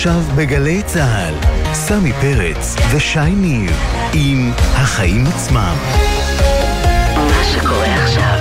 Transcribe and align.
עכשיו 0.00 0.22
בגלי 0.36 0.82
צה"ל, 0.82 1.34
סמי 1.74 2.12
פרץ 2.12 2.76
ושי 2.90 3.30
ניר, 3.30 3.70
עם 4.12 4.52
החיים 4.58 5.26
עצמם. 5.26 5.76
מה 7.16 7.44
שקורה 7.52 8.04
עכשיו 8.04 8.38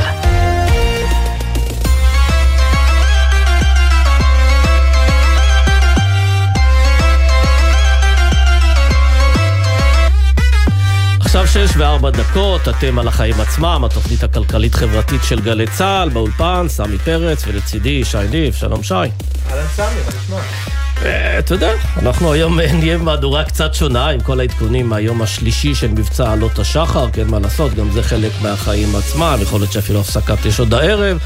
עכשיו 11.19 11.47
שש 11.47 11.77
וארבע 11.77 12.09
דקות, 12.09 12.67
אתם 12.67 12.99
על 12.99 13.07
החיים 13.07 13.41
עצמם, 13.41 13.81
התוכנית 13.85 14.23
הכלכלית-חברתית 14.23 15.23
של 15.23 15.39
גלי 15.41 15.67
צה"ל, 15.67 16.09
באולפן, 16.09 16.65
סמי 16.69 16.97
פרץ, 16.97 17.43
ולצידי 17.47 18.05
שי 18.05 18.17
ניב, 18.31 18.53
שלום 18.53 18.83
שי. 18.83 18.93
אהלן 18.93 19.67
סמי, 19.75 19.85
מה 19.85 20.11
נשמע? 20.23 20.78
אה, 21.05 21.39
אתה 21.39 21.53
יודע, 21.53 21.71
אנחנו 21.97 22.33
היום 22.33 22.59
אה, 22.59 22.73
נהיה 22.73 22.97
במהדורה 22.97 23.43
קצת 23.43 23.73
שונה 23.73 24.07
עם 24.07 24.19
כל 24.19 24.39
העדכונים 24.39 24.89
מהיום 24.89 25.21
השלישי 25.21 25.75
של 25.75 25.87
מבצע 25.87 26.31
עלות 26.31 26.59
השחר, 26.59 27.09
כן, 27.13 27.27
מה 27.27 27.39
לעשות, 27.39 27.73
גם 27.73 27.91
זה 27.91 28.03
חלק 28.03 28.31
מהחיים 28.41 28.95
עצמם, 28.95 29.37
יכול 29.41 29.59
להיות 29.59 29.71
שאפילו 29.71 29.99
הפסקת 29.99 30.45
יש 30.45 30.59
עוד 30.59 30.73
הערב. 30.73 31.17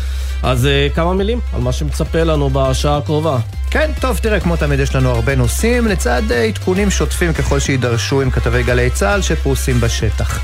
אז 0.43 0.65
אה, 0.65 0.87
כמה 0.95 1.13
מילים 1.13 1.39
על 1.53 1.61
מה 1.61 1.71
שמצפה 1.71 2.23
לנו 2.23 2.49
בשעה 2.49 2.97
הקרובה. 2.97 3.39
כן, 3.73 3.91
טוב, 4.01 4.17
תראה, 4.17 4.39
כמו 4.39 4.55
תמיד 4.55 4.79
יש 4.79 4.95
לנו 4.95 5.09
הרבה 5.09 5.35
נושאים, 5.35 5.87
לצד 5.87 6.21
אה, 6.31 6.43
עדכונים 6.43 6.89
שוטפים 6.91 7.33
ככל 7.33 7.59
שיידרשו 7.59 8.21
עם 8.21 8.31
כתבי 8.31 8.63
גלי 8.63 8.89
צה"ל 8.89 9.21
שפרוסים 9.21 9.81
בשטח. 9.81 10.39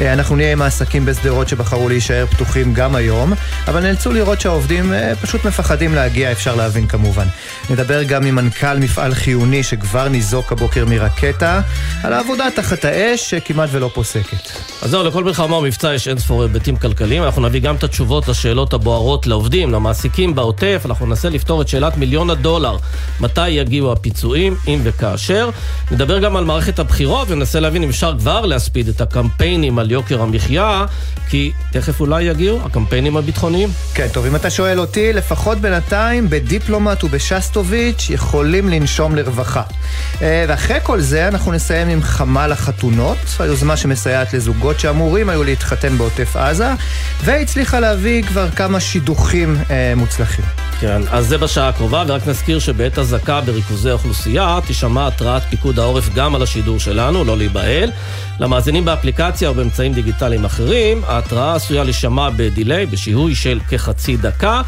אה, 0.00 0.12
אנחנו 0.12 0.36
נהיה 0.36 0.52
עם 0.52 0.62
העסקים 0.62 1.06
בשדרות 1.06 1.48
שבחרו 1.48 1.88
להישאר 1.88 2.26
פתוחים 2.26 2.74
גם 2.74 2.94
היום, 2.94 3.32
אבל 3.68 3.80
נאלצו 3.80 4.12
לראות 4.12 4.40
שהעובדים 4.40 4.92
אה, 4.92 5.12
פשוט 5.22 5.44
מפחדים 5.44 5.94
להגיע, 5.94 6.32
אפשר 6.32 6.54
להבין 6.54 6.86
כמובן. 6.86 7.26
נדבר 7.70 8.02
גם 8.02 8.26
עם 8.26 8.34
מנכ"ל 8.34 8.78
מפעל 8.78 9.14
חיוני 9.14 9.62
שכבר 9.62 10.08
ניזוק 10.08 10.52
הבוקר 10.52 10.84
מרקטה, 10.86 11.60
על 12.02 12.12
העבודה 12.12 12.44
תחת 12.56 12.84
האש 12.84 13.30
שכמעט 13.30 13.68
ולא 13.72 13.90
פוסקת. 13.94 14.50
אז 14.82 14.90
זהו, 14.90 15.04
לכל 15.04 15.24
מלחמה 15.24 15.56
ומבצע 15.56 15.94
יש 15.94 16.08
אין 16.08 16.18
ספור 16.18 16.42
היבטים 16.42 16.76
כלכליים. 16.76 17.22
אנחנו 17.22 17.42
נביא 17.42 17.60
גם 17.60 17.76
את 17.76 17.84
התשובות 17.84 18.28
לשאלות 18.28 18.72
הבוערות 18.72 19.26
לעובדים, 19.26 19.72
למעסיקים 19.72 20.34
בעוטף. 20.34 20.82
אנחנו 20.84 21.06
ננסה 21.06 21.28
לפתור 21.28 21.62
את 21.62 21.68
שאלת 21.68 21.96
מיליון 21.96 22.30
הדולר. 22.30 22.73
מתי 23.20 23.48
יגיעו 23.48 23.92
הפיצויים, 23.92 24.56
אם 24.68 24.80
וכאשר. 24.82 25.50
נדבר 25.90 26.18
גם 26.18 26.36
על 26.36 26.44
מערכת 26.44 26.78
הבחירות 26.78 27.30
וננסה 27.30 27.60
להבין 27.60 27.82
אם 27.82 27.88
אפשר 27.88 28.14
כבר 28.18 28.46
להספיד 28.46 28.88
את 28.88 29.00
הקמפיינים 29.00 29.78
על 29.78 29.90
יוקר 29.90 30.22
המחיה, 30.22 30.84
כי 31.28 31.52
תכף 31.72 32.00
אולי 32.00 32.22
יגיעו 32.22 32.60
הקמפיינים 32.64 33.16
הביטחוניים. 33.16 33.68
כן, 33.94 34.06
טוב, 34.12 34.26
אם 34.26 34.36
אתה 34.36 34.50
שואל 34.50 34.80
אותי, 34.80 35.12
לפחות 35.12 35.58
בינתיים 35.58 36.30
בדיפלומט 36.30 37.04
ובשסטוביץ' 37.04 38.10
יכולים 38.10 38.68
לנשום 38.68 39.14
לרווחה. 39.14 39.62
אה, 40.22 40.44
ואחרי 40.48 40.78
כל 40.82 41.00
זה 41.00 41.28
אנחנו 41.28 41.52
נסיים 41.52 41.88
עם 41.88 42.02
חמ"ל 42.02 42.52
החתונות, 42.52 43.18
היוזמה 43.38 43.76
שמסייעת 43.76 44.34
לזוגות 44.34 44.80
שאמורים 44.80 45.28
היו 45.28 45.44
להתחתן 45.44 45.98
בעוטף 45.98 46.36
עזה, 46.36 46.72
והצליחה 47.24 47.80
להביא 47.80 48.22
כבר 48.22 48.50
כמה 48.50 48.80
שידוכים 48.80 49.56
אה, 49.70 49.92
מוצלחים. 49.96 50.44
כן, 50.80 51.02
אז 51.10 51.26
זה 51.26 51.38
בשעה 51.38 51.68
הקרובה, 51.68 52.04
ורק 52.06 52.26
נזכיר 52.26 52.58
שבעת 52.64 52.98
אזעקה 52.98 53.40
בריכוזי 53.40 53.90
האוכלוסייה 53.90 54.58
תישמע 54.66 55.06
התרעת 55.06 55.42
פיקוד 55.50 55.78
העורף 55.78 56.14
גם 56.14 56.34
על 56.34 56.42
השידור 56.42 56.80
שלנו, 56.80 57.24
לא 57.24 57.38
להיבהל. 57.38 57.90
למאזינים 58.40 58.84
באפליקציה 58.84 59.48
או 59.48 59.54
באמצעים 59.54 59.92
דיגיטליים 59.92 60.44
אחרים, 60.44 61.02
ההתראה 61.06 61.54
עשויה 61.54 61.84
להישמע 61.84 62.30
בדיליי, 62.36 62.86
בשיהוי 62.86 63.34
של 63.34 63.60
כחצי 63.68 64.16
דקה, 64.16 64.62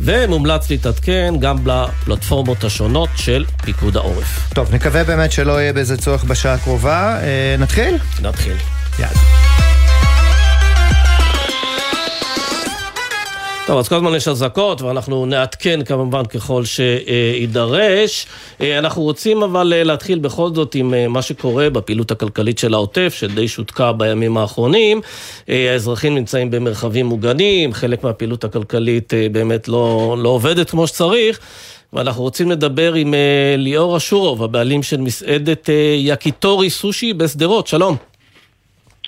ומומלץ 0.00 0.70
להתעדכן 0.70 1.34
גם 1.40 1.56
בפלטפורמות 1.64 2.64
השונות 2.64 3.08
של 3.16 3.44
פיקוד 3.62 3.96
העורף. 3.96 4.54
טוב, 4.54 4.74
נקווה 4.74 5.04
באמת 5.04 5.32
שלא 5.32 5.60
יהיה 5.60 5.72
בזה 5.72 5.96
צורך 5.96 6.24
בשעה 6.24 6.54
הקרובה. 6.54 7.16
אה, 7.22 7.56
נתחיל? 7.58 7.94
נתחיל. 8.22 8.56
יאללה. 8.98 9.41
טוב, 13.66 13.78
אז 13.78 13.88
כל 13.88 13.94
הזמן 13.94 14.14
יש 14.14 14.28
אזעקות, 14.28 14.82
ואנחנו 14.82 15.26
נעדכן 15.26 15.84
כמובן 15.84 16.24
ככל 16.24 16.62
שיידרש. 16.64 18.26
אה, 18.60 18.78
אנחנו 18.78 19.02
רוצים 19.02 19.42
אבל 19.42 19.72
אה, 19.72 19.84
להתחיל 19.84 20.18
בכל 20.18 20.50
זאת 20.54 20.74
עם 20.74 20.94
אה, 20.94 21.08
מה 21.08 21.22
שקורה 21.22 21.70
בפעילות 21.70 22.10
הכלכלית 22.10 22.58
של 22.58 22.74
העוטף, 22.74 23.14
שדי 23.16 23.48
שותקה 23.48 23.92
בימים 23.92 24.36
האחרונים. 24.36 25.00
האזרחים 25.48 26.14
נמצאים 26.14 26.50
במרחבים 26.50 27.06
מוגנים, 27.06 27.72
חלק 27.72 28.04
מהפעילות 28.04 28.44
הכלכלית 28.44 29.12
באמת 29.32 29.68
לא, 29.68 30.16
לא 30.18 30.28
עובדת 30.28 30.70
כמו 30.70 30.86
שצריך. 30.86 31.40
ואנחנו 31.92 32.22
רוצים 32.22 32.50
לדבר 32.50 32.94
עם 32.94 33.14
ליאור 33.58 33.96
אשורוב, 33.96 34.42
הבעלים 34.42 34.82
של 34.82 35.00
מסעדת 35.00 35.68
יקיטורי 35.98 36.70
סושי 36.70 37.12
בשדרות. 37.12 37.66
שלום. 37.66 37.96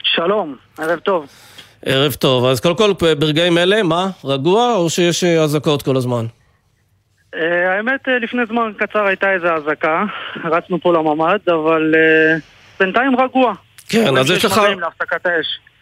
שלום, 0.05 0.57
ערב 0.79 0.99
טוב. 0.99 1.27
ערב 1.87 2.13
טוב. 2.13 2.45
אז 2.45 2.61
קודם 2.61 2.77
כל, 2.77 2.93
ברגעים 3.19 3.59
אלה, 3.59 3.83
מה? 3.83 4.09
רגוע 4.25 4.75
או 4.75 4.91
שיש 4.91 5.25
אה, 5.25 5.43
אזעקות 5.43 5.83
כל 5.83 5.97
הזמן? 5.97 6.27
אה, 7.35 7.77
האמת, 7.77 8.09
אה, 8.09 8.19
לפני 8.19 8.43
זמן 8.49 8.73
קצר 8.79 9.07
הייתה 9.07 9.33
איזו 9.33 9.47
אזעקה, 9.47 10.05
רצנו 10.45 10.81
פה 10.81 10.93
לממ"ד, 10.93 11.39
אבל 11.49 11.95
בינתיים 12.81 13.21
רגוע. 13.21 13.53
כן, 13.89 14.17
אז 14.17 14.31
יש 14.31 14.45
לך... 14.45 14.61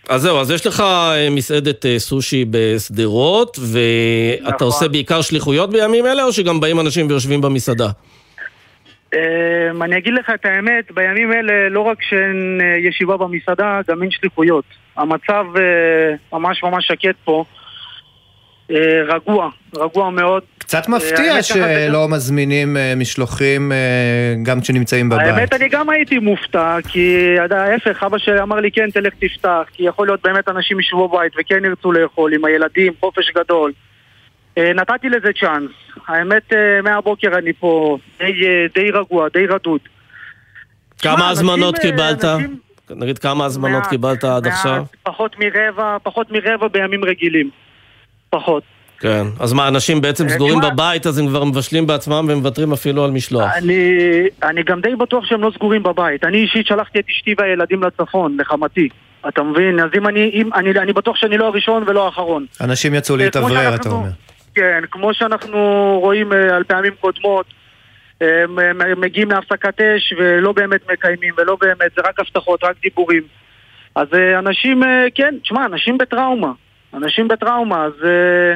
אז 0.09 0.23
זהו, 0.23 0.41
אז 0.41 0.51
יש 0.51 0.67
לך 0.67 0.85
מסעדת 1.31 1.85
סושי 1.99 2.45
בשדרות, 2.51 3.59
ואתה 3.59 4.55
נכון. 4.55 4.67
עושה 4.67 4.89
בעיקר 4.89 5.23
שליחויות 5.23 5.71
בימים 5.71 6.07
אלה, 6.07 6.25
או 6.25 6.33
שגם 6.33 6.61
באים 6.61 6.81
אנשים 6.81 7.07
ויושבים 7.09 7.41
במסעדה? 7.41 7.89
אני 9.83 9.99
אגיד 9.99 10.15
לך 10.15 10.31
את 10.35 10.45
האמת, 10.45 10.93
בימים 10.93 11.33
אלה 11.33 11.69
לא 11.69 11.81
רק 11.81 12.03
שאין 12.03 12.61
ישיבה 12.79 13.17
במסעדה, 13.17 13.81
גם 13.89 14.03
אין 14.03 14.11
שליחויות. 14.11 14.65
המצב 14.97 15.45
אה, 15.57 16.15
ממש 16.33 16.63
ממש 16.63 16.87
שקט 16.87 17.17
פה. 17.25 17.45
אה, 18.71 19.03
רגוע, 19.09 19.51
רגוע 19.77 20.11
מאוד. 20.11 20.43
קצת 20.59 20.89
מפתיע 20.89 21.37
אה, 21.37 21.43
שלא 21.43 22.09
מזמינים 22.09 22.77
משלוחים 22.97 23.73
גם 24.43 24.61
כשנמצאים 24.61 25.09
בבית. 25.09 25.27
האמת, 25.27 25.53
אני 25.53 25.69
גם 25.69 25.91
הייתי 25.91 26.19
מופתע, 26.19 26.77
כי 26.89 27.37
ההפך, 27.51 28.03
אבא 28.03 28.19
שלי 28.19 28.41
אמר 28.43 28.57
לי 28.57 28.71
כן, 28.71 28.91
תלך 28.91 29.13
תפתח, 29.21 29.63
כי 29.73 29.83
יכול 29.83 30.07
להיות 30.07 30.23
באמת 30.23 30.49
אנשים 30.49 30.81
ישבו 30.81 31.09
בבית 31.09 31.33
וכן 31.41 31.65
ירצו 31.65 31.93
לאכול 31.93 32.35
עם 32.35 32.45
הילדים, 32.45 32.93
חופש 33.01 33.31
גדול. 33.31 33.73
נתתי 34.59 35.09
לזה 35.09 35.29
צ'אנס. 35.41 35.71
האמת, 36.09 36.53
מהבוקר 36.83 37.39
אני 37.39 37.53
פה 37.53 37.99
די, 38.19 38.33
די 38.75 38.91
רגוע, 38.91 39.29
די 39.35 39.47
רדוד. 39.47 39.81
כמה 41.03 41.29
הזמנות 41.29 41.79
קיבלת? 41.79 42.25
אנשים... 42.25 42.59
נגיד 42.91 43.19
כמה 43.19 43.45
הזמנות 43.45 43.87
קיבלת 43.87 44.25
עד 44.25 44.47
עכשיו? 44.47 44.85
פחות 45.03 45.37
מרבע, 45.39 45.97
פחות 46.03 46.27
מרבע 46.31 46.69
בימים 46.69 47.05
רגילים. 47.05 47.51
פחות. 48.31 48.63
כן, 49.01 49.27
אז 49.41 49.53
מה, 49.53 49.69
אנשים 49.69 50.01
בעצם 50.01 50.25
אה, 50.25 50.31
סגורים 50.31 50.59
בבית, 50.61 51.07
אז 51.07 51.19
הם 51.19 51.27
כבר 51.27 51.45
מבשלים 51.45 51.87
בעצמם 51.87 52.27
ומוותרים 52.29 52.73
אפילו 52.73 53.05
על 53.05 53.11
משלוח. 53.11 53.51
אני, 53.55 53.93
אני 54.43 54.63
גם 54.63 54.81
די 54.81 54.97
בטוח 54.97 55.25
שהם 55.25 55.43
לא 55.43 55.51
סגורים 55.55 55.83
בבית. 55.83 56.25
אני 56.25 56.37
אישית 56.37 56.67
שלחתי 56.67 56.99
את 56.99 57.05
אשתי 57.11 57.35
והילדים 57.39 57.83
לצפון, 57.83 58.37
לחמתי. 58.41 58.89
אתה 59.29 59.43
מבין? 59.43 59.81
אז 59.81 59.91
אם 59.97 60.09
אני, 60.09 60.31
אם, 60.35 60.51
אני, 60.55 60.71
אני 60.71 60.93
בטוח 60.93 61.17
שאני 61.17 61.39
לא 61.39 61.47
הראשון 61.47 61.85
ולא 61.87 62.07
האחרון. 62.07 62.47
אנשים 62.61 62.95
יצאו 62.95 63.17
להתאוורר, 63.17 63.75
אתה 63.75 63.89
אומר. 63.89 64.09
כן, 64.55 64.85
כמו 64.91 65.15
שאנחנו 65.15 65.59
רואים 66.03 66.33
אה, 66.33 66.57
על 66.57 66.65
פעמים 66.65 66.93
קודמות, 67.01 67.47
הם 68.21 69.01
מגיעים 69.01 69.31
להפסקת 69.31 69.81
אש 69.81 70.15
ולא 70.19 70.53
באמת 70.53 70.91
מקיימים 70.93 71.35
ולא 71.37 71.57
באמת, 71.61 71.93
זה 71.97 72.03
רק 72.05 72.21
הבטחות, 72.21 72.65
רק 72.65 72.77
דיבורים. 72.83 73.23
אז 73.95 74.07
אה, 74.15 74.39
אנשים, 74.39 74.83
אה, 74.83 75.07
כן, 75.15 75.35
תשמע, 75.43 75.67
אנשים 75.67 75.99
בטראומה. 75.99 76.53
אנשים 76.95 77.29
בטראומה, 77.29 77.85
אז 77.85 77.93
אה, 78.05 78.55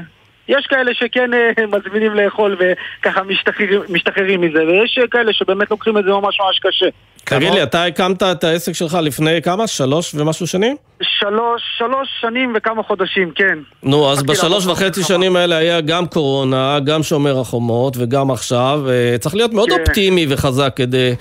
יש 0.49 0.67
כאלה 0.67 0.95
שכן 0.95 1.31
מזמינים 1.75 2.15
לאכול 2.15 2.57
וככה 2.61 3.23
משתחררים, 3.23 3.81
משתחררים 3.89 4.41
מזה, 4.41 4.67
ויש 4.67 4.99
כאלה 5.11 5.33
שבאמת 5.33 5.71
לוקחים 5.71 5.99
את 5.99 6.05
זה 6.05 6.11
ממש 6.11 6.41
ממש 6.41 6.59
קשה. 6.59 6.89
תגיד 7.29 7.55
לי, 7.55 7.63
אתה 7.63 7.85
הקמת 7.85 8.23
את 8.23 8.45
העסק 8.45 8.73
שלך 8.73 8.99
לפני 9.03 9.43
כמה? 9.43 9.67
שלוש 9.67 10.15
ומשהו 10.15 10.47
שנים? 10.47 10.77
שלוש, 11.03 11.63
שלוש 11.79 12.09
שנים 12.21 12.53
וכמה 12.57 12.83
חודשים, 12.83 13.31
כן. 13.35 13.59
נו, 13.83 14.11
אז 14.11 14.23
בשלוש 14.23 14.67
וחצי 14.67 15.03
שנים 15.03 15.37
האלה 15.37 15.57
היה 15.57 15.81
גם 15.81 16.07
קורונה, 16.07 16.79
גם 16.87 17.03
שומר 17.03 17.41
החומות 17.41 17.97
וגם 17.97 18.31
עכשיו. 18.31 18.81
צריך 19.21 19.35
להיות 19.35 19.53
מאוד 19.53 19.69
כן. 19.69 19.81
אופטימי 19.81 20.27
וחזק 20.29 20.73
כדי 20.77 21.15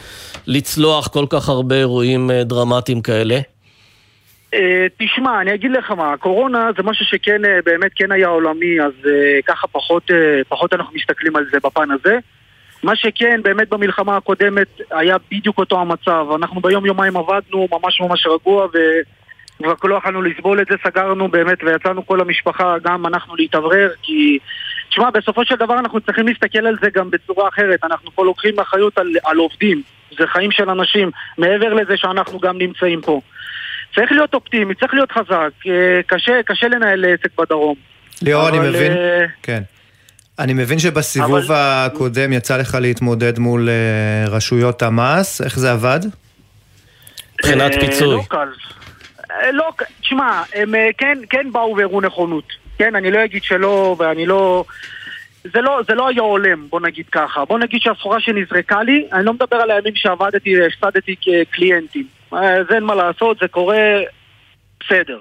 לצלוח 0.47 1.07
כל 1.07 1.25
כך 1.29 1.49
הרבה 1.49 1.75
אירועים 1.75 2.31
אה, 2.31 2.43
דרמטיים 2.43 3.01
כאלה. 3.01 3.39
אה, 4.53 4.85
תשמע, 4.99 5.41
אני 5.41 5.53
אגיד 5.53 5.71
לך 5.71 5.91
מה, 5.91 6.13
הקורונה 6.13 6.69
זה 6.77 6.83
משהו 6.83 7.05
שכן, 7.05 7.45
אה, 7.45 7.59
באמת 7.65 7.91
כן 7.95 8.11
היה 8.11 8.27
עולמי, 8.27 8.81
אז 8.81 8.93
ככה 9.47 9.67
פחות, 9.67 10.11
פחות 10.47 10.73
אנחנו 10.73 10.93
מסתכלים 10.95 11.35
על 11.35 11.45
זה 11.51 11.57
בפן 11.63 11.91
הזה. 11.91 12.17
מה 12.85 12.95
שכן, 12.95 13.39
באמת 13.43 13.69
במלחמה 13.69 14.17
הקודמת 14.17 14.67
היה 14.91 15.15
בדיוק 15.31 15.57
אותו 15.57 15.81
המצב. 15.81 16.25
אנחנו 16.35 16.61
ביום 16.61 16.85
יומיים 16.85 17.17
עבדנו 17.17 17.67
ממש 17.71 18.01
ממש 18.01 18.27
רגוע 18.27 18.65
וכבר 18.65 19.89
לא 19.89 19.95
יכולנו 19.95 20.21
לסבול 20.21 20.61
את 20.61 20.67
זה, 20.69 20.75
סגרנו 20.83 21.27
באמת 21.27 21.63
ויצאנו 21.63 22.07
כל 22.07 22.21
המשפחה, 22.21 22.75
גם 22.83 23.05
אנחנו 23.05 23.35
להתאוורר 23.35 23.89
כי 24.03 24.39
תשמע, 24.89 25.09
בסופו 25.09 25.45
של 25.45 25.55
דבר 25.55 25.79
אנחנו 25.79 26.01
צריכים 26.01 26.27
להסתכל 26.27 26.67
על 26.67 26.75
זה 26.81 26.89
גם 26.93 27.09
בצורה 27.09 27.47
אחרת. 27.47 27.83
אנחנו 27.83 28.11
פה 28.11 28.25
לוקחים 28.25 28.59
אחריות 28.59 28.97
על, 28.97 29.07
על 29.23 29.37
עובדים. 29.37 29.81
זה 30.19 30.27
חיים 30.27 30.51
של 30.51 30.69
אנשים, 30.69 31.11
מעבר 31.37 31.73
לזה 31.73 31.97
שאנחנו 31.97 32.39
גם 32.39 32.57
נמצאים 32.57 33.01
פה. 33.01 33.21
צריך 33.95 34.11
להיות 34.11 34.33
אופטימי, 34.33 34.75
צריך 34.75 34.93
להיות 34.93 35.11
חזק. 35.11 35.51
אה, 35.67 36.01
קשה, 36.07 36.43
קשה 36.45 36.67
לנהל 36.67 37.05
עסק 37.05 37.39
בדרום. 37.39 37.75
ליאור, 38.21 38.49
אני 38.49 38.59
מבין, 38.59 38.91
אה, 38.91 39.25
כן. 39.43 39.61
אני 40.39 40.53
מבין 40.53 40.79
שבסיבוב 40.79 41.51
אבל- 41.51 41.55
הקודם 41.55 42.33
יצא 42.33 42.57
לך 42.57 42.77
להתמודד 42.81 43.39
מול 43.39 43.69
אה, 43.69 44.29
רשויות 44.29 44.81
המס, 44.81 45.41
איך 45.41 45.59
זה 45.59 45.71
עבד? 45.71 45.99
מבחינת 47.33 47.71
אה, 47.73 47.79
פיצוי. 47.79 48.15
לא 48.15 48.21
קל. 48.29 48.47
אה, 49.31 49.51
לא, 49.51 49.69
תשמע, 50.01 50.43
הם 50.55 50.73
כן, 50.97 51.17
כן 51.29 51.51
באו 51.51 51.75
והראו 51.77 52.01
נכונות. 52.01 52.43
כן, 52.77 52.95
אני 52.95 53.11
לא 53.11 53.25
אגיד 53.25 53.43
שלא, 53.43 53.95
ואני 53.99 54.25
לא... 54.25 54.65
זה 55.53 55.61
לא, 55.61 55.81
זה 55.87 55.93
לא 55.95 56.07
היה 56.07 56.21
הולם, 56.21 56.67
בוא 56.69 56.79
נגיד 56.81 57.05
ככה. 57.11 57.45
בוא 57.45 57.59
נגיד 57.59 57.81
שהסחורה 57.81 58.19
שנזרקה 58.19 58.83
לי, 58.83 59.07
אני 59.13 59.25
לא 59.25 59.33
מדבר 59.33 59.57
על 59.57 59.71
הימים 59.71 59.95
שעבדתי 59.95 60.61
והפסדתי 60.61 61.15
כקליינטים. 61.21 62.07
זה 62.31 62.75
אין 62.75 62.83
מה 62.83 62.95
לעשות, 62.95 63.37
זה 63.41 63.47
קורה 63.47 63.77
בסדר. 64.79 65.19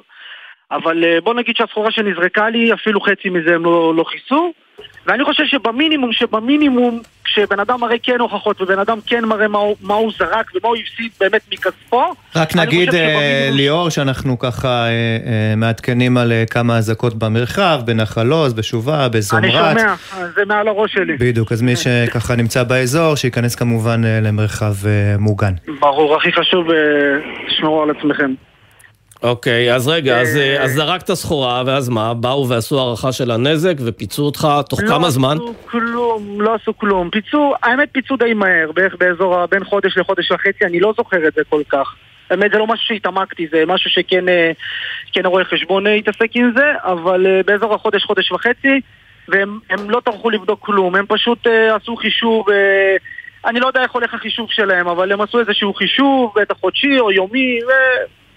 אבל 0.70 1.19
בוא 1.25 1.34
נגיד 1.34 1.56
שהסחורה 1.56 1.90
שנזרקה 1.90 2.49
לי, 2.49 2.72
אפילו 2.72 3.00
חצי 3.00 3.28
מזה 3.28 3.55
הם 3.55 3.64
לא, 3.64 3.94
לא 3.96 4.05
כיסו. 4.12 4.52
ואני 5.06 5.25
חושב 5.25 5.44
שבמינימום, 5.47 6.12
שבמינימום, 6.12 7.00
כשבן 7.25 7.61
אדם 7.61 7.81
מראה 7.81 7.97
כן 8.03 8.21
הוכחות 8.21 8.61
ובן 8.62 8.79
אדם 8.79 8.99
כן 9.06 9.25
מראה 9.25 9.49
מה, 9.49 9.59
הוא- 9.59 9.76
מה 9.81 9.94
הוא 9.94 10.12
זרק 10.19 10.50
ומה 10.55 10.69
הוא 10.69 10.76
הפסיד 10.76 11.11
באמת 11.21 11.41
מכספו, 11.53 12.03
רק 12.37 12.53
אני 12.56 12.67
נגיד, 12.67 12.94
אה, 12.94 13.00
שבמינימום- 13.00 13.56
ליאור, 13.56 13.88
שאנחנו 13.88 14.38
ככה 14.38 14.69
אה, 14.69 14.88
אה, 14.91 15.56
מעדכנים 15.56 16.17
על 16.19 16.32
אה, 16.32 16.44
כמה 16.50 16.76
אזעקות 16.79 17.15
במרחב, 17.15 17.81
בנחל 17.85 18.31
עוז, 18.31 18.53
בשובה, 18.55 19.00
אני 19.00 19.09
בזומרת. 19.19 19.79
שומע, 19.79 19.94
זה 20.37 20.44
מעל 20.44 20.69
הראש 20.69 20.93
שלי. 20.93 21.17
בדיוק, 21.17 21.53
אז 21.53 21.62
מי 21.62 21.77
שככה 21.77 22.37
נמצא 22.37 22.62
באזור, 22.62 23.15
שייכנס 23.15 23.55
כמובן 23.55 24.05
אה, 24.05 24.20
למרחב 24.23 24.87
אה, 24.87 24.91
מוגן. 25.19 25.53
ברור, 25.81 26.17
הכי 26.17 26.32
חשוב, 26.32 26.70
אה, 26.70 26.77
תשמרו 27.49 27.82
על 27.82 27.91
עצמכם. 27.91 28.35
אוקיי, 29.25 29.75
אז 29.75 29.88
רגע, 29.88 30.21
אז, 30.21 30.37
אה, 30.37 30.56
אה, 30.56 30.62
אז 30.62 30.73
זרקת 30.73 31.12
סחורה, 31.12 31.62
ואז 31.67 31.88
מה? 31.88 32.15
באו 32.15 32.49
ועשו 32.49 32.79
הערכה 32.79 33.12
של 33.12 33.31
הנזק 33.31 33.75
ופיצו 33.87 34.23
אותך 34.23 34.49
תוך 34.69 34.81
כמה 34.81 35.11
זמן? 35.11 35.37
לא 35.38 35.43
עשו 35.44 35.69
כלום, 35.71 36.41
לא 36.41 36.55
עשו 36.55 36.79
כלום. 36.79 37.11
פיצו, 37.11 37.55
האמת 37.62 37.88
פיצו 37.93 38.17
די 38.17 38.35
מהר, 38.35 38.73
בערך 38.75 38.94
באזור 38.99 39.47
בין 39.47 39.65
חודש 39.65 39.99
לחודש 39.99 40.31
וחצי, 40.31 40.65
אני 40.65 40.81
לא 40.81 40.94
זוכר 40.97 41.29
את 41.29 41.35
זה 41.35 41.43
כל 41.49 41.62
כך. 41.69 41.94
האמת 42.31 42.50
זה 42.53 42.59
לא 42.59 42.67
משהו 42.67 42.87
שהתעמקתי, 42.87 43.47
זה 43.53 43.62
משהו 43.67 43.91
שכן 43.91 44.29
אה, 44.29 44.53
כן 45.12 45.27
הרואה 45.27 45.44
חשבון 45.44 45.87
התעסק 45.87 46.31
עם 46.35 46.53
זה, 46.56 46.73
אבל 46.82 47.27
באזור 47.47 47.75
החודש, 47.75 48.05
חודש 48.05 48.32
וחצי, 48.32 48.81
והם 49.29 49.59
הם 49.70 49.91
לא 49.91 50.00
טרחו 50.05 50.31
לבדוק 50.31 50.61
כלום, 50.62 50.94
הם 50.94 51.05
פשוט 51.09 51.47
עשו 51.77 51.97
חישוב, 51.97 52.47
אני 53.47 53.61
לא 53.61 53.67
יודע 53.67 53.82
איך 53.82 53.93
הולך 53.93 54.15
החישוב 54.15 54.49
שלהם, 54.50 54.88
אבל 54.88 55.12
הם 55.12 55.20
עשו 55.20 55.41
איזשהו 55.41 55.75
חישוב, 55.75 56.32
בטח 56.37 56.55
חודשי 56.61 57.00
או 57.00 57.12
יומי, 57.12 57.59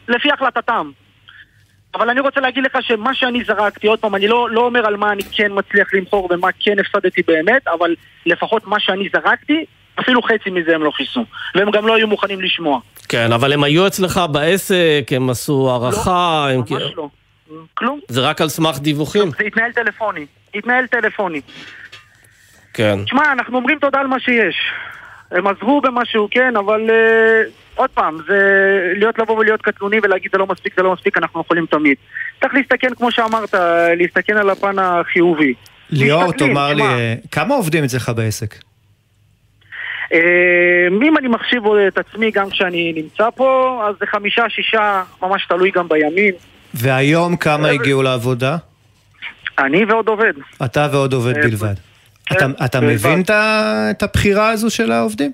לפי 0.07 0.31
החלטתם. 0.31 0.91
אבל 1.95 2.09
אני 2.09 2.19
רוצה 2.19 2.39
להגיד 2.39 2.63
לך 2.63 2.77
שמה 2.81 3.13
שאני 3.13 3.43
זרקתי, 3.43 3.87
עוד 3.87 3.99
פעם, 3.99 4.15
אני 4.15 4.27
לא, 4.27 4.49
לא 4.49 4.61
אומר 4.61 4.85
על 4.85 4.97
מה 4.97 5.11
אני 5.11 5.23
כן 5.23 5.51
מצליח 5.55 5.93
למכור 5.93 6.29
ומה 6.31 6.47
כן 6.59 6.75
הפסדתי 6.79 7.21
באמת, 7.27 7.67
אבל 7.67 7.95
לפחות 8.25 8.67
מה 8.67 8.79
שאני 8.79 9.09
זרקתי, 9.13 9.65
אפילו 9.99 10.21
חצי 10.21 10.49
מזה 10.49 10.75
הם 10.75 10.83
לא 10.83 10.91
כיסו. 10.97 11.25
והם 11.55 11.71
גם 11.71 11.87
לא 11.87 11.95
היו 11.95 12.07
מוכנים 12.07 12.41
לשמוע. 12.41 12.79
כן, 13.09 13.31
אבל 13.31 13.53
הם 13.53 13.63
היו 13.63 13.87
אצלך 13.87 14.21
בעסק, 14.31 15.09
הם 15.15 15.29
עשו 15.29 15.69
הערכה, 15.71 16.47
הם... 16.49 16.61
ממש 16.69 16.93
לא. 16.97 17.09
כלום. 17.73 17.99
זה 18.07 18.21
רק 18.21 18.41
על 18.41 18.49
סמך 18.49 18.79
דיווחים? 18.79 19.31
זה 19.39 19.43
התנהל 19.43 19.71
טלפוני. 19.71 20.25
התנהל 20.55 20.87
טלפוני. 20.87 21.41
כן. 22.73 23.03
תשמע, 23.05 23.31
אנחנו 23.31 23.57
אומרים 23.57 23.79
תודה 23.79 23.99
על 23.99 24.07
מה 24.07 24.19
שיש. 24.19 24.55
הם 25.31 25.47
עזרו 25.47 25.81
במשהו, 25.81 26.27
כן, 26.31 26.57
אבל 26.57 26.81
uh, 26.87 27.51
עוד 27.77 27.89
פעם, 27.89 28.17
זה 28.27 28.39
להיות 28.95 29.19
לבוא 29.19 29.37
ולהיות 29.37 29.61
קטלוני 29.61 29.97
ולהגיד 30.03 30.31
זה 30.31 30.37
לא 30.37 30.47
מספיק, 30.47 30.73
זה 30.77 30.83
לא 30.83 30.93
מספיק, 30.93 31.17
אנחנו 31.17 31.41
יכולים 31.41 31.65
תמיד. 31.65 31.95
צריך 32.41 32.53
להסתכל, 32.53 32.95
כמו 32.97 33.11
שאמרת, 33.11 33.53
להסתכל 33.97 34.33
על 34.33 34.49
הפן 34.49 34.79
החיובי. 34.79 35.53
ליאור, 35.89 36.31
תאמר 36.31 36.73
לי. 36.73 36.83
אה, 36.83 37.15
כמה 37.31 37.55
עובדים 37.55 37.83
אצלך 37.83 38.09
בעסק? 38.09 38.55
אה, 40.13 40.19
אם 41.07 41.17
אני 41.17 41.27
מחשיב 41.27 41.63
את 41.87 41.97
עצמי 41.97 42.31
גם 42.31 42.49
כשאני 42.49 42.93
נמצא 42.95 43.29
פה, 43.35 43.81
אז 43.89 43.95
זה 43.99 44.05
חמישה, 44.05 44.49
שישה, 44.49 45.03
ממש 45.21 45.45
תלוי 45.49 45.71
גם 45.71 45.87
בימים. 45.89 46.33
והיום 46.73 47.37
כמה 47.37 47.69
הגיעו 47.69 48.03
לעבודה? 48.03 48.57
אני 49.59 49.85
ועוד 49.85 50.07
עובד. 50.07 50.33
אתה 50.65 50.87
ועוד 50.91 51.13
עובד 51.13 51.37
אה, 51.37 51.41
בלבד. 51.41 51.73
כן, 52.25 52.51
אתה-. 52.65 52.81
מבין 52.81 53.23
את 53.91 54.03
הבחירה 54.03 54.49
הזו 54.49 54.69
של 54.69 54.91
העובדים? 54.91 55.31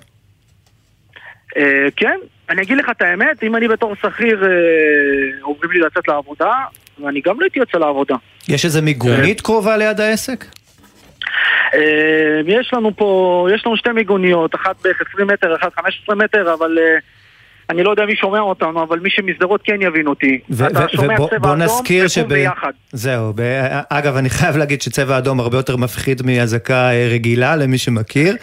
אה, 1.56 1.86
כן, 1.96 2.18
אני 2.50 2.62
אגיד 2.62 2.76
לך 2.76 2.90
את 2.90 3.02
האמת, 3.02 3.42
אם 3.42 3.56
אני 3.56 3.68
בתור 3.68 3.94
שכיר 3.94 4.44
אה, 4.44 4.48
אומרים 5.42 5.70
לי 5.70 5.80
לצאת 5.80 6.08
לעבודה, 6.08 6.52
אני 7.06 7.20
גם 7.20 7.40
לא 7.40 7.44
הייתי 7.44 7.58
יוצא 7.58 7.78
לעבודה. 7.78 8.14
יש 8.48 8.64
איזה 8.64 8.80
מיגונית 8.82 9.40
קרובה 9.40 9.76
ליד 9.76 10.00
העסק? 10.00 10.44
אה, 11.74 12.40
יש 12.46 12.70
לנו 12.74 12.96
פה, 12.96 13.48
יש 13.54 13.66
לנו 13.66 13.76
שתי 13.76 13.90
מיגוניות, 13.90 14.54
אחת 14.54 14.82
בערך 14.82 15.00
20 15.12 15.26
מטר, 15.28 15.56
אחת 15.56 15.74
15 15.74 16.14
מטר, 16.14 16.54
אבל 16.54 16.78
אני 17.70 17.82
לא 17.82 17.90
יודע 17.90 18.04
מי 18.06 18.16
שומע 18.16 18.40
אותנו, 18.40 18.82
אבל 18.88 18.98
מי 18.98 19.10
שמשדרות 19.10 19.60
כן 19.64 19.76
יבין 19.82 20.06
אותי. 20.06 20.38
ו- 20.50 20.66
אתה 20.66 20.78
ו- 20.84 20.96
שומע 20.96 21.16
צבע 21.16 21.38
בוא 21.38 21.48
אדום, 21.48 21.62
נזכיר 21.62 21.98
וקום 21.98 22.08
שב- 22.08 22.28
ביחד. 22.28 22.70
זהו, 22.92 23.32
ב- 23.36 23.60
אגב, 23.90 24.16
אני 24.16 24.30
חייב 24.30 24.56
להגיד 24.56 24.82
שצבע 24.82 25.18
אדום 25.18 25.40
הרבה 25.40 25.56
יותר 25.58 25.76
מפחיד 25.76 26.22
מאזעקה 26.26 26.90
אה, 26.90 27.08
רגילה, 27.10 27.56
למי 27.56 27.78
שמכיר. 27.78 28.36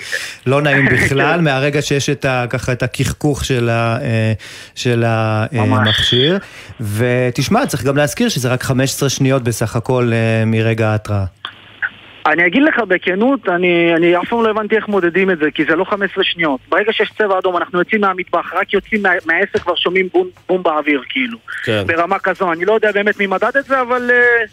לא 0.47 0.61
נעים 0.61 0.85
בכלל, 0.93 1.41
מהרגע 1.41 1.81
שיש 1.81 2.09
את 2.09 2.25
ה- 2.25 2.45
ככה 2.49 2.71
את 2.71 2.83
הקחקוך 2.83 3.45
של 3.45 3.69
ה- 3.69 3.97
אה, 4.01 4.33
של. 4.75 5.03
המכשיר. 5.05 6.37
ותשמע, 6.81 7.65
צריך 7.65 7.83
גם 7.83 7.97
להזכיר 7.97 8.29
שזה 8.29 8.49
רק 8.49 8.63
15 8.63 9.09
שניות 9.09 9.43
בסך 9.43 9.75
הכל 9.75 10.11
אה, 10.13 10.45
מרגע 10.45 10.89
ההתראה. 10.89 11.25
אני 12.25 12.47
אגיד 12.47 12.63
לך 12.63 12.79
בכנות, 12.87 13.49
אני, 13.49 13.93
אני 13.95 14.17
אף 14.17 14.29
פעם 14.29 14.43
לא 14.43 14.49
הבנתי 14.49 14.75
איך 14.75 14.87
מודדים 14.87 15.31
את 15.31 15.37
זה, 15.37 15.51
כי 15.53 15.63
זה 15.69 15.75
לא 15.75 15.83
15 15.83 16.23
שניות. 16.23 16.59
ברגע 16.69 16.93
שיש 16.93 17.11
צבע 17.17 17.39
אדום, 17.39 17.57
אנחנו 17.57 17.79
יוצאים 17.79 18.01
מהמטבח, 18.01 18.53
רק 18.53 18.73
יוצאים 18.73 19.01
מה, 19.01 19.09
מהעסק 19.25 19.57
כבר 19.57 19.75
שומעים 19.75 20.07
בום, 20.13 20.27
בום 20.49 20.63
באוויר, 20.63 21.01
כאילו. 21.09 21.37
כן. 21.63 21.83
ברמה 21.87 22.19
כזו. 22.19 22.51
אני 22.51 22.65
לא 22.65 22.73
יודע 22.73 22.91
באמת 22.91 23.19
מי 23.19 23.27
מדד 23.27 23.57
את 23.59 23.65
זה, 23.65 23.81
אבל... 23.81 24.11
אה, 24.11 24.45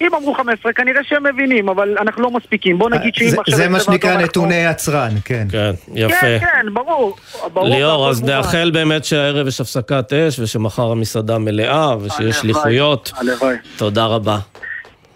אם 0.00 0.14
אמרו 0.14 0.34
15, 0.34 0.72
כנראה 0.72 1.04
שהם 1.04 1.26
מבינים, 1.26 1.68
אבל 1.68 1.96
אנחנו 2.00 2.22
לא 2.22 2.30
מספיקים. 2.30 2.78
בוא 2.78 2.90
נגיד 2.90 3.14
שאם 3.14 3.28
זה- 3.28 3.36
עכשיו... 3.40 3.56
זה 3.58 3.68
מה 3.68 3.80
שנקרא 3.80 4.16
נתוני 4.16 4.54
יצרן, 4.70 5.10
כן. 5.24 5.46
כן, 5.50 5.70
יפה. 5.94 6.16
כן, 6.20 6.38
כן, 6.40 6.66
ברור. 6.74 7.16
ברור 7.52 7.68
ליאור, 7.68 8.08
אז. 8.10 8.22
נאחל 8.24 8.70
באמת 8.70 9.04
שהערב 9.04 9.46
יש 9.46 9.60
הפסקת 9.60 10.12
אש 10.12 10.38
ושמחר 10.38 10.90
המסעדה 10.90 11.38
מלאה 11.38 11.94
ושיש 12.00 12.36
שליחויות. 12.36 13.12
הלוואי, 13.16 13.56
תודה 13.76 14.04
רבה. 14.06 14.38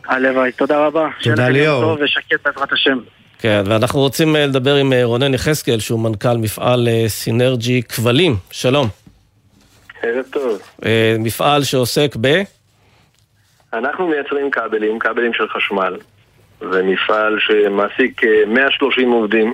הלוואי. 0.09 0.53
תודה 0.53 0.87
רבה. 0.87 1.09
יום 1.27 1.41
ליאור. 1.41 1.81
טוב 1.81 1.99
ושקט 2.00 2.47
בעזרת 2.47 2.73
השם. 2.73 2.99
כן, 3.38 3.62
ואנחנו 3.67 4.00
רוצים 4.00 4.37
אה, 4.37 4.47
לדבר 4.47 4.75
עם 4.75 4.93
אה, 4.93 5.05
רונן 5.05 5.35
יחזקאל, 5.35 5.79
שהוא 5.79 6.00
מנכ"ל 6.00 6.37
מפעל 6.37 6.88
אה, 6.88 7.05
סינרג'י 7.09 7.83
כבלים. 7.83 8.37
שלום. 8.50 8.88
ערב 10.03 10.25
טוב. 10.31 10.59
מפעל 11.19 11.65
שעוסק 11.65 12.17
ב... 12.21 12.43
אנחנו 13.73 14.09
מייצרים 14.09 14.50
כבלים, 14.50 14.99
כבלים 14.99 15.33
של 15.35 15.49
חשמל. 15.49 15.97
זה 16.61 16.83
מפעל 16.83 17.38
שמעסיק 17.41 18.25
אה, 18.25 18.43
130 18.47 19.11
עובדים, 19.11 19.53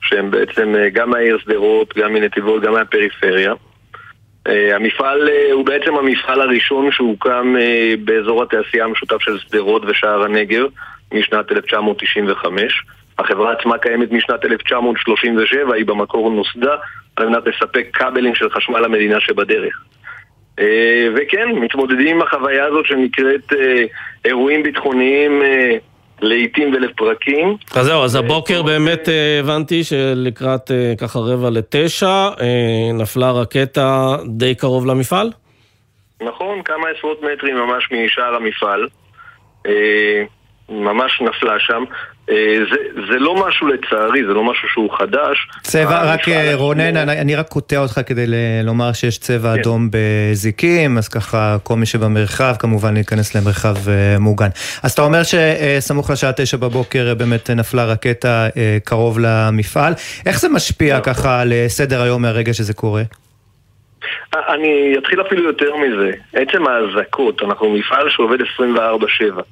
שהם 0.00 0.30
בעצם 0.30 0.74
גם 0.92 1.10
מהעיר 1.10 1.38
שדרות, 1.38 1.94
גם 1.96 2.12
מנתיבות, 2.12 2.62
גם 2.62 2.72
מהפריפריה. 2.72 3.52
אה, 4.48 4.76
המפעל 4.76 5.28
אה, 5.28 5.52
הוא 5.52 5.66
בעצם 5.66 5.96
המפעל 5.96 6.40
הראשון 6.40 6.92
שהוקם 6.92 7.54
אה, 7.60 7.94
באזור 8.04 8.42
התעשייה 8.42 8.84
המשותף 8.84 9.20
של 9.20 9.38
שדרות 9.38 9.82
ושער 9.86 10.22
הנגב 10.22 10.62
משנת 11.14 11.52
1995. 11.52 12.84
החברה 13.18 13.52
עצמה 13.52 13.78
קיימת 13.78 14.12
משנת 14.12 14.44
1937, 14.44 15.74
היא 15.74 15.86
במקור 15.86 16.30
נוסדה 16.30 16.76
על 17.16 17.28
מנת 17.28 17.42
לספק 17.46 17.86
כבלים 17.92 18.34
של 18.34 18.50
חשמל 18.50 18.80
למדינה 18.80 19.20
שבדרך. 19.20 19.82
וכן, 21.16 21.48
מתמודדים 21.54 22.16
עם 22.16 22.22
החוויה 22.22 22.64
הזאת 22.64 22.86
שנקראת 22.86 23.52
אירועים 24.24 24.62
ביטחוניים 24.62 25.42
לעיתים 26.20 26.74
ולפרקים. 26.74 27.56
אז 27.74 27.86
זהו, 27.86 28.04
אז 28.04 28.14
הבוקר 28.14 28.62
באמת 28.62 29.08
אה, 29.08 29.40
הבנתי 29.40 29.84
שלקראת 29.84 30.70
אה, 30.70 30.92
ככה 30.98 31.18
רבע 31.18 31.50
לתשע 31.50 32.28
אה, 32.40 32.92
נפלה 32.94 33.30
רקטה 33.30 34.16
די 34.26 34.54
קרוב 34.54 34.86
למפעל? 34.86 35.30
נכון, 36.22 36.62
כמה 36.62 36.88
עשרות 36.98 37.22
מטרים 37.22 37.56
ממש 37.56 37.88
משער 37.92 38.34
המפעל. 38.34 38.88
אה, 39.66 40.22
ממש 40.68 41.20
נפלה 41.20 41.54
שם. 41.58 41.84
אה, 42.30 42.58
זה, 42.70 42.76
זה 43.10 43.18
לא 43.18 43.46
משהו 43.46 43.66
לצערי, 43.66 44.26
זה 44.26 44.32
לא 44.34 44.44
משהו 44.44 44.68
שהוא 44.68 44.90
חדש. 44.98 45.48
צבע, 45.62 46.12
רק 46.12 46.28
המפעל 46.28 46.46
אה, 46.46 46.54
רונן, 46.54 46.96
אני, 46.96 47.20
אני 47.20 47.34
רק 47.34 47.48
קוטע 47.48 47.78
אותך 47.78 48.00
כדי 48.06 48.24
לומר 48.64 48.92
שיש 48.92 49.18
צבע 49.18 49.54
כן. 49.54 49.60
אדום 49.60 49.88
בזיקים, 49.90 50.98
אז 50.98 51.08
ככה 51.08 51.56
כל 51.62 51.74
מי 51.76 51.86
שבמרחב 51.86 52.54
כמובן 52.58 52.94
להיכנס 52.94 53.34
למרחב 53.34 53.88
אה, 53.88 54.18
מוגן. 54.18 54.48
אז 54.82 54.92
אתה 54.92 55.02
אומר 55.02 55.20
שסמוך 55.22 56.10
לשעה 56.10 56.32
תשע 56.36 56.56
בבוקר 56.56 57.08
אה, 57.08 57.14
באמת 57.14 57.50
נפלה 57.50 57.84
רקטה 57.84 58.48
אה, 58.56 58.78
קרוב 58.84 59.18
למפעל. 59.18 59.92
איך 60.26 60.40
זה 60.40 60.48
משפיע 60.48 60.98
נכון. 60.98 61.14
ככה 61.14 61.40
על 61.40 61.52
אה, 61.52 61.64
סדר 61.68 62.02
היום 62.02 62.22
מהרגע 62.22 62.54
שזה 62.54 62.74
קורה? 62.74 63.02
אני 64.48 64.94
אתחיל 64.98 65.20
אפילו 65.20 65.42
יותר 65.42 65.70
מזה. 65.76 66.10
עצם 66.32 66.66
האזעקות, 66.66 67.42
אנחנו 67.42 67.70
מפעל 67.70 68.10
שעובד 68.10 68.38
24/7, 68.40 69.42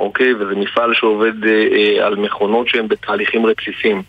אוקיי? 0.00 0.34
וזה 0.34 0.54
מפעל 0.56 0.94
שעובד 0.94 1.44
אה, 1.44 1.50
אה, 1.72 2.06
על 2.06 2.14
מכונות 2.16 2.68
שהן 2.68 2.88
בתהליכים 2.88 3.46
רציפים. 3.46 4.02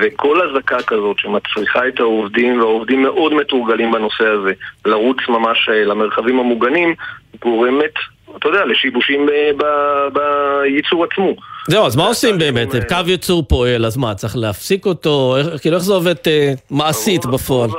וכל 0.00 0.48
אזעקה 0.50 0.82
כזאת 0.82 1.18
שמצריכה 1.18 1.88
את 1.88 2.00
העובדים, 2.00 2.58
והעובדים 2.60 3.02
מאוד 3.02 3.34
מתורגלים 3.34 3.92
בנושא 3.92 4.24
הזה, 4.26 4.52
לרוץ 4.86 5.16
ממש 5.28 5.68
אה, 5.72 5.84
למרחבים 5.84 6.38
המוגנים, 6.40 6.94
גורמת, 7.42 7.94
אתה 8.38 8.48
יודע, 8.48 8.64
לשיבושים 8.64 9.26
ב- 9.26 9.62
ב- 9.62 10.08
בייצור 10.18 11.04
עצמו. 11.04 11.34
זהו, 11.68 11.86
אז 11.86 11.96
מה 11.96 12.06
עושים 12.06 12.38
באמת? 12.38 12.74
אה, 12.74 12.80
קו 12.88 13.10
ייצור 13.10 13.42
פועל, 13.48 13.86
אז 13.86 13.96
מה, 13.96 14.14
צריך 14.14 14.36
להפסיק 14.36 14.86
אותו? 14.86 15.36
איך- 15.38 15.60
כאילו, 15.62 15.76
איך 15.76 15.84
זה 15.84 15.94
עובד 15.94 16.14
אה, 16.26 16.52
מעשית 16.70 17.26
בפועל? 17.26 17.70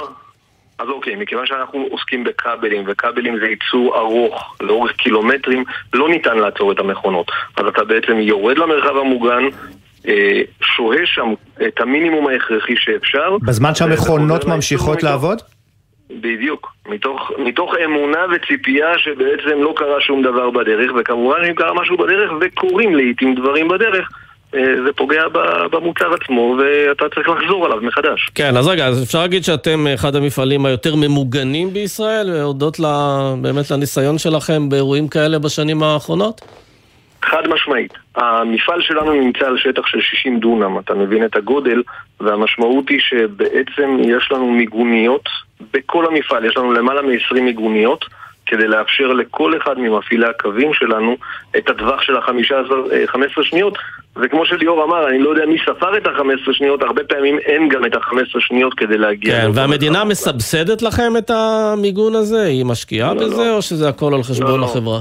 אז 0.81 0.89
אוקיי, 0.89 1.15
מכיוון 1.15 1.45
שאנחנו 1.45 1.87
עוסקים 1.91 2.23
בכבלים, 2.23 2.83
וכבלים 2.87 3.39
זה 3.39 3.45
ייצור 3.45 3.97
ארוך, 3.97 4.55
לאורך 4.61 4.91
קילומטרים, 4.91 5.63
לא 5.93 6.09
ניתן 6.09 6.37
לעצור 6.37 6.71
את 6.71 6.79
המכונות. 6.79 7.31
אז 7.57 7.65
אתה 7.65 7.83
בעצם 7.83 8.19
יורד 8.19 8.57
למרחב 8.57 8.97
המוגן, 8.97 9.43
אה, 10.07 10.41
שוהה 10.61 11.05
שם 11.05 11.33
את 11.67 11.81
המינימום 11.81 12.27
ההכרחי 12.27 12.73
שאפשר. 12.77 13.37
בזמן 13.41 13.75
שהמכונות 13.75 14.45
ממשיכות 14.45 15.03
לעבוד? 15.03 15.41
בדיוק. 16.09 16.73
מתוך, 16.87 17.31
מתוך 17.37 17.73
אמונה 17.85 18.19
וציפייה 18.31 18.97
שבעצם 18.97 19.61
לא 19.61 19.73
קרה 19.77 20.01
שום 20.01 20.21
דבר 20.21 20.49
בדרך, 20.49 20.91
וכמובן 20.99 21.37
אם 21.49 21.53
קרה 21.53 21.73
משהו 21.73 21.97
בדרך, 21.97 22.31
וקורים 22.41 22.95
לעיתים 22.95 23.35
דברים 23.35 23.67
בדרך, 23.67 24.09
זה 24.53 24.93
פוגע 24.95 25.23
במוצר 25.71 26.13
עצמו, 26.13 26.57
ואתה 26.59 27.05
צריך 27.15 27.29
לחזור 27.29 27.65
עליו 27.65 27.77
מחדש. 27.81 28.29
כן, 28.35 28.57
אז 28.57 28.67
רגע, 28.67 28.87
אז 28.87 29.03
אפשר 29.03 29.19
להגיד 29.19 29.43
שאתם 29.43 29.87
אחד 29.87 30.15
המפעלים 30.15 30.65
היותר 30.65 30.95
ממוגנים 30.95 31.73
בישראל, 31.73 32.29
הודות 32.41 32.79
באמת 33.41 33.71
לניסיון 33.71 34.17
שלכם 34.17 34.69
באירועים 34.69 35.07
כאלה 35.07 35.39
בשנים 35.39 35.83
האחרונות? 35.83 36.41
חד 37.25 37.47
משמעית. 37.47 37.93
המפעל 38.15 38.81
שלנו 38.81 39.11
נמצא 39.13 39.45
על 39.45 39.57
שטח 39.57 39.85
של 39.85 40.01
60 40.01 40.39
דונם, 40.39 40.79
אתה 40.79 40.93
מבין 40.93 41.25
את 41.25 41.35
הגודל, 41.35 41.81
והמשמעות 42.19 42.89
היא 42.89 42.99
שבעצם 42.99 43.97
יש 44.03 44.31
לנו 44.31 44.51
מיגוניות 44.51 45.29
בכל 45.73 46.05
המפעל, 46.05 46.45
יש 46.45 46.57
לנו 46.57 46.73
למעלה 46.73 47.01
מ-20 47.01 47.41
מיגוניות. 47.41 48.05
כדי 48.45 48.67
לאפשר 48.67 49.07
לכל 49.07 49.57
אחד 49.57 49.79
ממפעילי 49.79 50.27
הקווים 50.27 50.73
שלנו 50.73 51.17
את 51.57 51.69
הטווח 51.69 52.01
של 52.01 52.15
ה-15 52.17 53.43
שניות 53.43 53.77
וכמו 54.15 54.45
שליאור 54.45 54.83
אמר, 54.83 55.09
אני 55.09 55.19
לא 55.19 55.29
יודע 55.29 55.45
מי 55.45 55.57
ספר 55.65 55.97
את 55.97 56.07
ה-15 56.07 56.53
שניות, 56.53 56.81
הרבה 56.81 57.03
פעמים 57.03 57.37
אין 57.39 57.69
גם 57.69 57.85
את 57.85 57.95
ה-15 57.95 58.39
שניות 58.39 58.73
כדי 58.73 58.97
להגיע. 58.97 59.41
כן, 59.41 59.49
והמדינה. 59.53 60.03
מסבסדת 60.03 60.81
לכם 60.81 61.17
את 61.17 61.31
המיגון 61.33 62.15
הזה? 62.15 62.43
היא 62.43 62.65
משקיעה 62.65 63.13
לא, 63.13 63.21
בזה, 63.21 63.43
לא. 63.43 63.55
או 63.55 63.61
שזה 63.61 63.89
הכל 63.89 64.13
על 64.13 64.23
חשבון 64.23 64.59
לא. 64.59 64.65
החברה? 64.65 64.99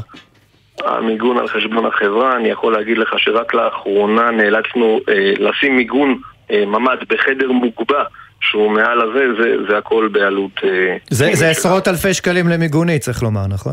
המיגון 0.85 1.38
על 1.38 1.49
חשבון 1.49 1.87
החברה, 1.87 2.37
אני 2.37 2.49
יכול 2.49 2.73
להגיד 2.73 2.99
לך 2.99 3.14
שרק 3.19 3.55
לאחרונה 3.55 4.31
נאלצנו 4.31 5.00
אה, 5.09 5.33
לשים 5.38 5.76
מיגון 5.76 6.21
אה, 6.50 6.67
ממ"ד 6.67 6.99
בחדר 7.09 7.52
מוגבע 7.52 8.02
שהוא 8.40 8.71
מעל 8.71 9.00
הזה, 9.00 9.25
זה, 9.43 9.55
זה 9.69 9.79
הכל 9.79 10.09
בעלות... 10.12 10.50
אה, 10.64 10.97
זה, 11.11 11.31
זה. 11.33 11.49
עשרות 11.50 11.88
אלפי 11.88 12.14
שקלים 12.14 12.49
למיגוני, 12.49 12.99
צריך 12.99 13.23
לומר, 13.23 13.47
נכון? 13.47 13.73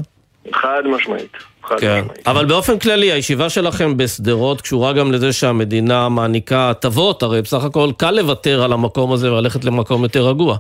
חד 0.54 0.84
משמעית. 0.86 1.38
חד 1.64 1.80
כן. 1.80 2.02
משמעית. 2.02 2.28
אבל 2.28 2.46
באופן 2.46 2.80
כללי, 2.80 3.12
הישיבה 3.12 3.50
שלכם 3.50 3.98
בשדרות 3.98 4.62
קשורה 4.62 4.94
גם 4.94 5.12
לזה 5.12 5.34
שהמדינה 5.34 6.10
מעניקה 6.10 6.70
הטבות, 6.70 7.24
הרי 7.24 7.42
בסך 7.42 7.64
הכל 7.64 7.90
קל 7.98 8.12
לוותר 8.12 8.64
על 8.64 8.74
המקום 8.74 9.14
הזה 9.14 9.34
וללכת 9.34 9.66
למקום 9.66 10.04
יותר 10.04 10.28
רגוע. 10.28 10.58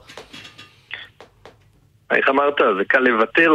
איך 2.11 2.29
אמרת? 2.29 2.55
זה 2.77 2.83
קל 2.87 2.99
לוותר? 2.99 3.51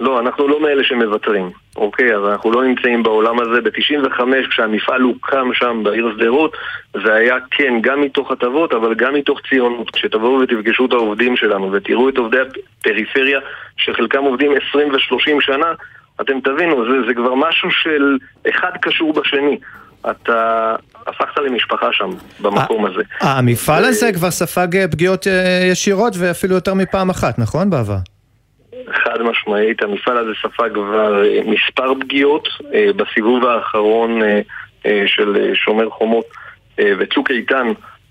לא, 0.00 0.20
אנחנו 0.20 0.48
לא 0.48 0.62
מאלה 0.62 0.84
שמוותרים, 0.84 1.50
אוקיי? 1.78 2.16
אז 2.16 2.24
אנחנו 2.24 2.52
לא 2.52 2.64
נמצאים 2.64 3.02
בעולם 3.02 3.40
הזה. 3.40 3.60
ב-95, 3.60 4.20
כשהמפעל 4.50 5.00
הוקם 5.00 5.48
שם 5.54 5.80
בעיר 5.82 6.12
שדרות, 6.16 6.56
זה 7.04 7.14
היה 7.14 7.36
כן, 7.50 7.74
גם 7.80 8.00
מתוך 8.00 8.30
הטבות, 8.30 8.72
אבל 8.72 8.94
גם 8.94 9.14
מתוך 9.14 9.40
ציונות. 9.48 9.90
כשתבואו 9.90 10.40
ותפגשו 10.40 10.86
את 10.86 10.92
העובדים 10.92 11.36
שלנו 11.36 11.72
ותראו 11.72 12.08
את 12.08 12.16
עובדי 12.16 12.38
הפריפריה, 12.80 13.40
שחלקם 13.76 14.24
עובדים 14.24 14.52
20 14.68 14.88
ו-30 14.92 15.40
שנה, 15.40 15.72
אתם 16.20 16.40
תבינו, 16.40 16.84
זה, 16.84 17.06
זה 17.06 17.14
כבר 17.14 17.34
משהו 17.34 17.70
של 17.70 18.18
אחד 18.48 18.70
קשור 18.80 19.12
בשני. 19.12 19.58
אתה 20.10 20.74
הפכת 21.06 21.38
למשפחה 21.46 21.86
שם, 21.92 22.10
במקום 22.40 22.84
הזה. 22.84 23.02
אה, 23.22 23.38
המפעל 23.38 23.84
הזה 23.84 24.12
כבר 24.12 24.30
ספג 24.30 24.76
אה, 24.76 24.88
פגיעות 24.88 25.26
אה, 25.26 25.68
ישירות 25.72 26.14
ואפילו 26.18 26.54
יותר 26.54 26.74
מפעם 26.74 27.10
אחת, 27.10 27.38
נכון 27.38 27.70
בעבר? 27.70 27.96
חד 28.92 29.22
משמעית, 29.22 29.82
המפעל 29.82 30.18
הזה 30.18 30.30
ספג 30.42 30.74
כבר 30.74 31.24
אה, 31.24 31.40
מספר 31.46 31.94
פגיעות 32.00 32.48
אה, 32.74 32.90
בסיבוב 32.96 33.46
האחרון 33.46 34.22
אה, 34.22 34.40
של 35.06 35.54
שומר 35.54 35.90
חומות 35.90 36.24
וצוק 36.80 37.30
איתן 37.30 37.66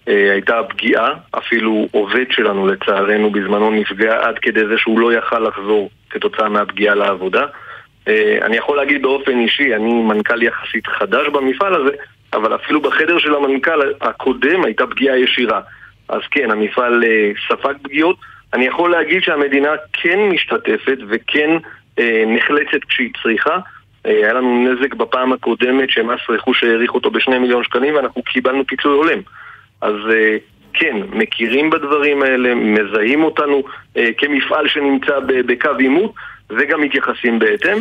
הייתה 0.05 0.60
פגיעה, 0.69 1.13
אפילו 1.38 1.88
עובד 1.91 2.25
שלנו 2.31 2.67
לצערנו 2.67 3.31
בזמנו 3.31 3.72
נפגע 3.72 4.27
עד 4.27 4.39
כדי 4.39 4.67
זה 4.67 4.77
שהוא 4.77 5.00
לא 5.00 5.13
יכל 5.13 5.39
לחזור 5.39 5.89
כתוצאה 6.10 6.50
מהפגיעה 6.50 6.96
לעבודה. 6.96 7.46
אני 8.41 8.57
יכול 8.57 8.77
להגיד 8.77 9.01
באופן 9.01 9.39
אישי, 9.39 9.75
אני 9.75 9.93
מנכ"ל 9.93 10.43
יחסית 10.43 10.88
חדש 10.88 11.27
במפעל 11.27 11.74
הזה, 11.74 11.96
אבל 12.34 12.55
אפילו 12.55 12.81
בחדר 12.81 13.19
של 13.19 13.36
המנכ"ל 13.36 13.81
הקודם 14.01 14.63
הייתה 14.63 14.88
פגיעה 14.88 15.17
ישירה. 15.17 15.62
אז 16.10 16.22
כן, 16.31 16.51
המפעל 16.51 17.03
ספג 17.50 17.74
פגיעות. 17.84 18.17
אני 18.54 18.66
יכול 18.66 18.92
להגיד 18.92 19.24
שהמדינה 19.24 19.70
כן 19.94 20.20
משתתפת 20.20 20.98
וכן 21.08 21.50
אה, 22.00 22.24
נחלצת 22.27 22.84
כשהיא 22.89 23.10
צריכה. 23.24 23.60
אה, 24.06 24.12
היה 24.12 24.34
לנו 24.34 24.70
נזק 24.70 24.94
בפעם 24.94 25.34
הקודמת 25.34 25.89
שמס 25.89 26.20
רכוש 26.30 26.63
העריך 26.63 26.94
אותו 26.94 27.12
בשני 27.12 27.38
מיליון 27.38 27.63
שקלים 27.63 27.96
ואנחנו 27.96 28.24
קיבלנו 28.24 28.68
פיצוי 28.68 28.92
הולם. 28.92 29.20
אז 29.82 29.96
אה, 30.10 30.38
כן, 30.74 30.98
מכירים 31.10 31.70
בדברים 31.70 32.24
האלה, 32.24 32.56
מזהים 32.56 33.24
אותנו 33.24 33.63
אה, 33.98 34.10
כמפעל 34.18 34.68
שנמצא 34.68 35.20
בקו 35.25 35.70
עימות 35.80 36.13
וגם 36.50 36.82
מתייחסים 36.82 37.39
בהתאם. 37.39 37.77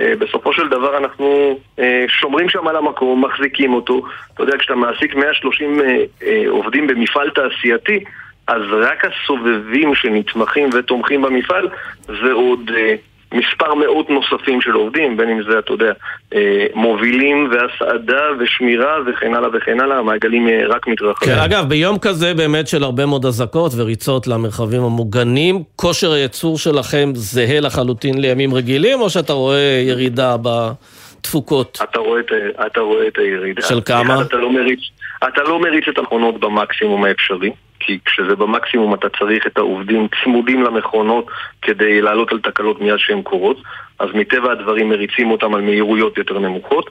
אה, 0.00 0.12
בסופו 0.18 0.52
של 0.52 0.68
דבר 0.68 0.96
אנחנו 0.98 1.58
אה, 1.78 2.04
שומרים 2.08 2.48
שם 2.48 2.68
על 2.68 2.76
המקום, 2.76 3.24
מחזיקים 3.24 3.74
אותו. 3.74 4.02
אתה 4.34 4.42
יודע, 4.42 4.58
כשאתה 4.58 4.74
מעסיק 4.74 5.14
130 5.14 5.80
אה, 5.80 5.96
אה, 6.22 6.44
עובדים 6.48 6.86
במפעל 6.86 7.30
תעשייתי, 7.30 8.04
אז 8.46 8.62
רק 8.72 9.04
הסובבים 9.04 9.94
שנתמכים 9.94 10.70
ותומכים 10.72 11.22
במפעל 11.22 11.68
זה 12.06 12.32
עוד 12.32 12.70
אה, 12.76 12.94
מספר 13.34 13.74
מאות 13.74 14.10
נוספים 14.10 14.60
של 14.60 14.70
עובדים, 14.70 15.16
בין 15.16 15.28
אם 15.28 15.42
זה, 15.42 15.58
אתה 15.58 15.72
יודע, 15.72 15.92
אה, 16.34 16.66
מובילים 16.74 17.50
והסעדה 17.50 18.22
ושמירה 18.38 18.96
וכן 19.06 19.34
הלאה 19.34 19.48
וכן 19.52 19.80
הלאה, 19.80 19.98
המעגלים 19.98 20.48
אה, 20.48 20.60
רק 20.68 20.86
מתרחבים. 20.86 21.34
כן, 21.34 21.38
אגב, 21.38 21.68
ביום 21.68 21.98
כזה 21.98 22.34
באמת 22.34 22.68
של 22.68 22.82
הרבה 22.82 23.06
מאוד 23.06 23.26
אזעקות 23.26 23.72
וריצות 23.76 24.26
למרחבים 24.26 24.82
המוגנים, 24.82 25.62
כושר 25.76 26.12
הייצור 26.12 26.58
שלכם 26.58 27.10
זהה 27.14 27.60
לחלוטין 27.60 28.20
לימים 28.20 28.54
רגילים, 28.54 29.00
או 29.00 29.10
שאתה 29.10 29.32
רואה 29.32 29.82
ירידה 29.86 30.36
בתפוקות? 30.42 31.78
אתה 31.82 31.98
רואה 31.98 32.20
את, 32.20 32.32
אתה 32.66 32.80
רואה 32.80 33.08
את 33.08 33.18
הירידה. 33.18 33.62
של 33.62 33.80
כמה? 33.80 34.14
אחד, 34.14 34.24
אתה 34.24 34.36
לא 34.36 34.52
מריץ, 34.52 34.80
אתה 35.18 35.42
לא 35.42 35.60
מריץ 35.60 35.84
את 35.88 35.98
המכונות 35.98 36.40
במקסימום 36.40 37.04
האפשרי, 37.04 37.50
כי 37.86 37.98
כשזה 38.04 38.36
במקסימום 38.36 38.94
אתה 38.94 39.08
צריך 39.18 39.46
את 39.46 39.58
העובדים 39.58 40.08
צמודים 40.24 40.62
למכונות 40.62 41.26
כדי 41.62 42.00
לעלות 42.00 42.32
על 42.32 42.40
תקלות 42.40 42.80
מיד 42.80 42.98
שהן 42.98 43.22
קורות, 43.22 43.62
אז 43.98 44.08
מטבע 44.14 44.52
הדברים 44.52 44.88
מריצים 44.88 45.30
אותם 45.30 45.54
על 45.54 45.60
מהירויות 45.60 46.18
יותר 46.18 46.38
נמוכות. 46.38 46.90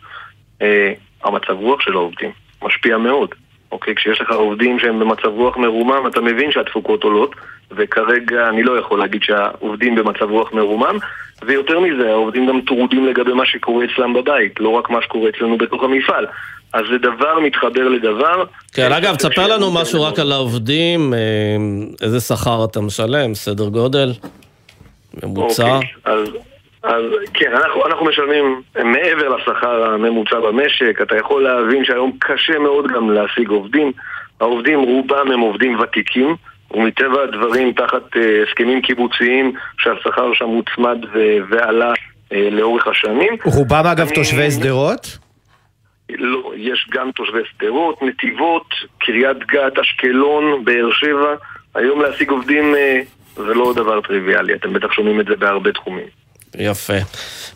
אה, 0.61 0.93
המצב 1.23 1.53
רוח 1.53 1.81
של 1.81 1.93
העובדים 1.93 2.31
משפיע 2.63 2.97
מאוד. 2.97 3.29
אוקיי, 3.71 3.95
כשיש 3.95 4.21
לך 4.21 4.31
עובדים 4.31 4.79
שהם 4.79 4.99
במצב 4.99 5.27
רוח 5.27 5.57
מרומם, 5.57 6.07
אתה 6.07 6.21
מבין 6.21 6.51
שהתפוקות 6.51 7.03
עולות, 7.03 7.35
וכרגע 7.71 8.49
אני 8.49 8.63
לא 8.63 8.79
יכול 8.79 8.99
להגיד 8.99 9.23
שהעובדים 9.23 9.95
במצב 9.95 10.29
רוח 10.29 10.53
מרומם, 10.53 10.97
ויותר 11.45 11.79
מזה, 11.79 12.11
העובדים 12.11 12.47
גם 12.47 12.61
טרודים 12.61 13.05
לגבי 13.05 13.33
מה 13.33 13.45
שקורה 13.45 13.85
אצלם 13.85 14.13
בבית, 14.13 14.59
לא 14.59 14.69
רק 14.69 14.89
מה 14.89 15.01
שקורה 15.01 15.29
אצלנו 15.29 15.57
בתוך 15.57 15.83
המפעל. 15.83 16.25
אז 16.73 16.81
זה 16.91 16.97
דבר 16.97 17.39
מתחבר 17.39 17.87
לדבר. 17.89 18.43
כן, 18.73 18.91
אה, 18.91 18.97
אגב, 18.97 19.15
תספר 19.15 19.47
לנו 19.47 19.71
משהו 19.71 20.03
רק 20.03 20.19
על 20.19 20.31
העובדים, 20.31 21.13
אה, 21.13 21.19
איזה 22.01 22.19
שכר 22.19 22.65
אתה 22.65 22.81
משלם, 22.81 23.33
סדר 23.33 23.67
גודל, 23.69 24.09
ממוצע. 25.23 25.75
אוקיי, 25.75 25.89
אז, 26.05 26.27
אז 26.83 27.03
כן, 27.33 27.51
אנחנו, 27.53 27.85
אנחנו 27.85 28.05
משלמים 28.05 28.61
מעבר 28.75 29.29
לשכר 29.35 29.83
הממוצע 29.93 30.39
במשק, 30.39 30.99
אתה 31.01 31.15
יכול 31.17 31.43
להבין 31.43 31.85
שהיום 31.85 32.11
קשה 32.19 32.59
מאוד 32.59 32.85
גם 32.95 33.11
להשיג 33.11 33.49
עובדים. 33.49 33.91
העובדים 34.41 34.79
רובם 34.79 35.31
הם 35.33 35.39
עובדים 35.39 35.79
ותיקים, 35.79 36.35
ומטבע 36.73 37.23
הדברים 37.23 37.73
תחת 37.73 38.01
uh, 38.15 38.19
הסכמים 38.49 38.81
קיבוציים 38.81 39.53
שהשכר 39.77 40.33
שם 40.33 40.45
מוצמד 40.45 40.97
ו- 41.13 41.37
ועלה 41.49 41.93
uh, 41.93 42.35
לאורך 42.51 42.87
השנים. 42.87 43.33
רובם 43.45 43.85
אגב 43.91 44.07
אני- 44.07 44.15
תושבי 44.15 44.51
שדרות? 44.51 45.17
לא, 46.09 46.51
יש 46.57 46.87
גם 46.91 47.11
תושבי 47.11 47.39
שדרות, 47.57 48.01
נתיבות, 48.01 48.65
קריית 48.99 49.37
גת, 49.47 49.79
אשקלון, 49.81 50.65
באר 50.65 50.89
שבע. 50.91 51.35
היום 51.75 52.01
להשיג 52.01 52.29
עובדים 52.29 52.75
אה, 52.75 52.99
זה 53.35 53.53
לא 53.53 53.73
דבר 53.75 54.01
טריוויאלי, 54.01 54.53
אתם 54.53 54.73
בטח 54.73 54.91
שומעים 54.91 55.19
את 55.19 55.25
זה 55.25 55.35
בהרבה 55.35 55.71
תחומים. 55.71 56.05
יפה. 56.59 56.93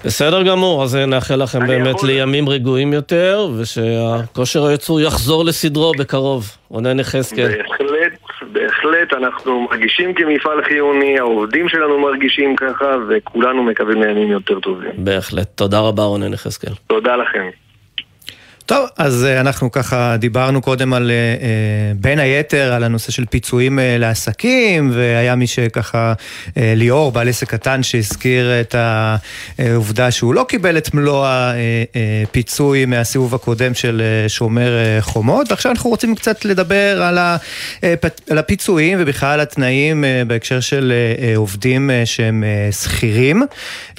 בסדר 0.05 0.43
גמור, 0.43 0.83
אז 0.83 0.95
נאחל 0.95 1.35
לכם 1.43 1.67
באמת 1.67 1.95
יכול- 1.95 2.09
לימים 2.09 2.49
רגועים 2.49 2.93
יותר, 2.93 3.47
ושהכושר 3.59 4.65
הייצור 4.65 5.01
יחזור 5.01 5.45
לסדרו 5.45 5.91
בקרוב. 5.99 6.43
רונן 6.69 6.99
יחזקאל. 6.99 7.47
בהחלט, 7.47 8.13
בהחלט, 8.51 9.13
אנחנו 9.13 9.67
מרגישים 9.71 10.13
כמפעל 10.13 10.63
חיוני, 10.63 11.19
העובדים 11.19 11.69
שלנו 11.69 11.99
מרגישים 11.99 12.55
ככה, 12.55 12.85
וכולנו 13.09 13.63
מקווים 13.63 14.01
לימים 14.03 14.31
יותר 14.31 14.59
טובים. 14.59 14.91
בהחלט. 14.97 15.47
תודה 15.55 15.79
רבה, 15.79 16.03
רונן 16.03 16.33
יחזקאל. 16.33 16.73
תודה 16.87 17.15
לכם. 17.15 17.49
טוב, 18.67 18.87
אז 18.97 19.25
אה, 19.25 19.39
אנחנו 19.39 19.71
ככה 19.71 20.15
דיברנו 20.19 20.61
קודם 20.61 20.93
על, 20.93 21.11
אה, 21.11 21.15
אה, 21.15 21.93
בין 21.95 22.19
היתר, 22.19 22.73
על 22.73 22.83
הנושא 22.83 23.11
של 23.11 23.25
פיצויים 23.25 23.79
לעסקים, 23.99 24.91
והיה 24.93 25.35
מי 25.35 25.47
שככה, 25.47 26.13
ליאור, 26.55 27.11
בעל 27.11 27.29
עסק 27.29 27.49
קטן, 27.49 27.83
שהזכיר 27.83 28.61
את 28.61 28.75
העובדה 29.59 30.11
שהוא 30.11 30.33
לא 30.33 30.45
קיבל 30.49 30.77
את 30.77 30.93
מלוא 30.93 31.27
הפיצוי 32.27 32.85
מהסיבוב 32.85 33.35
הקודם 33.35 33.73
של 33.73 34.01
שומר 34.27 34.97
חומות, 34.99 35.51
ועכשיו 35.51 35.71
אנחנו 35.71 35.89
רוצים 35.89 36.15
קצת 36.15 36.45
לדבר 36.45 37.01
על, 37.03 37.17
הפיצויים 38.37 38.97
ובכלל 39.01 39.29
על 39.29 39.39
התנאים 39.39 40.03
בהקשר 40.27 40.59
של 40.59 40.93
עובדים 41.35 41.89
שהם 42.05 42.43
שכירים. 42.71 43.43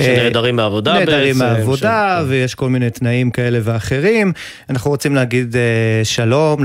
שנעדרים 0.03 0.57
נעדרים 0.95 1.39
בעצם, 1.39 1.39
מהעבודה, 1.39 2.19
ש- 2.21 2.25
ויש 2.29 2.55
כל 2.55 2.69
מיני 2.69 2.91
תנאים 2.91 3.31
כאלה 3.31 3.59
ואחרים. 3.63 4.33
אנחנו 4.71 4.91
רוצים 4.91 5.15
להגיד 5.15 5.57
אה, 5.57 6.01
שלום 6.05 6.65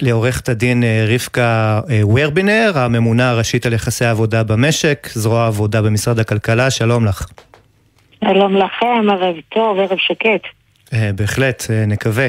לעורכת 0.00 0.48
הדין, 0.48 0.84
אה, 0.84 1.06
רבקה 1.08 1.80
אה, 1.90 2.00
ורבינר, 2.06 2.72
הממונה 2.74 3.30
הראשית 3.30 3.66
על 3.66 3.72
יחסי 3.72 4.04
העבודה 4.04 4.42
במשק, 4.42 5.08
זרוע 5.12 5.42
העבודה 5.42 5.82
במשרד 5.82 6.18
הכלכלה, 6.18 6.70
שלום 6.70 7.04
לך. 7.04 7.26
שלום 8.24 8.56
לכם, 8.56 9.10
ערב 9.10 9.36
טוב, 9.48 9.78
ערב 9.78 9.98
שקט. 9.98 10.46
בהחלט, 11.14 11.64
נקווה. 11.86 12.26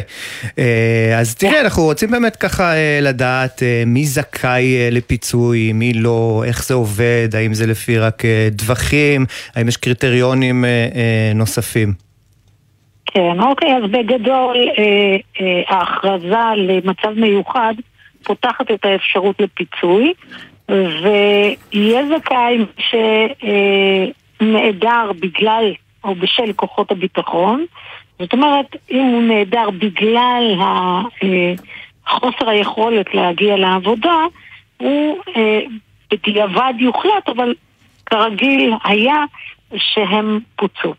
אז 1.18 1.36
תראה, 1.36 1.62
אנחנו 1.62 1.84
רוצים 1.84 2.12
באמת 2.12 2.36
ככה 2.36 2.72
לדעת 3.02 3.64
מי 3.86 4.06
זכאי 4.06 4.92
לפיצוי, 4.92 5.74
מי 5.74 5.94
לא, 5.94 6.44
איך 6.48 6.66
זה 6.66 6.74
עובד, 6.74 7.30
האם 7.34 7.54
זה 7.54 7.68
לפי 7.68 8.00
רק 8.00 8.24
טווחים, 8.58 9.26
האם 9.56 9.68
יש 9.68 9.78
קריטריונים 9.78 10.66
נוספים. 11.36 12.07
כן, 13.08 13.40
אוקיי, 13.42 13.78
אז 13.78 13.84
בגדול 13.92 14.58
אה, 14.78 15.18
אה, 15.42 15.62
ההכרזה 15.68 16.56
למצב 16.56 17.10
מיוחד 17.16 17.74
פותחת 18.24 18.72
את 18.72 18.86
האפשרות 18.86 19.36
לפיצוי, 19.40 20.14
ויהיה 20.70 22.02
זכאי 22.08 22.58
שנעדר 24.40 25.12
בגלל 25.20 25.74
או 26.04 26.16
בשל 26.16 26.54
כוחות 26.54 26.92
הביטחון. 26.92 27.66
זאת 28.20 28.34
אומרת, 28.34 28.76
אם 28.92 29.04
הוא 29.04 29.24
נעדר 29.24 29.70
בגלל 29.70 30.56
אה, 30.60 31.02
חוסר 32.08 32.50
היכולת 32.50 33.14
להגיע 33.14 33.58
לעבודה, 33.58 34.26
הוא 34.78 35.18
אה, 35.36 35.60
בדיעבד 36.12 36.74
יוחלט, 36.80 37.30
אבל 37.30 37.54
כרגיל 38.06 38.74
היה 38.84 39.24
שהם 39.78 40.40
פוצו. 40.56 40.94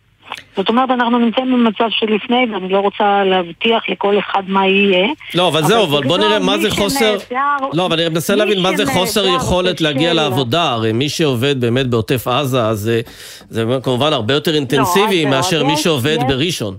זאת 0.56 0.68
אומרת, 0.68 0.90
אנחנו 0.90 1.18
נמצאים 1.18 1.52
במצב 1.52 1.84
שלפני, 1.90 2.46
ואני 2.52 2.68
לא 2.68 2.78
רוצה 2.78 3.24
להבטיח 3.24 3.82
לכל 3.88 4.18
אחד 4.18 4.42
מה 4.48 4.66
יהיה. 4.66 5.08
לא, 5.34 5.48
אבל 5.48 5.62
זהו, 5.62 5.82
אבל 5.84 5.90
בוא 5.92 6.00
בגדול, 6.00 6.20
נראה 6.20 6.38
מה 6.38 6.58
זה 6.58 6.70
חוסר... 6.70 7.18
שנעדר- 7.18 7.66
לא, 7.72 7.86
אבל 7.86 8.00
אני 8.00 8.08
מנסה 8.08 8.34
להבין 8.34 8.62
מה 8.62 8.76
זה 8.76 8.86
חוסר 8.86 9.26
יכולת 9.26 9.80
להגיע 9.80 10.14
לעבודה. 10.14 10.72
הרי 10.72 10.92
מי 10.92 11.08
שעובד 11.08 11.60
באמת 11.60 11.86
בעוטף 11.86 12.28
עזה, 12.28 12.74
זה- 12.74 13.00
זה 13.48 13.64
כמובן 13.82 14.12
הרבה 14.12 14.34
יותר 14.34 14.54
אינטנסיבי 14.54 15.26
אז- 15.26 15.30
מאשר 15.30 15.64
מי 15.64 15.76
שעובד 15.76 16.16
יש- 16.20 16.24
בראשון. 16.28 16.74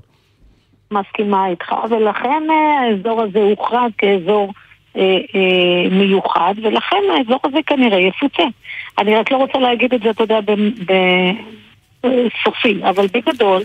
מסכימה 0.92 1.48
איתך, 1.48 1.72
ולכן 1.90 2.44
אה, 2.50 2.56
האזור 2.90 3.22
הזה 3.22 3.40
הוכרז 3.40 3.92
כאזור 3.98 4.54
אה, 4.98 5.02
אה, 5.36 5.90
מיוחד, 5.92 6.54
ולכן 6.64 6.98
האזור 7.18 7.40
הזה 7.44 7.58
כנראה 7.68 8.00
יפוצה. 8.00 8.44
אני 8.98 9.16
רק 9.16 9.32
לא 9.32 9.38
רוצה 9.38 9.60
להגיד 9.60 9.94
את 9.94 10.02
זה, 10.04 10.10
אתה 10.10 10.24
יודע, 10.24 10.40
בסופי, 12.04 12.82
אבל 12.90 13.08
בגדול, 13.08 13.64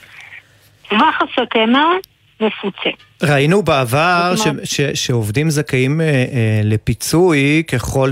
טווח 0.88 1.22
הסכנה 1.22 1.92
מפוצה. 2.40 2.90
ראינו 3.22 3.62
בעבר 3.62 4.32
ש, 4.36 4.48
ש, 4.64 4.80
שעובדים 4.80 5.50
זכאים 5.50 6.00
אה, 6.00 6.06
אה, 6.06 6.60
לפיצוי 6.64 7.62
ככל 7.72 8.10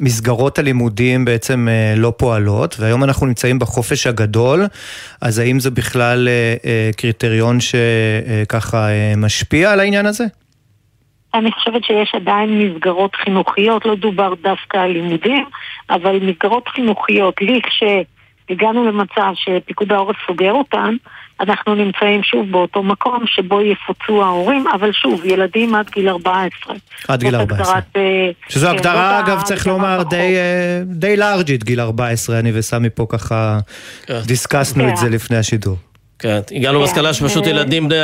שמסגרות 0.00 0.58
הלימודים 0.58 1.24
בעצם 1.24 1.68
אה, 1.68 1.94
לא 1.96 2.12
פועלות, 2.16 2.76
והיום 2.80 3.04
אנחנו 3.04 3.26
נמצאים 3.26 3.58
בחופש 3.58 4.06
הגדול, 4.06 4.64
אז 5.20 5.38
האם 5.38 5.60
זה 5.60 5.70
בכלל 5.70 6.28
אה, 6.28 6.54
אה, 6.64 6.90
קריטריון 6.96 7.58
שככה 7.60 8.88
אה, 8.88 9.12
משפיע 9.16 9.72
על 9.72 9.80
העניין 9.80 10.06
הזה? 10.06 10.24
אני 11.34 11.52
חושבת 11.52 11.84
שיש 11.84 12.14
עדיין 12.14 12.58
מסגרות 12.58 13.14
חינוכיות, 13.14 13.86
לא 13.86 13.94
דובר 13.94 14.34
דווקא 14.42 14.76
על 14.76 14.90
לימודים, 14.90 15.44
אבל 15.90 16.18
מסגרות 16.22 16.68
חינוכיות, 16.68 17.34
לכשהגענו 18.50 18.84
למצב 18.84 19.32
שפיקוד 19.34 19.92
העורף 19.92 20.16
סוגר 20.26 20.52
אותן, 20.52 20.94
אנחנו 21.40 21.74
נמצאים 21.74 22.22
שוב 22.22 22.50
באותו 22.50 22.82
מקום 22.82 23.24
שבו 23.26 23.60
יפוצו 23.60 24.22
ההורים, 24.22 24.64
אבל 24.74 24.92
שוב, 24.92 25.24
ילדים 25.24 25.74
עד 25.74 25.90
גיל 25.90 26.08
14. 26.08 26.74
עד 27.08 27.20
גיל 27.20 27.30
זאת 27.30 27.40
14. 27.40 27.76
הגדרת, 27.76 27.96
אה, 27.96 28.30
שזו 28.48 28.66
כן, 28.66 28.74
הגדרה, 28.74 29.20
אגב, 29.20 29.42
צריך 29.42 29.66
ההגדרה 29.66 29.96
לומר. 29.96 30.02
די, 30.02 30.16
אה, 30.36 30.82
די 30.86 31.16
לארג'ית, 31.16 31.64
גיל 31.64 31.80
14, 31.80 32.38
אני 32.38 32.50
וסמי 32.54 32.90
פה 32.90 33.06
ככה 33.08 33.58
כן. 34.06 34.20
דיסקסנו 34.26 34.84
את 34.84 34.88
כן. 34.88 34.96
זה 34.96 35.08
לפני 35.08 35.36
השידור. 35.36 35.76
כן, 36.24 36.40
הגענו 36.56 36.78
כן, 36.78 36.82
למסקנה 36.82 37.12
שפשוט 37.12 37.44
אה, 37.44 37.50
ילדים 37.50 37.88
בני 37.88 37.96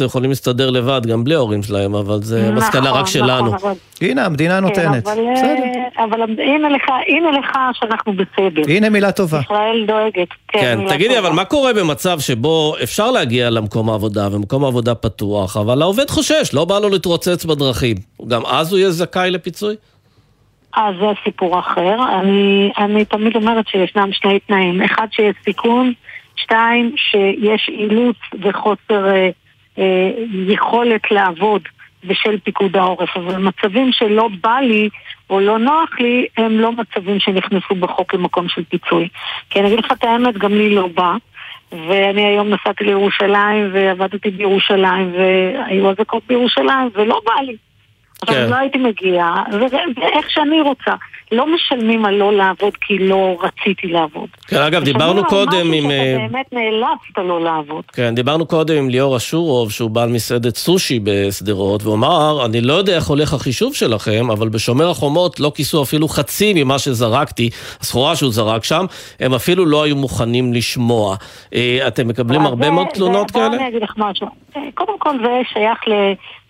13-12 0.00 0.04
יכולים 0.04 0.30
להסתדר 0.30 0.70
לבד, 0.70 1.06
גם 1.06 1.24
בלי 1.24 1.34
ההורים 1.34 1.62
שלהם, 1.62 1.94
אבל 1.94 2.22
זה 2.22 2.50
מסקנה 2.52 2.80
נכון, 2.80 3.00
רק 3.00 3.06
שלנו. 3.06 3.54
נכון, 3.54 3.74
הנה, 4.00 4.24
המדינה 4.26 4.60
נותנת. 4.60 5.04
כן, 5.04 5.10
אבל, 5.10 5.20
אה, 5.20 5.32
בסדר. 5.34 6.04
אבל 6.04 6.22
הנה 6.22 6.68
לך, 6.68 6.84
הנה 7.08 7.30
לך 7.38 7.58
שאנחנו 7.72 8.12
בסדר. 8.12 8.62
הנה 8.68 8.90
מילה 8.90 9.12
טובה. 9.12 9.40
ישראל 9.40 9.84
דואגת. 9.86 10.28
כן, 10.48 10.78
מילה 10.78 10.90
תגידי, 10.90 11.14
טובה. 11.14 11.28
אבל 11.28 11.36
מה 11.36 11.44
קורה 11.44 11.72
במצב 11.72 12.20
שבו 12.20 12.74
אפשר 12.82 13.10
להגיע 13.10 13.50
למקום 13.50 13.90
העבודה, 13.90 14.28
ומקום 14.32 14.64
העבודה 14.64 14.94
פתוח, 14.94 15.56
אבל 15.56 15.82
העובד 15.82 16.10
חושש, 16.10 16.54
לא 16.54 16.64
בא 16.64 16.78
לו 16.78 16.88
להתרוצץ 16.88 17.44
בדרכים. 17.44 17.96
גם 18.28 18.46
אז 18.46 18.72
הוא 18.72 18.78
יהיה 18.78 18.90
זכאי 18.90 19.30
לפיצוי? 19.30 19.74
אז 20.76 20.94
זה 21.00 21.06
סיפור 21.24 21.58
אחר. 21.58 21.96
אני, 22.20 22.72
אני 22.78 23.04
תמיד 23.04 23.36
אומרת 23.36 23.68
שישנם 23.68 24.08
שני 24.12 24.38
תנאים. 24.40 24.82
אחד, 24.82 25.06
שיש 25.10 25.34
סיכון, 25.44 25.92
שתיים, 26.46 26.94
שיש 26.96 27.68
אילוץ 27.68 28.16
וחוסר 28.42 29.06
אה, 29.06 29.30
אה, 29.78 30.10
יכולת 30.48 31.10
לעבוד 31.10 31.62
בשל 32.04 32.38
פיקוד 32.38 32.76
העורף. 32.76 33.16
אבל 33.16 33.36
מצבים 33.36 33.92
שלא 33.92 34.28
בא 34.40 34.58
לי 34.60 34.88
או 35.30 35.40
לא 35.40 35.58
נוח 35.58 35.90
לי, 36.00 36.26
הם 36.36 36.60
לא 36.60 36.72
מצבים 36.72 37.20
שנכנסו 37.20 37.74
בחוק 37.74 38.14
למקום 38.14 38.48
של 38.48 38.64
פיצוי. 38.64 39.08
כי 39.50 39.60
אני 39.60 39.68
אגיד 39.68 39.78
לך 39.78 39.92
את 39.92 40.04
האמת, 40.04 40.38
גם 40.38 40.52
לי 40.52 40.74
לא 40.74 40.88
בא. 40.94 41.16
ואני 41.72 42.24
היום 42.24 42.48
נסעתי 42.48 42.84
לירושלים 42.84 43.70
ועבדתי 43.72 44.30
בירושלים 44.30 45.12
והיו 45.14 45.90
אזעקות 45.90 46.22
בירושלים 46.26 46.90
ולא 46.94 47.20
בא 47.26 47.42
לי. 47.42 47.56
כן. 48.26 48.42
אבל 48.42 48.50
לא 48.50 48.56
הייתי 48.56 48.78
מגיעה, 48.78 49.42
וזה 49.52 49.66
זה 49.96 50.02
איך 50.18 50.30
שאני 50.30 50.60
רוצה. 50.60 50.92
לא 51.32 51.46
משלמים 51.54 52.04
על 52.04 52.14
לא 52.14 52.32
לעבוד 52.32 52.72
כי 52.80 52.98
לא 52.98 53.36
רציתי 53.42 53.86
לעבוד. 53.86 54.28
כן, 54.48 54.56
אגב, 54.62 54.84
דיברנו 54.84 55.18
על 55.18 55.24
קודם 55.28 55.72
עם... 55.72 55.82
שאתה 55.82 55.92
אה, 55.92 56.16
באמת 56.30 56.46
נאלצת 56.52 57.28
לא 57.28 57.44
לעבוד. 57.44 57.84
כן, 57.92 58.14
דיברנו 58.14 58.46
קודם 58.46 58.76
עם 58.76 58.88
ליאור 58.90 59.16
אשורוב, 59.16 59.70
שהוא 59.70 59.90
בעל 59.90 60.08
מסעדת 60.08 60.56
סושי 60.56 61.00
בשדרות, 61.04 61.82
והוא 61.82 61.94
אמר, 61.94 62.46
אני 62.46 62.60
לא 62.60 62.72
יודע 62.72 62.96
איך 62.96 63.06
הולך 63.06 63.32
החישוב 63.34 63.74
שלכם, 63.74 64.30
אבל 64.30 64.48
בשומר 64.48 64.90
החומות 64.90 65.40
לא 65.40 65.52
כיסו 65.54 65.82
אפילו 65.82 66.08
חצי 66.08 66.52
ממה 66.64 66.78
שזרקתי, 66.78 67.50
הסחורה 67.80 68.16
שהוא 68.16 68.32
זרק 68.32 68.64
שם, 68.64 68.84
הם 69.20 69.34
אפילו 69.34 69.66
לא 69.66 69.82
היו 69.82 69.96
מוכנים 69.96 70.52
לשמוע. 70.52 71.16
אה, 71.54 71.78
אתם 71.86 72.08
מקבלים 72.08 72.40
אז 72.40 72.46
הרבה 72.46 72.64
זה- 72.64 72.70
מאוד 72.70 72.86
תלונות 72.94 73.30
בוא 73.32 73.40
כאלה? 73.40 73.56
אני 73.56 73.68
אגיד 73.68 73.82
לך 73.82 73.94
משהו. 73.96 74.26
אה, 74.56 74.60
קודם 74.74 74.98
כל 74.98 75.14
זה 75.24 75.40
שייך 75.52 75.78
ל... 75.88 75.92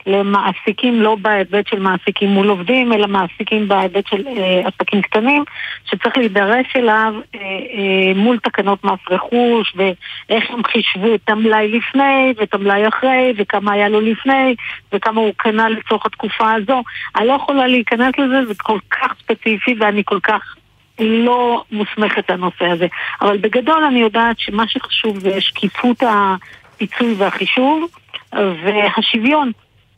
למעסיקים 0.07 1.03
לא 1.03 1.15
בהיבט 1.15 1.67
של 1.69 1.79
מעסיקים 1.79 2.29
מול 2.29 2.49
עובדים, 2.49 2.93
אלא 2.93 3.07
מעסיקים 3.07 3.69
בהיבט 3.69 4.07
של 4.07 4.27
אה, 4.27 4.63
עסקים 4.69 5.03
קטנים, 5.03 5.45
שצריך 5.85 6.17
להידרש 6.17 6.67
אליו 6.77 7.15
אה, 7.35 7.41
אה, 7.41 8.13
מול 8.15 8.39
תקנות 8.39 8.85
מס 8.85 9.01
רכוש, 9.11 9.75
ואיך 9.77 10.51
הם 10.51 10.65
חישבו 10.65 11.15
את 11.15 11.31
המלאי 11.31 11.69
לפני, 11.69 12.35
ואת 12.37 12.55
המלאי 12.55 12.89
אחרי, 12.89 13.33
וכמה 13.37 13.73
היה 13.73 13.89
לו 13.89 14.01
לפני, 14.01 14.55
וכמה 14.93 15.21
הוא 15.21 15.33
קנה 15.37 15.69
לצורך 15.69 16.07
התקופה 16.07 16.53
הזו. 16.53 16.83
אני 17.17 17.27
לא 17.27 17.33
יכולה 17.33 17.67
להיכנס 17.67 18.19
לזה, 18.19 18.47
זה 18.47 18.55
כל 18.63 18.79
כך 18.91 19.15
ספציפי 19.23 19.75
ואני 19.79 20.03
כל 20.05 20.21
כך 20.23 20.57
לא 21.01 21.65
מוסמכת 21.73 22.31
לנושא 22.31 22.65
הזה. 22.65 22.87
אבל 23.21 23.37
בגדול 23.37 23.85
אני 23.85 23.99
יודעת 23.99 24.39
שמה 24.39 24.69
שחשוב 24.69 25.19
זה 25.19 25.41
שקיפות 25.41 26.03
הפיצוי 26.03 27.15
והחישוב 27.19 27.87
והשוויון. 28.33 29.53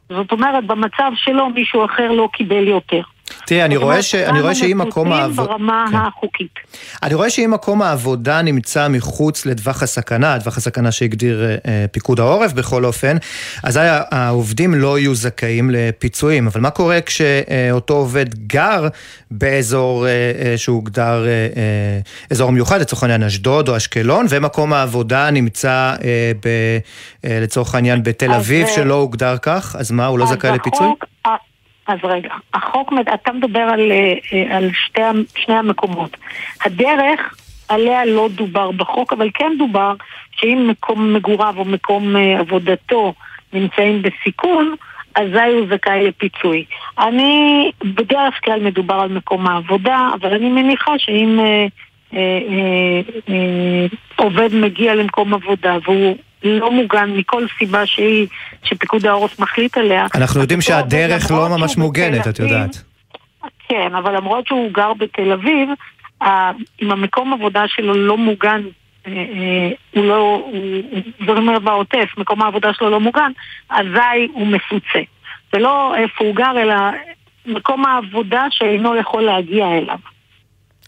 זאת 0.09 0.33
אומרת, 0.33 0.67
במצב 0.67 1.13
שלו 1.15 1.49
מישהו 1.49 1.85
אחר 1.85 2.13
לא 2.13 2.29
קיבל 2.33 2.69
יותר. 2.69 3.03
תראי, 3.47 3.65
אני 3.65 3.77
רואה, 3.77 4.03
ש... 4.03 4.15
אני 4.15 4.41
רואה 4.41 4.55
שאם 4.55 4.79
מקום 4.79 5.13
העבודה... 5.13 5.49
ברמה 5.49 5.85
כן. 5.91 5.97
החוקית. 5.97 6.55
אני 7.03 7.15
רואה 7.15 7.31
שאם 7.31 7.51
מקום 7.55 7.83
העבודה 7.83 8.43
נמצא 8.43 8.89
מחוץ 8.89 9.47
לטווח 9.47 9.83
הסכנה, 9.83 10.41
טווח 10.41 10.57
הסכנה 10.57 10.93
שהגדיר 10.93 11.45
אה, 11.45 11.85
פיקוד 11.93 12.21
העורף 12.21 12.53
בכל 12.53 12.85
אופן, 12.85 13.17
אז 13.63 13.79
העובדים 14.11 14.75
לא 14.75 14.99
יהיו 14.99 15.15
זכאים 15.15 15.71
לפיצויים. 15.73 16.47
אבל 16.47 16.61
מה 16.61 16.71
קורה 16.71 17.01
כשאותו 17.01 17.95
עובד 17.95 18.35
גר 18.47 18.89
באזור 19.31 20.07
אה, 20.07 20.11
אה, 20.11 20.59
שהוגדר 20.59 21.27
אה, 21.27 21.31
אה, 21.57 22.01
אזור 22.31 22.53
מיוחד, 22.53 22.81
לצורך 22.81 23.03
העניין 23.03 23.23
אשדוד 23.23 23.69
או 23.69 23.77
אשקלון, 23.77 24.27
ומקום 24.29 24.73
העבודה 24.73 25.31
נמצא 25.31 25.95
אה, 26.05 26.33
ב, 26.45 26.49
אה, 27.25 27.39
לצורך 27.43 27.75
העניין 27.75 28.03
בתל 28.03 28.33
אביב, 28.33 28.67
אז, 28.67 28.71
אה, 28.71 28.75
שלא 28.75 28.95
הוגדר 28.95 29.37
כך, 29.43 29.77
אז 29.79 29.91
מה, 29.91 30.07
הוא 30.07 30.19
לא 30.19 30.27
זכאי 30.27 30.51
לפיצוי? 30.53 30.87
אז 31.89 31.99
רגע, 32.03 32.35
החוק, 32.55 32.93
אתה 33.15 33.33
מדבר 33.33 33.61
על, 33.61 33.93
אה, 33.93 34.57
על 34.57 34.71
שתי, 34.73 35.01
שני 35.37 35.55
המקומות. 35.55 36.17
הדרך 36.65 37.35
עליה 37.69 38.05
לא 38.05 38.29
דובר 38.35 38.71
בחוק, 38.71 39.13
אבל 39.13 39.31
כן 39.35 39.53
דובר 39.59 39.95
שאם 40.33 40.67
מקום 40.71 41.15
מגוריו 41.15 41.55
או 41.59 41.65
מקום 41.65 42.17
אה, 42.17 42.39
עבודתו 42.39 43.15
נמצאים 43.53 44.03
בסיכון, 44.03 44.75
אזי 45.15 45.53
הוא 45.53 45.67
זכאי 45.71 46.07
לפיצוי. 46.07 46.65
אני, 46.99 47.71
בדרך 47.85 48.35
כלל 48.45 48.61
מדובר 48.65 48.95
על 48.95 49.09
מקום 49.09 49.47
העבודה, 49.47 50.11
אבל 50.21 50.35
אני 50.35 50.49
מניחה 50.49 50.93
שאם 50.99 51.41
אה, 51.41 51.67
אה, 52.15 52.39
אה, 52.49 53.01
אה, 53.29 53.87
עובד 54.17 54.55
מגיע 54.55 54.95
למקום 54.95 55.35
עבודה 55.35 55.77
והוא 55.85 56.17
לא 56.43 56.71
מוגן 56.71 57.11
מכל 57.17 57.47
סיבה 57.59 57.87
שהיא, 57.87 58.27
שפיקוד 58.65 59.07
העורף 59.07 59.41
מחליט 59.41 59.79
עליה. 59.79 60.07
אנחנו 60.15 60.41
יודעים 60.41 60.61
שהדרך 60.61 61.31
לא 61.31 61.49
ממש 61.49 61.77
מוגנת, 61.77 62.29
את 62.29 62.39
יודעת. 62.39 62.83
כן, 63.69 63.95
אבל 63.95 64.17
למרות 64.17 64.47
שהוא 64.47 64.73
גר 64.73 64.93
בתל 64.95 65.33
אביב, 65.33 65.69
אם 66.83 66.91
המקום 66.91 67.33
עבודה 67.33 67.65
שלו 67.67 67.95
לא 67.95 68.17
מוגן, 68.17 68.63
אה, 69.07 69.13
אה, 69.13 69.71
הוא 69.95 70.05
לא, 70.05 70.51
זאת 71.27 71.37
אומרת 71.37 71.63
בעוטף, 71.63 72.09
מקום 72.17 72.43
העבודה 72.43 72.73
שלו 72.73 72.91
לא 72.91 73.01
מוגן, 73.01 73.31
אזי 73.71 74.29
הוא 74.33 74.47
מפוצה. 74.47 75.01
זה 75.53 75.59
לא 75.59 75.95
איפה 75.97 76.25
הוא 76.25 76.35
גר, 76.35 76.63
אלא 76.63 76.75
מקום 77.47 77.87
העבודה 77.87 78.47
שאינו 78.51 78.97
יכול 78.97 79.23
להגיע 79.23 79.67
אליו. 79.79 79.99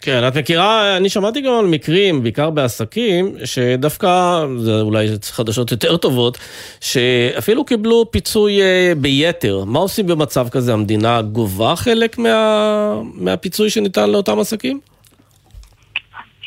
כן, 0.01 0.27
את 0.27 0.37
מכירה, 0.37 0.97
אני 0.97 1.09
שמעתי 1.09 1.41
גם 1.41 1.53
על 1.53 1.65
מקרים, 1.65 2.23
בעיקר 2.23 2.49
בעסקים, 2.49 3.25
שדווקא, 3.45 4.39
זה 4.57 4.81
אולי 4.81 5.07
חדשות 5.23 5.71
יותר 5.71 5.97
טובות, 5.97 6.37
שאפילו 6.81 7.65
קיבלו 7.65 8.11
פיצוי 8.11 8.61
אה, 8.61 8.93
ביתר. 8.97 9.63
מה 9.65 9.79
עושים 9.79 10.07
במצב 10.07 10.49
כזה? 10.49 10.73
המדינה 10.73 11.21
גובה 11.21 11.75
חלק 11.75 12.17
מה, 12.17 12.93
מהפיצוי 13.13 13.69
שניתן 13.69 14.09
לאותם 14.09 14.39
עסקים? 14.39 14.79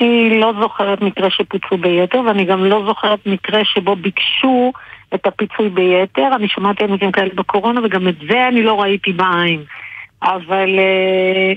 אני 0.00 0.40
לא 0.40 0.52
זוכרת 0.60 1.02
מקרה 1.02 1.30
שפיצו 1.30 1.76
ביתר, 1.76 2.20
ואני 2.26 2.44
גם 2.44 2.64
לא 2.64 2.84
זוכרת 2.86 3.26
מקרה 3.26 3.60
שבו 3.64 3.96
ביקשו 3.96 4.72
את 5.14 5.26
הפיצוי 5.26 5.68
ביתר. 5.68 6.28
אני 6.36 6.48
שמעתי 6.48 6.84
על 6.84 6.90
מקרים 6.90 7.12
כאלה 7.12 7.30
בקורונה, 7.34 7.80
וגם 7.84 8.08
את 8.08 8.14
זה 8.30 8.48
אני 8.48 8.62
לא 8.62 8.80
ראיתי 8.80 9.12
בעין. 9.12 9.64
אבל 10.22 10.78
אה, 10.78 11.52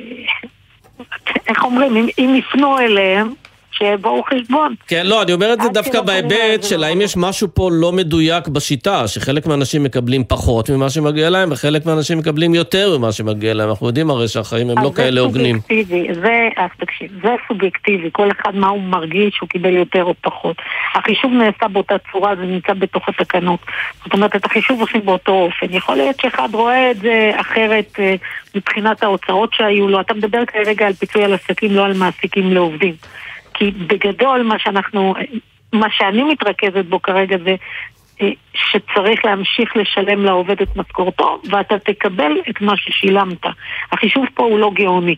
איך 1.48 1.64
אומרים, 1.64 1.96
אם, 1.96 2.08
אם 2.18 2.36
יפנו 2.36 2.80
אליהם, 2.80 3.34
שיבואו 3.78 4.24
חשבון. 4.24 4.76
כן, 4.88 5.06
לא, 5.06 5.22
אני 5.22 5.34
אומר 5.34 5.54
את 5.54 5.62
זה 5.62 5.70
דווקא 5.70 6.02
בהיבט 6.02 6.64
של 6.64 6.84
האם 6.84 7.02
יש 7.02 7.18
משהו 7.18 7.48
פה 7.54 7.70
לא 7.74 7.92
מדויק 7.92 8.48
בשיטה, 8.48 9.08
שחלק 9.08 9.48
מהאנשים 9.48 9.84
מקבלים 9.84 10.24
פחות 10.28 10.70
ממה 10.70 10.90
שמגיע 10.90 11.30
להם, 11.30 11.52
וחלק 11.52 11.86
מהאנשים 11.86 12.18
מקבלים 12.18 12.56
יותר 12.56 12.98
ממה 12.98 13.12
שמגיע 13.12 13.54
להם. 13.54 13.70
אנחנו 13.70 13.88
יודעים 13.88 14.10
הרי 14.10 14.28
שהחיים 14.28 14.70
הם 14.70 14.84
לא 14.84 14.92
כאלה 14.96 15.22
הוגנים. 15.22 15.56
זה 15.56 15.62
סובייקטיבי, 15.62 16.14
זה, 16.14 16.50
אז 16.58 16.70
תקשיב, 16.78 17.12
זה 17.22 17.36
סובייקטיבי, 17.48 18.10
כל 18.12 18.30
אחד 18.32 18.56
מה 18.56 18.68
הוא 18.68 18.82
מרגיש 18.82 19.34
שהוא 19.36 19.50
קיבל 19.50 19.74
יותר 19.74 20.04
או 20.04 20.14
פחות. 20.22 20.56
החישוב 20.96 21.32
נעשה 21.32 21.68
באותה 21.68 21.96
צורה, 22.12 22.36
זה 22.36 22.42
נמצא 22.42 22.74
בתוך 22.74 23.10
התקנות. 23.10 23.60
זאת 24.04 24.14
אומרת, 24.14 24.36
את 24.36 24.46
החישוב 24.46 24.82
עושים 24.82 25.06
באותו 25.06 25.32
אופן. 25.32 25.68
יכול 25.70 25.96
להיות 25.96 26.20
שאחד 26.22 26.50
רואה 26.54 26.92
את 26.92 26.98
זה 26.98 27.32
אחרת 27.36 28.00
אה, 28.00 28.16
מבחינת 28.56 29.04
ההוצאות 29.04 29.54
שהיו 29.54 29.88
לו. 29.88 30.02
אתה 30.02 30.14
מדבר 30.14 30.46
כרגע 30.46 30.88
על 30.88 30.94
פיצוי 30.94 31.24
על 31.24 31.34
עסקים, 31.34 31.72
לא 31.72 31.86
על 31.86 31.94
מעסיקים 31.94 32.54
לעובדים. 32.54 32.94
כי 33.58 33.72
בגדול 33.72 34.44
מה 34.44 34.60
שאנחנו, 34.60 35.14
מה 35.74 35.88
שאני 35.92 36.24
מתרכזת 36.24 36.86
בו 36.86 37.02
כרגע 37.02 37.38
זה 37.44 37.56
אה, 38.22 38.30
שצריך 38.54 39.26
להמשיך 39.26 39.78
לשלם 39.78 40.26
לעובד 40.26 40.62
את 40.62 40.76
משכורתו 40.76 41.42
ואתה 41.50 41.80
תקבל 41.80 42.32
את 42.50 42.62
מה 42.62 42.78
ששילמת. 42.78 43.46
החישוב 43.92 44.26
פה 44.34 44.44
הוא 44.44 44.60
לא 44.60 44.72
גאוני. 44.74 45.16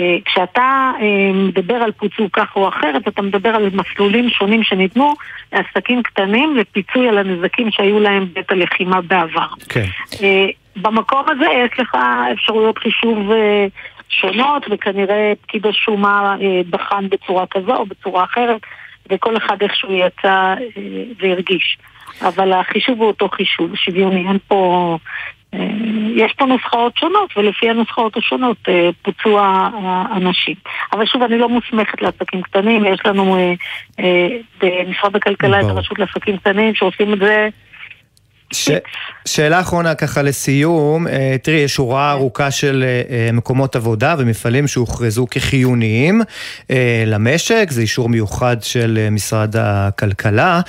אה, 0.00 0.16
כשאתה 0.24 0.92
אה, 1.00 1.32
מדבר 1.32 1.74
על 1.74 1.92
פיצוי 1.92 2.26
כך 2.32 2.56
או 2.56 2.68
אחרת, 2.68 3.08
אתה 3.08 3.22
מדבר 3.22 3.48
על 3.48 3.70
מסלולים 3.72 4.30
שונים 4.30 4.62
שניתנו 4.62 5.14
לעסקים 5.52 6.02
קטנים 6.02 6.56
לפיצוי 6.56 7.08
על 7.08 7.18
הנזקים 7.18 7.70
שהיו 7.70 8.00
להם 8.00 8.26
בעת 8.32 8.50
הלחימה 8.50 9.00
בעבר. 9.00 9.46
כן. 9.68 9.86
במקום 10.76 11.22
הזה 11.28 11.46
יש 11.64 11.80
לך 11.80 11.96
אפשרויות 12.32 12.78
חישוב 12.78 13.32
שונות, 14.10 14.66
וכנראה 14.70 15.32
פקיד 15.42 15.66
השומה 15.66 16.36
אה, 16.40 16.60
בחן 16.70 17.08
בצורה 17.08 17.46
כזו 17.50 17.76
או 17.76 17.86
בצורה 17.86 18.24
אחרת, 18.24 18.60
וכל 19.10 19.36
אחד 19.36 19.56
איכשהו 19.62 19.92
יצא 19.92 20.28
אה, 20.28 20.54
והרגיש. 21.18 21.78
אבל 22.22 22.52
החישוב 22.52 22.98
הוא 22.98 23.06
אותו 23.06 23.28
חישוב, 23.28 23.76
שוויוני, 23.76 24.28
אין 24.28 24.38
פה... 24.48 24.98
אה, 25.54 25.58
יש 26.16 26.32
פה 26.32 26.44
נוסחאות 26.46 26.96
שונות, 26.96 27.36
ולפי 27.36 27.70
הנוסחאות 27.70 28.16
השונות 28.16 28.56
פוצו 29.02 29.38
האנשים. 29.40 30.54
אבל 30.92 31.06
שוב, 31.06 31.22
אני 31.22 31.38
לא 31.38 31.48
מוסמכת 31.48 32.02
לעסקים 32.02 32.42
קטנים, 32.42 32.84
יש 32.84 33.00
לנו 33.04 33.36
במשרד 34.62 35.16
הכלכלה 35.16 35.60
את 35.60 35.64
הרשות 35.64 35.98
לעסקים 35.98 36.36
קטנים 36.36 36.74
שעושים 36.74 37.12
את 37.12 37.18
זה 37.18 37.48
ש... 38.52 38.70
שאלה 39.28 39.60
אחרונה 39.60 39.94
ככה 39.94 40.22
לסיום, 40.22 41.06
אה, 41.06 41.36
תראי, 41.42 41.56
יש 41.56 41.74
שורה 41.74 42.12
ארוכה 42.12 42.50
של 42.50 42.84
אה, 42.86 43.02
אה, 43.10 43.32
מקומות 43.32 43.76
עבודה 43.76 44.14
ומפעלים 44.18 44.66
שהוכרזו 44.66 45.26
כחיוניים 45.30 46.20
למשק, 47.06 47.66
זה 47.70 47.80
אישור 47.80 48.08
מיוחד 48.08 48.56
של 48.62 49.08
משרד 49.10 49.56
הכלכלה. 49.56 50.60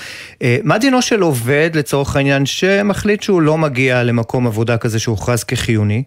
מה 0.63 0.77
דינו 0.77 1.01
של 1.01 1.21
עובד, 1.21 1.69
לצורך 1.73 2.15
העניין, 2.15 2.45
שמחליט 2.45 3.23
שהוא 3.23 3.41
לא 3.41 3.57
מגיע 3.57 4.03
למקום 4.03 4.47
עבודה 4.47 4.77
כזה 4.77 4.99
שהוכרז 4.99 5.43
כחיוני? 5.43 6.03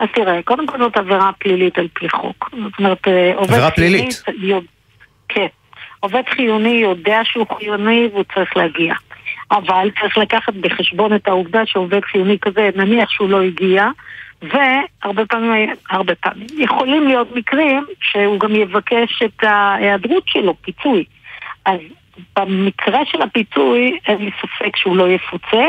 אז 0.00 0.08
תראה, 0.14 0.42
קודם 0.44 0.66
כל 0.66 0.78
זאת 0.78 0.96
עבירה 0.96 1.30
פלילית 1.38 1.78
על 1.78 1.88
פי 1.94 2.08
חוק. 2.08 2.50
זאת 2.52 2.78
אומרת, 2.78 3.06
עובד 3.34 3.52
עבירה 3.52 3.70
פלילית? 3.70 4.22
כן. 5.28 5.46
עובד 6.00 6.22
חיוני 6.36 6.80
יודע 6.82 7.20
שהוא 7.24 7.46
חיוני 7.58 8.08
והוא 8.12 8.24
צריך 8.34 8.56
להגיע. 8.56 8.94
אבל 9.50 9.90
צריך 10.00 10.18
לקחת 10.18 10.54
בחשבון 10.54 11.14
את 11.14 11.28
העובדה 11.28 11.66
שעובד 11.66 12.00
חיוני 12.04 12.38
כזה, 12.38 12.70
נניח 12.76 13.10
שהוא 13.10 13.28
לא 13.28 13.42
הגיע, 13.42 13.88
והרבה 14.42 15.26
פעמים, 15.26 15.74
הרבה 15.90 16.14
פעמים, 16.14 16.46
יכולים 16.58 17.08
להיות 17.08 17.36
מקרים 17.36 17.84
שהוא 18.00 18.40
גם 18.40 18.54
יבקש 18.54 19.22
את 19.24 19.44
ההיעדרות 19.44 20.22
שלו, 20.26 20.54
פיצוי. 20.60 21.04
אז 21.64 21.80
במקרה 22.38 23.00
של 23.04 23.22
הפיצוי, 23.22 23.98
אין 24.06 24.18
לי 24.18 24.30
ספק 24.40 24.76
שהוא 24.76 24.96
לא 24.96 25.08
יפוצה. 25.08 25.64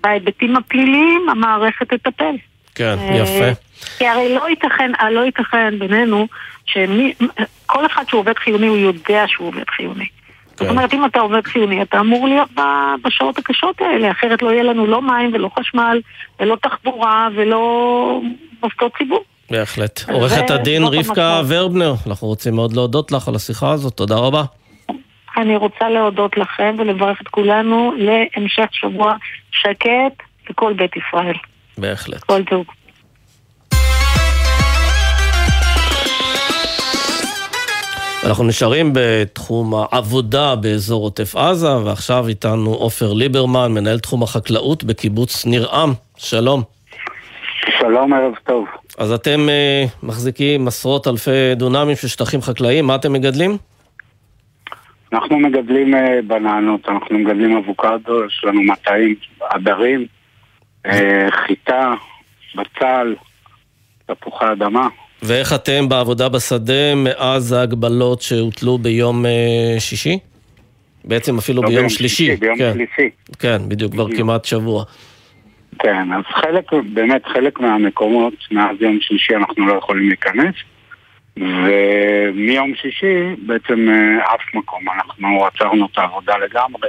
בהיבטים 0.00 0.56
הפליליים, 0.56 1.28
המערכת 1.30 1.94
תטפל. 1.94 2.34
כן, 2.74 2.96
אה, 2.98 3.16
יפה. 3.16 3.60
כי 3.98 4.06
הרי 4.06 4.34
לא 4.34 4.48
ייתכן, 4.48 4.90
לא 5.10 5.20
ייתכן 5.20 5.78
בינינו, 5.78 6.28
שכל 6.66 7.86
אחד 7.86 8.04
שהוא 8.08 8.20
עובד 8.20 8.38
חיוני, 8.38 8.66
הוא 8.66 8.76
יודע 8.76 9.24
שהוא 9.28 9.48
עובד 9.48 9.68
חיוני. 9.68 10.06
זאת 10.62 10.70
כן. 10.70 10.76
אומרת, 10.76 10.94
אם 10.94 11.04
אתה 11.04 11.20
עובד 11.20 11.46
חיוני, 11.46 11.82
אתה 11.82 12.00
אמור 12.00 12.28
להיות 12.28 12.48
בשעות 13.04 13.38
הקשות 13.38 13.80
האלה, 13.80 14.10
אחרת 14.10 14.42
לא 14.42 14.50
יהיה 14.50 14.62
לנו 14.62 14.86
לא 14.86 15.02
מים 15.02 15.30
ולא 15.34 15.50
חשמל, 15.58 16.00
ולא 16.40 16.56
תחבורה 16.62 17.28
ולא 17.34 18.20
מוסדות 18.62 18.92
ציבור. 18.98 19.24
בהחלט. 19.50 20.00
עורכת 20.12 20.50
הדין 20.50 20.82
רבקה 20.84 21.40
ורבנר, 21.48 21.94
אנחנו 22.06 22.28
רוצים 22.28 22.54
מאוד 22.54 22.72
להודות 22.72 23.12
לך 23.12 23.28
על 23.28 23.34
השיחה 23.34 23.70
הזאת, 23.70 23.92
תודה 23.92 24.16
רבה. 24.16 24.42
אני 25.36 25.56
רוצה 25.56 25.88
להודות 25.88 26.36
לכם 26.36 26.76
ולברך 26.78 27.20
את 27.22 27.28
כולנו 27.28 27.94
להמשך 27.96 28.68
שבוע 28.72 29.14
שקט, 29.50 30.22
לכל 30.50 30.72
בית 30.72 30.90
ישראל. 30.96 31.34
בהחלט. 31.78 32.24
כל 32.24 32.44
טוב. 32.44 32.64
אנחנו 38.26 38.44
נשארים 38.44 38.92
בתחום 38.94 39.72
העבודה 39.74 40.56
באזור 40.56 41.04
עוטף 41.04 41.36
עזה, 41.36 41.76
ועכשיו 41.76 42.28
איתנו 42.28 42.74
עופר 42.74 43.12
ליברמן, 43.12 43.72
מנהל 43.72 43.98
תחום 43.98 44.22
החקלאות 44.22 44.84
בקיבוץ 44.84 45.46
ניר 45.46 45.70
עם. 45.70 45.92
שלום. 46.16 46.62
שלום, 47.78 48.12
ערב 48.12 48.34
טוב. 48.46 48.66
אז 48.98 49.12
אתם 49.12 49.48
uh, 49.48 50.06
מחזיקים 50.06 50.68
עשרות 50.68 51.08
אלפי 51.08 51.54
דונמים 51.56 51.96
של 51.96 52.08
שטחים 52.08 52.40
חקלאיים, 52.40 52.86
מה 52.86 52.94
אתם 52.94 53.12
מגדלים? 53.12 53.56
אנחנו 55.12 55.38
מגדלים 55.38 55.94
uh, 55.94 55.98
בננות, 56.26 56.88
אנחנו 56.88 57.18
מגדלים 57.18 57.56
אבוקדו, 57.56 58.24
יש 58.24 58.44
לנו 58.44 58.62
מטעים, 58.62 59.14
עדרים, 59.50 60.06
uh, 60.86 60.90
חיטה, 61.30 61.94
בצל, 62.54 63.14
תפוחי 64.06 64.44
אדמה. 64.52 64.88
ואיך 65.22 65.52
אתם 65.52 65.88
בעבודה 65.88 66.28
בשדה 66.28 66.94
מאז 66.96 67.52
ההגבלות 67.52 68.22
שהוטלו 68.22 68.78
ביום 68.78 69.24
uh, 69.24 69.80
שישי? 69.80 70.18
בעצם 71.04 71.38
אפילו 71.38 71.62
לא 71.62 71.68
ביום 71.68 71.88
שלישי. 71.88 72.36
ביום 72.36 72.58
כן, 72.58 72.72
שלישי. 72.74 73.10
כן, 73.38 73.58
בדיוק, 73.68 73.92
כבר. 73.92 74.06
כמעט 74.16 74.44
שבוע. 74.44 74.84
כן, 75.78 76.12
אז 76.12 76.24
חלק, 76.24 76.72
באמת 76.92 77.26
חלק 77.26 77.60
מהמקומות, 77.60 78.34
מאז 78.50 78.76
יום 78.80 78.98
שלישי 79.00 79.36
אנחנו 79.36 79.66
לא 79.66 79.74
יכולים 79.74 80.08
להיכנס, 80.08 80.54
ומיום 81.36 82.74
שישי 82.74 83.36
בעצם 83.46 83.88
אה, 83.88 84.34
אף 84.34 84.54
מקום, 84.54 84.82
אנחנו 84.90 85.46
עצרנו 85.46 85.88
את 85.92 85.98
העבודה 85.98 86.34
לגמרי, 86.38 86.88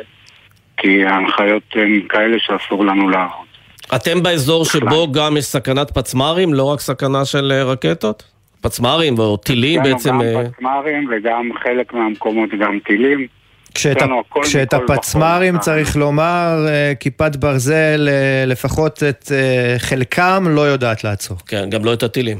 כי 0.77 1.05
ההנחיות 1.05 1.63
הן 1.75 2.01
כאלה 2.09 2.37
שאסור 2.39 2.85
לנו 2.85 3.09
לעבוד. 3.09 3.52
אתם 3.95 4.23
באזור 4.23 4.65
שבו 4.65 5.11
גם 5.11 5.37
יש 5.37 5.45
סכנת 5.45 5.91
פצמ"רים, 5.91 6.53
לא 6.53 6.63
רק 6.63 6.79
סכנה 6.79 7.25
של 7.25 7.51
אה, 7.51 7.63
רקטות? 7.63 8.23
פצמ"רים 8.61 9.17
או 9.19 9.37
טילים 9.37 9.83
בעצם... 9.83 10.21
אה, 10.21 10.33
גם 10.33 10.51
פצמ"רים 10.51 11.09
וגם 11.11 11.49
חלק 11.63 11.93
מהמקומות 11.93 12.49
גם 12.59 12.79
טילים. 12.85 13.27
כשאת, 13.75 14.73
הפצמ"רים. 14.73 15.57
צריך 15.57 15.95
לומר, 15.95 16.65
אה, 16.67 16.93
כיפת 16.99 17.35
ברזל, 17.35 18.07
אה, 18.09 18.43
לפחות 18.47 19.03
את 19.09 19.31
אה, 19.31 19.75
חלקם, 19.79 20.43
לא 20.47 20.61
יודעת 20.61 21.03
לעצור. 21.03 21.37
כן, 21.47 21.69
גם 21.69 21.85
לא 21.85 21.93
את 21.93 22.03
הטילים. 22.03 22.37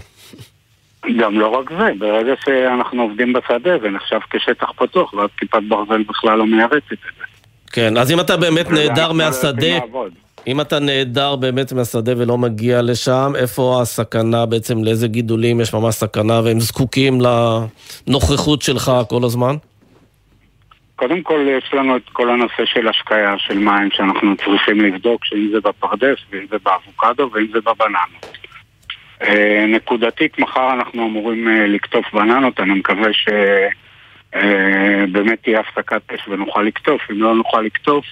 גם 1.20 1.40
לא 1.40 1.48
רק 1.48 1.70
זה, 1.70 1.90
ברגע 2.00 2.34
שאנחנו 2.46 3.02
עובדים 3.02 3.34
בשדה 3.34 3.80
זה 3.82 3.90
נחשב 3.90 4.20
כשטח 4.30 4.72
פתוח, 4.76 5.14
ואז 5.14 5.30
כיפת 5.38 5.60
ברזל 5.68 6.04
בכלל 6.04 6.38
לא 6.38 6.46
מיירצת 6.46 6.94
את 6.94 6.98
זה. 7.18 7.24
כן, 7.72 7.98
אז 7.98 8.12
אם 8.12 8.20
אתה 8.20 8.38
באמת 8.38 8.72
נעדר 8.72 9.08
לא 9.08 9.14
מהשדה. 9.14 9.80
אם 10.48 10.62
אתה 10.62 10.80
נעדר 10.80 11.36
באמת 11.36 11.74
מהשדה 11.74 12.12
ולא 12.18 12.38
מגיע 12.38 12.82
לשם, 12.82 13.32
איפה 13.36 13.80
הסכנה 13.82 14.46
בעצם, 14.46 14.84
לאיזה 14.84 15.08
גידולים 15.08 15.62
יש 15.62 15.74
ממש 15.74 15.96
סכנה 15.96 16.42
והם 16.44 16.60
זקוקים 16.60 17.20
לנוכחות 17.22 18.62
שלך 18.62 18.92
כל 19.10 19.24
הזמן? 19.24 19.56
קודם 20.96 21.22
כל 21.22 21.48
יש 21.58 21.74
לנו 21.74 21.98
את 21.98 22.10
כל 22.14 22.30
הנושא 22.30 22.66
של 22.66 22.88
השקיה 22.88 23.36
של 23.38 23.58
מים 23.58 23.90
שאנחנו 23.92 24.36
צריכים 24.38 24.82
לבדוק, 24.82 25.26
שאם 25.26 25.50
זה 25.52 25.60
בפרדס, 25.60 26.18
ואם 26.32 26.46
זה 26.50 26.58
באבוקדו, 26.64 27.30
ואם 27.34 27.48
זה 27.54 27.60
בבננות. 27.60 28.38
אה, 29.22 29.66
נקודתית 29.68 30.40
מחר 30.40 30.74
אנחנו 30.74 31.06
אמורים 31.06 31.48
אה, 31.48 31.68
לקטוף 31.68 32.06
בננות, 32.14 32.60
אני 32.60 32.74
מקווה 32.74 33.10
שבאמת 34.34 35.44
תהיה 35.44 35.60
הפסקת 35.60 36.02
אש 36.16 36.28
ונוכל 36.28 36.62
לקטוף, 36.62 37.02
אם 37.12 37.22
לא 37.22 37.36
נוכל 37.36 37.62
לקטוף, 37.62 38.06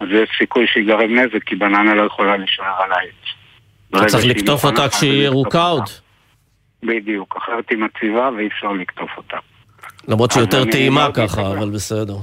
אז 0.00 0.08
יש 0.10 0.28
סיכוי 0.38 0.66
שיגרם 0.66 1.18
נזק, 1.18 1.44
כי 1.46 1.54
בננה 1.56 1.94
לא 1.94 2.02
יכולה 2.02 2.36
להישאר 2.36 2.82
על 2.84 2.92
העץ. 2.92 3.10
אתה 3.90 4.06
צריך 4.06 4.24
לקטוף 4.26 4.64
אותה 4.64 4.88
כשהיא 4.88 5.24
ירוקה 5.24 5.62
עוד. 5.62 5.82
בדיוק, 6.82 7.36
אחרת 7.42 7.70
היא 7.70 7.78
מציבה 7.78 8.30
ואי 8.36 8.46
אפשר 8.46 8.72
לקטוף 8.72 9.10
אותה. 9.16 9.36
למרות 10.08 10.30
שהיא 10.30 10.40
יותר 10.40 10.64
טעימה 10.64 11.00
מאוד 11.00 11.14
ככה. 11.14 11.48
אבל 11.48 11.70
בסדר. 11.70 12.16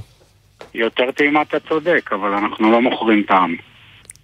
יותר 0.74 1.10
טעימה 1.16 1.42
אתה 1.42 1.56
צודק, 1.68 2.10
אבל 2.12 2.32
אנחנו 2.32 2.72
לא 2.72 2.82
מוכרים 2.82 3.22
טעם. 3.28 3.56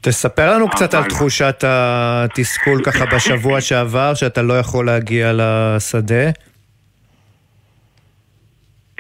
תספר 0.01 0.55
לנו 0.55 0.69
קצת 0.69 0.95
על 0.95 1.01
אבל- 1.01 1.09
תחושת 1.11 1.65
התסכול 1.67 2.85
ככה 2.85 3.07
בשבוע 3.07 3.61
שעבר, 3.61 4.15
שאתה 4.15 4.43
לא 4.43 4.59
יכול 4.59 4.87
להגיע 4.87 5.33
לשדה. 5.35 6.31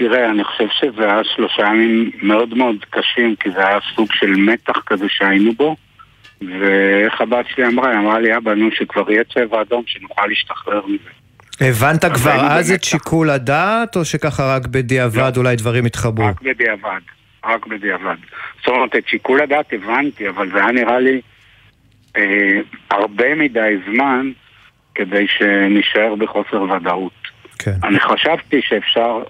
תראה, 0.00 0.30
אני 0.30 0.44
חושב 0.44 0.66
שזה 0.80 1.04
היה 1.04 1.24
שלושה 1.24 1.62
ימים 1.62 2.10
מאוד 2.22 2.54
מאוד 2.54 2.76
קשים, 2.90 3.36
כי 3.40 3.50
זה 3.50 3.68
היה 3.68 3.78
סוג 3.94 4.08
של 4.12 4.30
מתח 4.30 4.82
כזה 4.86 5.06
שהיינו 5.08 5.52
בו. 5.52 5.76
ואיך 6.40 7.20
הבת 7.20 7.46
שלי 7.48 7.66
אמרה, 7.66 7.90
היא 7.90 7.98
אמרה 7.98 8.20
לי, 8.20 8.36
אבא, 8.36 8.54
נו, 8.54 8.68
שכבר 8.72 9.10
יהיה 9.10 9.24
צבע 9.24 9.60
אדום, 9.60 9.82
שנוכל 9.86 10.26
להשתחרר 10.26 10.86
מזה. 10.86 11.10
הבנת 11.60 12.04
כבר 12.04 12.46
אז 12.50 12.72
את. 12.72 12.84
שיקול 12.84 13.30
הדעת, 13.30 13.96
או 13.96 14.04
שככה 14.04 14.56
רק 14.56 14.66
בדיעבד 14.66 15.36
אולי 15.36 15.56
דברים 15.56 15.84
התחברו? 15.84 16.26
רק 16.26 16.42
בדיעבד, 16.42 17.00
רק 17.44 17.66
בדיעבד. 17.66 18.16
זאת 18.58 18.68
אומרת, 18.68 18.96
את 18.96 19.08
שיקול 19.08 19.42
הדעת 19.42 19.72
הבנתי, 19.72 20.28
אבל 20.28 20.50
זה 20.52 20.58
היה 20.58 20.72
נראה 20.72 21.00
לי 21.00 21.20
אה, 22.16 22.60
הרבה 22.90 23.34
מדי 23.34 23.76
זמן 23.92 24.30
כדי 24.94 25.26
שנישאר 25.28 26.14
בחוסר 26.14 26.62
ודאות. 26.62 27.12
כן. 27.58 27.74
אני 27.84 28.00
חשבתי 28.00 28.60
שאפשר 28.62 29.22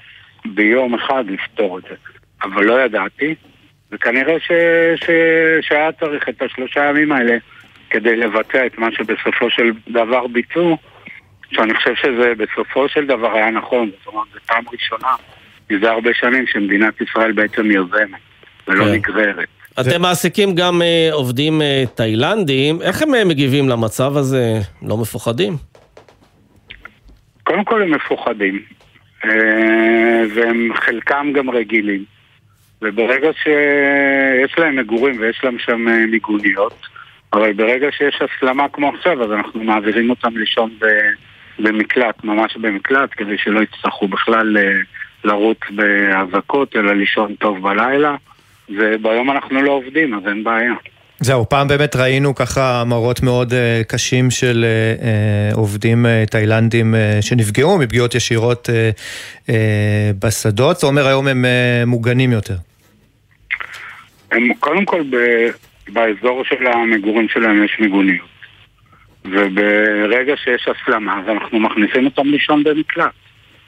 ביום 0.45 0.95
אחד 0.95 1.25
לפתור 1.29 1.79
את 1.79 1.83
זה, 1.83 1.95
אבל 2.43 2.65
לא 2.65 2.81
ידעתי, 2.81 3.35
וכנראה 3.93 4.41
ש... 4.41 4.53
ש... 5.05 5.11
שהיה 5.61 5.93
צריך 5.93 6.29
את 6.29 6.43
השלושה 6.43 6.85
ימים 6.85 7.13
האלה 7.13 7.37
כדי 7.91 8.17
לבצע 8.17 8.67
את 8.67 8.79
מה 8.79 8.89
שבסופו 8.93 9.51
של 9.51 9.71
דבר 9.89 10.27
ביצעו, 10.27 10.77
שאני 11.53 11.75
חושב 11.75 11.95
שזה 11.95 12.33
בסופו 12.39 12.89
של 12.89 13.07
דבר 13.07 13.33
היה 13.33 13.51
נכון, 13.51 13.91
זאת 13.99 14.07
אומרת, 14.07 14.27
זו 14.35 14.39
פעם 14.47 14.65
ראשונה 14.73 15.09
מזה 15.71 15.91
הרבה 15.91 16.11
שנים 16.15 16.47
שמדינת 16.47 17.01
ישראל 17.01 17.33
בעצם 17.33 17.71
יוזמת 17.71 18.21
ולא 18.69 18.85
כן. 18.85 18.93
נגררת. 18.93 19.49
אתם 19.81 20.03
מעסיקים 20.03 20.55
גם 20.55 20.83
אה, 20.83 21.09
עובדים 21.13 21.63
אה, 21.63 21.85
תאילנדים, 21.95 22.83
איך 22.83 23.03
הם 23.03 23.15
אה, 23.15 23.25
מגיבים 23.25 23.69
למצב 23.69 24.17
הזה? 24.17 24.59
לא 24.83 24.97
מפוחדים? 24.97 25.57
קודם 27.45 27.65
כל 27.65 27.83
הם 27.83 27.95
מפוחדים, 27.95 28.63
והם 30.35 30.71
חלקם 30.75 31.33
גם 31.35 31.51
רגילים, 31.51 32.05
וברגע 32.83 33.31
שיש 33.33 34.59
להם 34.59 34.77
מגורים 34.77 35.21
ויש 35.21 35.41
להם 35.45 35.59
שם 35.59 35.89
אה, 35.89 36.07
מיגוניות, 36.07 36.87
אבל 37.33 37.53
ברגע 37.53 37.93
שיש 37.93 38.23
הסלמה 38.23 38.69
כמו 38.69 38.89
עכשיו, 38.89 39.25
אז 39.25 39.33
אנחנו 39.33 39.65
מעבירים 39.65 40.11
אותם 40.11 40.37
לישון 40.37 40.71
במקלט, 41.59 42.25
ממש 42.25 42.57
במקלט, 42.57 43.11
כדי 43.17 43.39
שלא 43.39 43.61
יצטרכו 43.61 44.09
בכלל 44.09 44.59
אה, 44.59 44.81
לרוץ 45.25 45.59
באזעקות, 45.71 46.77
אלא 46.77 46.93
לישון 46.93 47.35
טוב 47.35 47.63
בלילה, 47.63 48.17
וביום 48.69 49.31
אנחנו 49.31 49.63
לא 49.63 49.71
עובדים, 49.71 50.15
אז 50.15 50.29
אין 50.29 50.45
בעיה. 50.45 50.75
זהו, 51.23 51.49
פעם 51.49 51.69
באמת 51.69 51.97
ראינו 51.97 52.35
ככה 52.35 52.85
מראות 52.87 53.23
מאוד 53.23 53.53
אה, 53.53 53.83
קשים 53.89 54.31
של 54.31 54.65
אה, 54.65 55.55
עובדים 55.55 56.07
אה, 56.07 56.25
תאילנדים 56.31 56.95
אה, 56.95 57.19
שנפגעו 57.21 57.79
מפגיעות 57.79 58.15
ישירות 58.15 58.71
אה, 58.71 58.91
אה, 59.49 60.11
בשדות, 60.19 60.77
זאת 60.77 60.85
אומרת 60.91 61.07
היום 61.07 61.29
הם 61.29 61.45
אה, 61.45 61.83
מוגנים 61.87 62.33
יותר. 62.33 62.55
הם 64.31 64.55
קודם 64.61 64.85
כל 64.85 65.03
ב, 65.11 65.17
באזור 65.93 66.45
של 66.45 66.67
המגורים 66.67 67.29
שלהם 67.29 67.65
יש 67.65 67.77
מיגוניות. 67.81 68.29
וברגע 69.25 70.35
שיש 70.37 70.69
הסלמה, 70.69 71.21
אז 71.21 71.29
אנחנו 71.29 71.61
מכניסים 71.61 72.05
אותם 72.05 72.27
לישון 72.27 72.65
במקלט. 72.65 73.13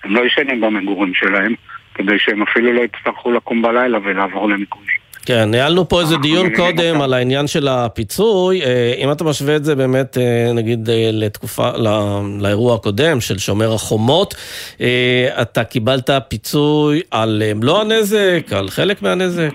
הם 0.04 0.16
לא 0.16 0.26
ישנים 0.26 0.60
במגורים 0.60 1.14
שלהם, 1.14 1.54
כדי 1.94 2.18
שהם 2.18 2.42
אפילו 2.42 2.72
לא 2.72 2.80
יצטרכו 2.80 3.32
לקום 3.32 3.62
בלילה 3.62 3.98
ולעבור 4.04 4.48
למיגונים. 4.48 5.01
כן, 5.26 5.50
ניהלנו 5.50 5.88
פה 5.88 6.00
איזה 6.00 6.14
אנחנו 6.14 6.28
דיון 6.28 6.56
קודם. 6.56 7.00
על 7.00 7.14
העניין 7.14 7.46
של 7.46 7.68
הפיצוי. 7.68 8.62
אה, 8.62 8.94
אם 8.98 9.12
אתה 9.12 9.24
משווה 9.24 9.56
את 9.56 9.64
זה 9.64 9.74
באמת, 9.74 10.18
אה, 10.18 10.52
נגיד, 10.54 10.90
אה, 10.90 11.11
לתקופה, 11.12 11.68
ל- 11.70 12.42
לאירוע 12.42 12.74
הקודם 12.74 13.20
של 13.20 13.38
שומר 13.38 13.74
החומות, 13.74 14.35
אה, 14.80 15.28
אתה 15.42 15.64
קיבלת 15.64 16.11
פיצוי 16.28 17.00
על 17.11 17.42
אה, 17.46 17.54
מלוא 17.54 17.80
הנזק, 17.80 18.46
על 18.56 18.68
חלק 18.70 19.02
מהנזק? 19.02 19.50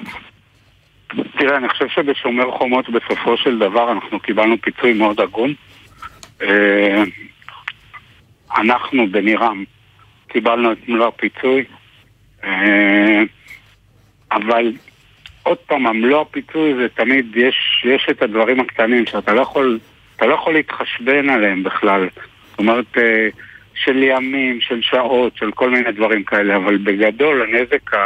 תראה, 1.39 1.57
אני 1.57 1.69
חושב 1.69 1.85
שבשומר 1.95 2.51
חומות 2.57 2.85
בסופו 2.89 3.37
של 3.37 3.59
דבר 3.59 3.91
אנחנו 3.91 4.19
קיבלנו 4.19 4.55
פיצוי 4.61 4.93
מאוד 4.93 5.19
הגון. 5.21 5.53
אה, 6.41 7.03
אנחנו 8.57 9.11
בנירם 9.11 9.63
קיבלנו 10.27 10.71
את 10.71 10.77
מלוא 10.87 11.07
הפיצוי, 11.07 11.63
אה, 12.43 13.21
אבל 14.31 14.71
עוד 15.47 15.57
פעם, 15.57 15.87
המלוא 15.87 16.21
הפיצוי 16.21 16.73
זה 16.73 16.87
תמיד, 16.95 17.25
יש, 17.35 17.85
יש 17.85 18.07
את 18.11 18.21
הדברים 18.21 18.59
הקטנים 18.59 19.05
שאתה 19.05 19.33
לא 19.33 19.41
יכול, 19.41 19.79
אתה 20.15 20.25
לא 20.25 20.33
יכול 20.33 20.53
להתחשבן 20.53 21.29
עליהם 21.29 21.63
בכלל. 21.63 22.07
זאת 22.49 22.59
אומרת, 22.59 22.97
אה, 22.97 23.27
של 23.75 24.03
ימים, 24.03 24.61
של 24.61 24.81
שעות, 24.81 25.37
של 25.37 25.51
כל 25.51 25.69
מיני 25.69 25.91
דברים 25.91 26.23
כאלה, 26.23 26.55
אבל 26.55 26.77
בגדול 26.77 27.41
הנזק 27.41 27.93
ה... 27.93 27.97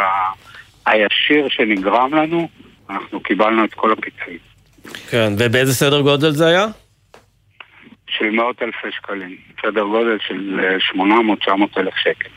הישיר 0.86 1.47
שנגרם 1.49 2.13
לנו, 2.13 2.49
אנחנו 2.89 3.19
קיבלנו 3.19 3.65
את 3.65 3.73
כל 3.73 3.91
הפיצויים. 3.91 4.39
כן, 5.10 5.34
ובאיזה 5.39 5.73
סדר 5.73 6.01
גודל 6.01 6.32
זה 6.32 6.47
היה? 6.47 6.65
של 8.08 8.30
מאות 8.30 8.62
אלפי 8.62 8.88
שקלים. 8.91 9.36
סדר 9.62 9.84
גודל 9.84 10.17
של 10.27 10.60
800-900 10.95 10.99
אלף 11.77 11.93
שקל. 11.95 12.30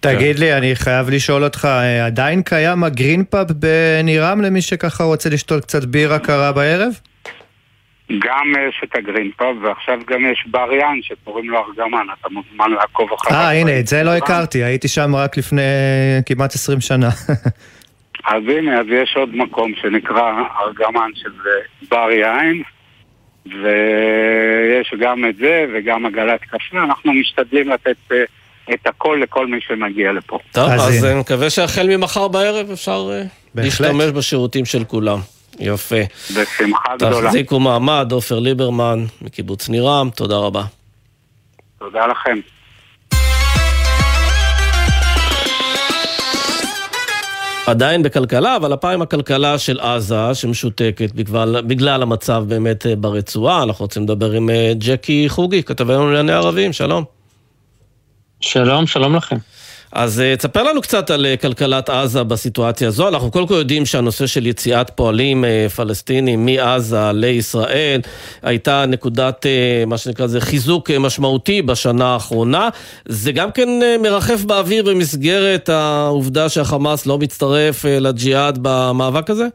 תגיד 0.00 0.38
לי, 0.38 0.52
אני 0.52 0.74
חייב 0.74 1.10
לשאול 1.10 1.44
אותך, 1.44 1.64
אה, 1.64 2.06
עדיין 2.06 2.42
קיים 2.42 2.84
הגרין 2.84 3.24
פאב 3.24 3.46
בנירם 3.52 4.40
למי 4.40 4.62
שככה 4.62 5.04
רוצה 5.04 5.28
לשתות 5.30 5.62
קצת 5.64 5.84
בירה 5.84 6.18
קרה 6.18 6.52
בערב? 6.52 6.92
גם 8.10 8.52
יש 8.68 8.80
את 8.84 8.96
הגרין 8.96 9.30
פאב, 9.36 9.56
ועכשיו 9.62 9.98
גם 10.06 10.32
יש 10.32 10.44
בר 10.50 10.72
יין 10.72 11.00
שקוראים 11.02 11.50
לו 11.50 11.58
ארגמן, 11.58 12.06
אתה 12.20 12.28
מוזמן 12.28 12.70
לעקוב 12.70 13.12
אחריו. 13.12 13.40
אה, 13.40 13.52
הנה, 13.60 13.78
את 13.80 13.86
זה 13.86 14.02
לא 14.02 14.10
הכרתי, 14.10 14.64
הייתי 14.64 14.88
שם 14.88 15.16
רק 15.16 15.36
לפני 15.36 15.62
כמעט 16.26 16.54
20 16.54 16.80
שנה. 16.80 17.08
אז 18.34 18.42
הנה, 18.48 18.80
אז 18.80 18.86
יש 18.90 19.16
עוד 19.16 19.36
מקום 19.36 19.72
שנקרא 19.82 20.32
ארגמן, 20.60 21.10
שזה 21.14 21.50
בר 21.90 22.10
יין, 22.10 22.62
ויש 23.46 24.94
גם 25.00 25.24
את 25.28 25.36
זה 25.36 25.66
וגם 25.74 26.06
עגלת 26.06 26.40
קפה, 26.40 26.78
אנחנו 26.84 27.12
משתדלים 27.12 27.68
לתת 27.68 27.96
אה, 28.12 28.24
את 28.74 28.86
הכל 28.86 29.20
לכל 29.22 29.46
מי 29.46 29.58
שמגיע 29.60 30.12
לפה. 30.12 30.38
טוב, 30.52 30.70
אז 30.70 30.88
אז. 30.88 31.04
אני 31.04 31.20
מקווה 31.20 31.50
שהחל 31.50 31.96
ממחר 31.96 32.28
בערב 32.28 32.70
אפשר 32.70 33.10
אה, 33.12 33.22
בהחלט. 33.54 33.80
להשתמש 33.80 34.04
בשירותים 34.04 34.64
של 34.64 34.84
כולם. 34.84 35.18
יפה. 35.60 35.96
בשמחה 36.30 36.96
גדולה. 36.96 37.26
תחזיקו 37.26 37.60
מעמד, 37.60 38.12
עופר 38.12 38.38
ליברמן 38.38 39.04
מקיבוץ 39.22 39.68
נירם, 39.68 40.10
תודה 40.16 40.36
רבה. 40.36 40.62
תודה 41.78 42.06
לכם. 42.06 42.38
עדיין 47.66 48.02
בכלכלה, 48.02 48.56
אבל 48.56 48.72
הפעם 48.72 49.02
הכלכלה 49.02 49.58
של 49.58 49.80
עזה, 49.80 50.34
שמשותקת 50.34 51.12
בגלל, 51.12 51.60
בגלל 51.60 52.02
המצב 52.02 52.44
באמת 52.48 52.86
אה, 52.86 52.96
ברצועה. 52.96 53.62
אנחנו 53.62 53.84
רוצים 53.84 54.02
לדבר 54.02 54.32
עם 54.32 54.50
אה, 54.50 54.72
ג'קי 54.78 55.28
חוגי, 55.28 55.62
כתבנו 55.62 56.06
לענייני 56.06 56.32
ערבים, 56.32 56.72
שלום. 56.72 57.19
שלום, 58.40 58.86
שלום 58.86 59.16
לכם. 59.16 59.36
אז 59.92 60.20
אה, 60.20 60.36
תספר 60.36 60.62
לנו 60.62 60.82
קצת 60.82 61.10
על 61.10 61.26
אה, 61.26 61.36
כלכלת 61.36 61.88
עזה 61.90 62.24
בסיטואציה 62.24 62.88
הזו. 62.88 63.08
אנחנו 63.08 63.30
קודם 63.30 63.46
כל 63.46 63.54
יודעים 63.54 63.86
שהנושא 63.86 64.26
של 64.26 64.46
יציאת 64.46 64.90
פועלים 64.90 65.44
אה, 65.44 65.66
פלסטינים 65.76 66.46
מעזה 66.46 67.12
לישראל 67.12 68.00
הייתה 68.42 68.84
נקודת, 68.88 69.46
מה 69.86 69.98
שנקרא 69.98 70.24
לזה, 70.24 70.40
חיזוק 70.40 70.90
משמעותי 70.90 71.62
בשנה 71.62 72.06
האחרונה. 72.06 72.68
זה 73.08 73.32
גם 73.32 73.52
כן 73.52 73.68
מרחף 74.02 74.44
באוויר 74.44 74.84
במסגרת 74.84 75.68
העובדה 75.68 76.48
שהחמאס 76.48 77.06
לא 77.06 77.18
מצטרף 77.18 77.84
לג'יהאד 77.84 78.58
במאבק 78.62 79.30
הזה? 79.30 79.46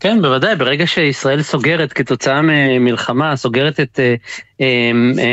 כן, 0.00 0.22
בוודאי, 0.22 0.56
ברגע 0.56 0.86
שישראל 0.86 1.42
סוגרת 1.42 1.92
כתוצאה 1.92 2.40
ממלחמה, 2.42 3.36
סוגרת 3.36 3.80
את 3.80 4.00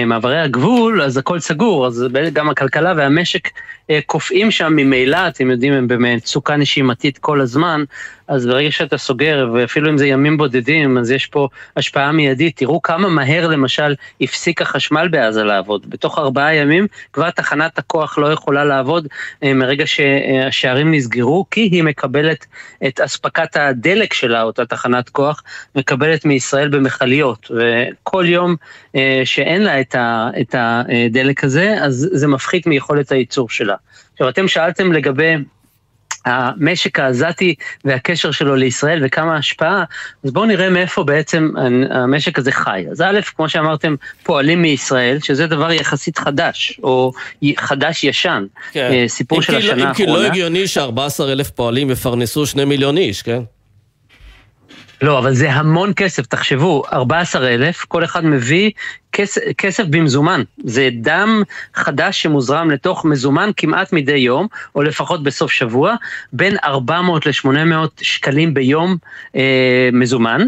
מעברי 0.06 0.40
הגבול, 0.40 1.02
אז 1.02 1.18
הכל 1.18 1.40
סגור, 1.40 1.88
אז 1.88 2.06
גם 2.34 2.50
הכלכלה 2.50 2.94
והמשק 2.98 3.50
אה, 3.90 4.00
קופאים 4.06 4.52
שם 4.52 4.74
ממילא, 4.76 5.28
אתם 5.28 5.52
יודעים, 5.52 5.74
הם 5.74 5.88
במצוקה 5.88 6.56
נשימתית 6.56 7.18
כל 7.18 7.42
הזמן, 7.42 7.84
אז 8.28 8.46
ברגע 8.46 8.72
שאתה 8.72 8.98
סוגר, 8.98 9.50
ואפילו 9.54 9.90
אם 9.90 9.98
זה 9.98 10.08
ימים 10.08 10.38
בודדים, 10.38 10.98
אז 10.98 11.12
יש 11.12 11.26
פה 11.28 11.48
השפעה 11.78 12.12
מיידית. 12.12 12.58
תראו 12.58 12.82
כמה 12.82 13.10
מהר 13.10 13.48
למשל 13.48 13.96
הפסיק 14.22 14.62
החשמל 14.62 15.08
בעזה 15.08 15.44
לעבוד. 15.44 15.90
בתוך 15.90 16.20
ארבעה 16.20 16.56
ימים 16.56 16.88
כבר 17.14 17.30
תחנת 17.30 17.78
הכוח 17.78 18.18
לא 18.18 18.32
יכולה 18.32 18.66
לעבוד 18.66 19.08
אה, 19.44 19.54
מרגע 19.54 19.88
שהשערים 19.88 20.94
נסגרו, 20.94 21.46
כי 21.52 21.62
היא 21.62 21.84
מקבלת 21.84 22.46
את 22.88 23.00
אספקת 23.00 23.58
הדלק 23.58 24.14
שלה, 24.14 24.44
אותה 24.44 24.66
תחנת 24.66 25.10
כוח, 25.10 25.44
מקבלת 25.76 26.26
מישראל 26.26 26.70
במכליות. 26.70 27.52
וכל 27.52 28.26
יום 28.28 28.56
אה, 28.96 29.13
שאין 29.26 29.64
לה 29.64 29.82
את, 29.82 29.96
ה, 29.96 30.30
את 30.42 30.56
הדלק 30.58 31.44
הזה, 31.44 31.76
אז 31.82 32.10
זה 32.12 32.28
מפחית 32.28 32.68
מיכולת 32.68 33.12
הייצור 33.12 33.50
שלה. 33.50 33.76
עכשיו, 34.14 34.30
אתם 34.30 34.48
שאלתם 34.48 34.92
לגבי 34.94 35.36
המשק 36.26 37.00
העזתי 37.00 37.56
והקשר 37.86 38.32
שלו 38.32 38.56
לישראל 38.56 39.02
וכמה 39.06 39.36
השפעה, 39.38 39.84
אז 40.24 40.32
בואו 40.32 40.46
נראה 40.46 40.70
מאיפה 40.70 41.04
בעצם 41.04 41.52
המשק 41.90 42.40
הזה 42.40 42.52
חי. 42.52 42.86
אז 42.92 43.02
א', 43.02 43.20
כמו 43.36 43.50
שאמרתם, 43.50 43.96
פועלים 44.24 44.62
מישראל, 44.62 45.18
שזה 45.20 45.48
דבר 45.48 45.72
יחסית 45.72 46.18
חדש, 46.18 46.80
או 46.84 47.12
חדש-ישן, 47.58 48.46
כן. 48.72 48.92
סיפור 49.08 49.38
אם 49.38 49.44
של 49.44 49.48
כי 49.48 49.68
לא- 49.68 49.74
השנה 49.74 49.90
אם 49.90 49.94
כי 49.94 50.06
לא 50.06 50.10
האחרונה. 50.12 50.28
הגיוני 50.28 50.68
ש-14 50.68 51.24
אלף 51.24 51.50
פועלים 51.50 51.92
יפרנסו 51.92 52.46
שני 52.46 52.66
מיליון 52.66 52.98
איש, 52.98 53.22
כן? 53.22 53.42
לא, 55.04 55.20
אבל 55.20 55.34
זה 55.34 55.52
המון 55.52 55.94
כסף, 55.96 56.26
תחשבו, 56.26 56.84
14,000, 56.94 57.86
כל 57.88 58.04
אחד 58.04 58.26
מביא 58.26 58.72
כסף, 59.12 59.42
כסף 59.58 59.84
במזומן. 59.90 60.44
זה 60.64 60.90
דם 61.02 61.44
חדש 61.76 62.22
שמוזרם 62.22 62.72
לתוך 62.72 63.06
מזומן 63.06 63.50
כמעט 63.58 63.94
מדי 63.94 64.18
יום, 64.18 64.48
או 64.76 64.84
לפחות 64.84 65.24
בסוף 65.24 65.52
שבוע, 65.52 65.96
בין 66.34 66.58
400 66.64 67.26
ל-800 67.26 67.88
שקלים 68.02 68.54
ביום 68.54 68.98
אה, 69.36 69.90
מזומן. 69.94 70.48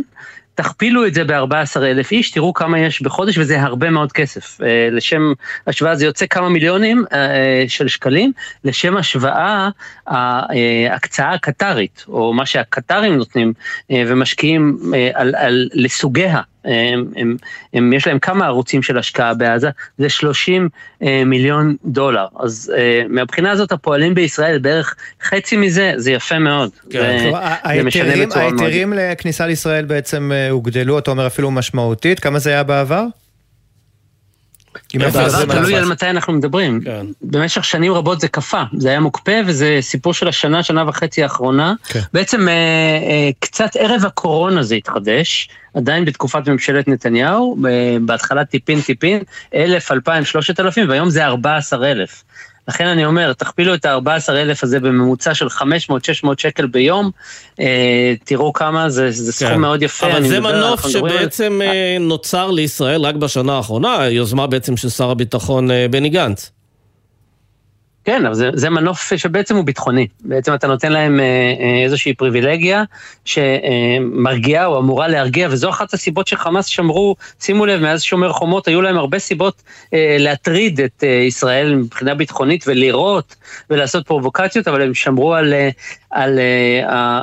תכפילו 0.56 1.08
את 1.08 1.14
זה 1.14 1.24
ב-14 1.24 1.78
אלף 1.78 2.12
איש, 2.12 2.32
תראו 2.32 2.54
כמה 2.54 2.80
יש 2.80 3.02
בחודש, 3.02 3.38
וזה 3.38 3.62
הרבה 3.62 3.90
מאוד 3.90 4.12
כסף. 4.12 4.62
אה, 4.62 4.90
לשם 4.92 5.34
השוואה 5.68 5.96
זה 5.96 6.06
יוצא 6.06 6.26
כמה 6.26 6.50
מיליונים 6.50 7.06
אה, 7.14 7.66
של 7.68 7.88
שקלים, 7.88 8.32
לשם 8.64 8.98
השוואה 8.98 9.70
ההקצאה 10.08 11.34
הקטרית, 11.34 12.06
או 12.08 12.34
מה 12.34 12.46
שהקטרים 12.46 13.16
נותנים 13.16 13.54
אה, 13.92 14.04
ומשקיעים 14.08 14.78
אה, 14.96 15.10
על, 15.14 15.36
על, 15.36 15.70
לסוגיה. 15.74 16.42
הם, 16.66 17.06
הם, 17.16 17.36
הם, 17.74 17.94
יש 17.94 18.08
להם 18.08 18.20
כמה 18.20 18.46
ערוצים 18.46 18.84
של 18.84 18.98
השקעה 18.98 19.34
בעזה, 19.34 19.70
זה 19.98 20.10
30 20.10 20.70
אה, 21.04 21.24
מיליון 21.26 21.76
דולר. 21.86 22.26
אז 22.40 22.74
אה, 22.78 23.02
מהבחינה 23.10 23.52
הזאת 23.52 23.72
הפועלים 23.72 24.14
בישראל 24.16 24.60
בערך 24.60 24.96
חצי 25.24 25.58
מזה, 25.58 25.94
זה 25.98 26.12
יפה 26.12 26.40
מאוד. 26.40 26.70
כן. 26.90 27.18
זה, 27.18 27.24
כלומר, 27.24 27.40
זה 27.76 27.84
משנה 27.84 28.04
ההיתרים- 28.04 28.30
בצורה 28.30 28.50
מאוד... 28.50 28.62
ההיתרים 28.62 28.94
לכניסה 28.96 29.48
לישראל 29.48 29.86
בעצם 29.86 30.32
אה, 30.34 30.50
הוגדלו, 30.50 31.00
אתה 31.00 31.12
אומר 31.12 31.28
אפילו 31.28 31.52
משמעותית, 31.52 32.20
כמה 32.20 32.40
זה 32.40 32.50
היה 32.50 32.64
בעבר? 32.64 32.96
אם 33.02 33.04
אנחנו 33.04 33.06
בעבר 33.06 33.12
מדברים 33.12 34.65
זה 35.28 35.48
תלוי 35.48 35.76
על 35.76 35.86
מתי 35.86 36.10
אנחנו 36.10 36.34
מדברים. 36.34 36.82
כן. 36.82 37.06
במשך 37.22 37.64
שנים 37.64 37.94
רבות 37.94 38.22
זה 38.22 38.28
קפא, 38.28 38.64
זה 38.78 38.90
היה 38.90 39.00
מוקפא 39.00 39.42
וזה 39.46 39.78
סיפור 39.82 40.14
של 40.14 40.28
השנה, 40.28 40.64
שנה 40.64 40.90
וחצי 40.90 41.24
האחרונה. 41.24 41.74
כן. 41.88 42.00
בעצם 42.14 42.48
אה, 42.48 42.54
אה, 42.54 43.30
קצת 43.40 43.70
ערב 43.80 44.06
הקורונה 44.06 44.64
זה 44.64 44.76
התחדש, 44.76 45.50
עדיין 45.74 46.06
בתקופת 46.06 46.48
ממשלת 46.48 46.88
נתניהו, 46.88 47.58
אה, 47.68 47.98
בהתחלה 48.02 48.46
טיפין 48.46 48.82
טיפין, 48.82 49.24
אלף, 49.56 49.92
אלפיים, 49.92 50.26
שלושת 50.26 50.60
אלפים, 50.60 50.90
והיום 50.90 51.10
זה 51.10 51.26
ארבע 51.26 51.58
עשר 51.58 51.92
אלף. 51.92 52.24
לכן 52.68 52.88
אני 52.88 53.06
אומר, 53.06 53.34
תכפילו 53.34 53.74
את 53.74 53.86
ה-14 53.86 54.08
אלף 54.32 54.64
הזה 54.64 54.80
בממוצע 54.80 55.34
של 55.34 55.48
500-600 55.48 55.62
שקל 56.38 56.66
ביום, 56.68 57.12
אה, 57.60 58.14
תראו 58.24 58.54
כמה, 58.54 58.90
זה, 58.90 59.12
זה 59.12 59.32
סכום 59.32 59.48
כן. 59.54 59.60
מאוד 59.60 59.82
יפה. 59.84 60.08
אבל 60.12 60.28
זה 60.28 60.40
מדבר, 60.40 60.52
מנוף 60.68 60.86
מדברים 60.86 61.06
על- 61.06 61.20
שבעצם 61.20 61.60
אה, 61.64 61.98
נוצר 62.00 62.52
לישראל 62.52 63.02
רק 63.02 63.16
בשנה 63.16 63.54
האחרונה, 63.58 63.98
יוזמה 64.10 64.48
בעצם 64.48 64.78
של 64.78 64.90
שר 64.90 65.10
הביטחון 65.10 65.72
אה, 65.72 65.86
בני 65.92 66.10
גנץ. 66.10 66.52
כן, 68.06 68.26
אבל 68.26 68.36
זה, 68.36 68.50
זה 68.54 68.70
מנוף 68.70 69.14
שבעצם 69.16 69.56
הוא 69.56 69.66
ביטחוני. 69.66 70.08
בעצם 70.22 70.54
אתה 70.54 70.68
נותן 70.68 70.92
להם 70.92 71.20
אה, 71.20 71.26
אה, 71.60 71.84
איזושהי 71.84 72.14
פריבילגיה 72.14 72.84
שמרגיעה 73.26 74.66
או 74.66 74.80
אמורה 74.80 75.08
להרגיע, 75.08 75.48
וזו 75.52 75.70
אחת 75.70 75.94
הסיבות 75.94 76.28
שחמאס 76.28 76.66
שמרו, 76.66 77.16
שימו 77.40 77.66
לב, 77.66 77.82
מאז 77.82 78.02
שומר 78.02 78.32
חומות 78.32 78.68
היו 78.68 78.82
להם 78.82 78.98
הרבה 78.98 79.20
סיבות 79.20 79.64
אה, 79.94 80.16
להטריד 80.20 80.82
את 80.82 81.04
ישראל 81.04 81.76
מבחינה 81.76 82.16
ביטחונית 82.16 82.64
ולירות 82.68 83.36
ולעשות 83.70 84.08
פרובוקציות, 84.08 84.68
אבל 84.68 84.82
הם 84.82 84.94
שמרו 84.94 85.34
על, 85.34 85.54
על 86.16 86.40
אה, 86.40 87.22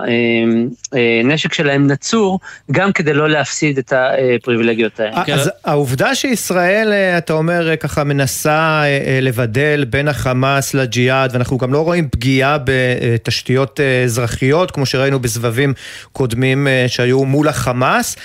הנשק 1.21 1.53
שלהם 1.53 1.87
נצור, 1.87 2.41
גם 2.71 2.93
כדי 2.93 3.13
לא 3.13 3.29
להפסיד 3.29 3.79
את 3.79 3.93
הפריבילגיות 3.97 5.01
האלה. 5.01 5.25
כן. 5.25 5.35
אז 5.35 5.51
העובדה 5.65 6.15
שישראל, 6.15 6.93
אה, 6.93 7.19
אתה 7.19 7.33
אומר, 7.33 7.71
אה, 7.71 7.77
ככה 7.77 8.05
מנסה 8.05 8.83
אה, 8.83 8.85
אה, 8.85 9.19
לבדל 9.23 9.85
בין 9.91 10.09
החמאס 10.09 10.75
לג'יהאד, 10.75 11.31
ואנחנו 11.33 11.59
גם 11.59 11.73
לא 11.73 11.85
רואים 11.85 12.09
פגיעה 12.09 12.59
בתשתיות 12.65 13.81
אה, 13.81 14.05
אזרחיות, 14.05 14.71
כמו 14.71 14.87
שראינו 14.87 15.21
בסבבים 15.21 15.75
קודמים 16.13 16.69
אה, 16.69 16.85
שהיו 16.89 17.25
מול 17.25 17.49
החמאס. 17.49 18.17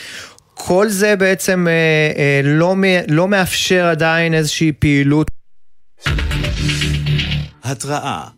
כל 0.54 0.90
זה 0.90 1.16
בעצם 1.16 1.68
אה, 1.68 1.74
אה, 2.18 2.42
לא, 2.44 2.76
לא 3.08 3.28
מאפשר 3.28 3.86
עדיין 3.86 4.34
איזושהי 4.34 4.72
פעילות 4.72 5.28
התראה 7.64 8.37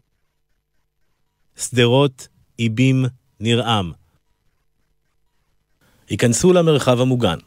שדרות, 1.60 2.28
איבים, 2.60 3.06
נרעם. 3.40 3.92
היכנסו 6.10 6.54
למרחב 6.54 7.02
המוגן. 7.02 7.38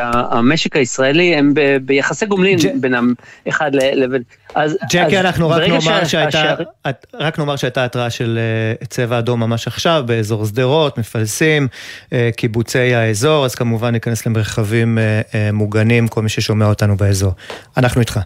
המשק 0.00 0.76
הישראלי 0.76 1.34
הם 1.36 1.54
ב- 1.54 1.76
ביחסי 1.82 2.26
גומלין 2.26 2.58
בינם 2.80 3.14
אחד 3.48 3.70
לבין... 3.74 4.22
אז- 4.54 4.76
ג'קי, 4.90 5.18
אז 5.18 5.24
אנחנו 5.26 5.48
רק 5.50 5.62
נאמר 5.68 5.80
שה- 5.80 6.06
שהייתה, 6.08 6.54
את- 6.88 7.06
רק 7.14 7.38
נאמר 7.38 7.56
שהייתה 7.56 7.84
התראה 7.84 8.10
של 8.10 8.38
אה, 8.80 8.86
צבע 8.86 9.18
אדום 9.18 9.40
ממש 9.40 9.66
עכשיו, 9.66 10.02
באזור 10.06 10.46
שדרות, 10.46 10.98
מפלסים, 10.98 11.68
אה, 12.12 12.30
קיבוצי 12.36 12.94
האזור, 12.94 13.44
אז 13.44 13.54
כמובן 13.54 13.90
ניכנס 13.90 14.26
למרחבים 14.26 14.98
אה, 14.98 15.50
מוגנים, 15.52 16.08
כל 16.08 16.22
מי 16.22 16.28
ששומע 16.28 16.66
אותנו 16.66 16.96
באזור. 16.96 17.32
אנחנו 17.76 18.00
איתך. 18.00 18.20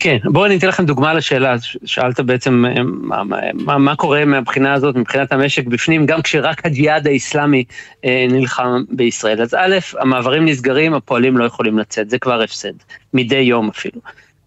כן, 0.00 0.16
בואו 0.24 0.46
אני 0.46 0.56
אתן 0.56 0.68
לכם 0.68 0.86
דוגמה 0.86 1.14
לשאלה, 1.14 1.56
שאלת 1.84 2.20
בעצם 2.20 2.64
אה, 2.66 2.82
מה, 2.82 3.22
מה, 3.54 3.78
מה, 3.78 3.96
קורה 3.96 4.24
מהבחינה 4.24 4.72
הזאת, 4.72 4.96
מבחינת 4.96 5.32
המשק 5.32 5.66
בפנים, 5.66 6.06
גם 6.06 6.22
כשרק 6.22 6.66
הג'יהאד 6.66 7.06
האיסלאמי 7.06 7.64
אה, 8.04 8.26
נלחם 8.30 8.82
בישראל. 8.90 9.42
אז 9.42 9.54
א', 9.54 9.78
המעברים 9.98 10.44
נסגרים, 10.44 10.94
הפועלים 10.94 11.38
לא 11.38 11.44
יכולים 11.44 11.78
לצאת, 11.78 12.10
זה 12.10 12.18
כבר 12.18 12.42
הפסד, 12.42 12.72
מדי 13.14 13.36
יום 13.36 13.68
אפילו. 13.68 14.00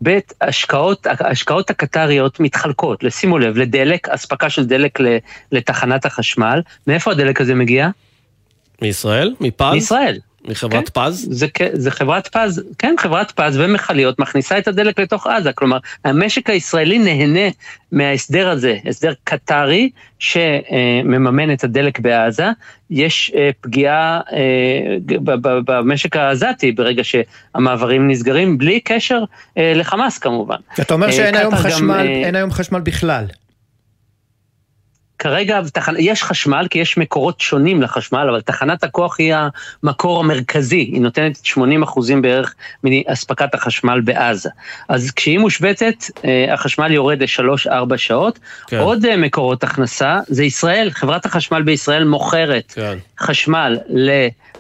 ב', 0.04 0.20
השקעות, 0.42 1.08
ההשקעות 1.20 1.70
הקטריות 1.70 2.40
מתחלקות, 2.40 3.04
שימו 3.10 3.40
לב, 3.40 3.58
לדלק, 3.58 4.10
אספקה 4.10 4.50
של 4.50 4.66
דלק 4.66 5.00
לתחנת 5.52 6.06
החשמל. 6.06 6.62
מאיפה 6.88 7.12
הדלק 7.12 7.42
הזה 7.42 7.56
מגיע? 7.56 7.90
מישראל? 8.82 9.36
מפז? 9.40 9.74
מישראל. 9.74 10.20
מחברת 10.48 10.90
פז? 10.90 11.28
זה, 11.32 11.48
זה 11.74 11.92
חברת 11.92 12.28
פז, 12.28 12.64
כן, 12.80 12.96
חברת 13.00 13.32
פז 13.32 13.60
ומכליות 13.60 14.20
מכניסה 14.20 14.58
את 14.58 14.68
הדלק 14.68 15.00
לתוך 15.00 15.28
עזה. 15.28 15.54
כלומר, 15.54 15.78
המשק 16.06 16.50
הישראלי 16.50 17.00
נהנה 17.00 17.50
מההסדר 17.92 18.50
הזה, 18.50 18.78
הסדר 18.86 19.14
קטרי 19.24 19.90
שמממן 20.20 21.54
את 21.54 21.64
הדלק 21.64 22.00
בעזה. 22.00 22.48
יש 22.90 23.32
אה, 23.36 23.50
פגיעה 23.62 24.22
אה, 24.34 24.98
במשק 25.66 26.16
העזתי 26.16 26.72
ברגע 26.72 27.04
שהמעברים 27.04 28.08
נסגרים, 28.08 28.58
בלי 28.58 28.80
קשר 28.80 29.24
אה, 29.58 29.74
לחמאס 29.76 30.18
כמובן. 30.18 30.58
אתה 30.82 30.94
אומר 30.94 31.08
אה, 31.08 31.12
שאין 31.12 31.36
היום 31.36 31.52
גם, 31.54 31.60
חשמל, 31.60 32.08
אה, 32.08 32.26
אין 32.26 32.36
היום 32.36 32.52
חשמל 32.52 32.80
בכלל. 32.80 33.26
כרגע. 35.24 35.60
יש 35.98 36.24
חשמל, 36.24 36.68
כי 36.70 36.80
יש 36.80 36.98
מקורות 36.98 37.42
שונים 37.42 37.82
לחשמל, 37.82 38.28
אבל 38.30 38.42
תחנת 38.42 38.84
הכוח 38.84 39.20
היא 39.20 39.34
המקור 39.84 40.20
המרכזי, 40.20 40.76
היא 40.76 41.02
נותנת 41.02 41.40
80 41.44 41.84
אחוזים 41.84 42.22
בערך 42.22 42.56
מאספקת 42.84 43.54
החשמל 43.54 44.02
בעזה. 44.02 44.50
אז 44.90 45.12
כשהיא 45.12 45.40
מושבתת, 45.40 46.04
אה, 46.26 46.54
החשמל 46.54 46.92
יורד 46.92 47.24
לשלוש-ארבע 47.24 47.98
שעות. 47.98 48.40
כן. 48.68 48.80
עוד 48.80 49.06
אה, 49.06 49.18
מקורות 49.18 49.64
הכנסה 49.64 50.20
זה 50.28 50.44
ישראל, 50.44 50.90
חברת 50.92 51.26
החשמל 51.26 51.62
בישראל 51.62 52.04
מוכרת 52.04 52.72
כן. 52.76 52.98
חשמל 53.20 53.78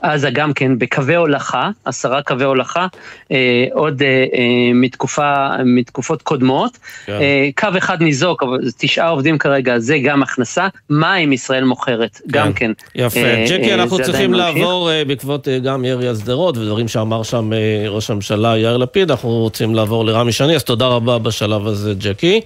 לעזה 0.04 0.30
גם 0.30 0.54
כן 0.54 0.80
בקווי 0.80 1.16
הולכה, 1.16 1.70
עשרה 1.86 2.22
קווי 2.22 2.46
הולכה, 2.46 2.88
אה, 3.32 3.66
עוד 3.72 4.02
אה, 4.02 4.08
אה, 4.08 4.74
מתקופה, 4.74 5.48
מתקופות 5.66 6.22
קודמות. 6.22 6.78
כן. 7.06 7.14
אה, 7.14 7.50
קו 7.58 7.68
אחד 7.78 8.02
ניזוק, 8.02 8.44
אבל 8.44 8.60
תשעה 8.78 9.10
עובדים 9.10 9.38
כרגע, 9.38 9.80
זה 9.80 9.98
גם 10.04 10.24
הכנסה. 10.24 10.68
מים 10.90 11.34
ישראל 11.34 11.64
מוכרת, 11.64 12.22
גם 12.32 12.54
כן. 12.54 12.72
יפה. 12.96 13.20
אה, 13.20 13.46
ג'קי, 13.50 13.70
אה, 13.70 13.74
אנחנו 13.74 13.98
צריכים. 13.98 14.34
לעבור 14.34 14.92
אה, 14.92 15.06
בעקבות 15.06 15.48
אה, 15.48 15.60
גם 15.60 15.86
ירי 15.86 16.08
על 16.08 16.16
שדרות 16.16 16.58
ודברים 16.58 16.88
שאמר 16.88 17.24
שם 17.24 17.54
אה, 17.54 17.86
ראש 17.88 18.10
הממשלה 18.10 18.58
יאיר 18.58 18.78
לפיד, 18.78 19.12
אנחנו 19.12 19.30
רוצים 19.30 19.76
לעבור 19.76 20.06
לרמי 20.06 20.32
שני, 20.32 20.56
אז 20.56 20.64
תודה 20.64 20.88
רבה 20.88 21.20
בשלב 21.20 21.68
הזה, 21.68 21.94
ג'קי. 22.00 22.42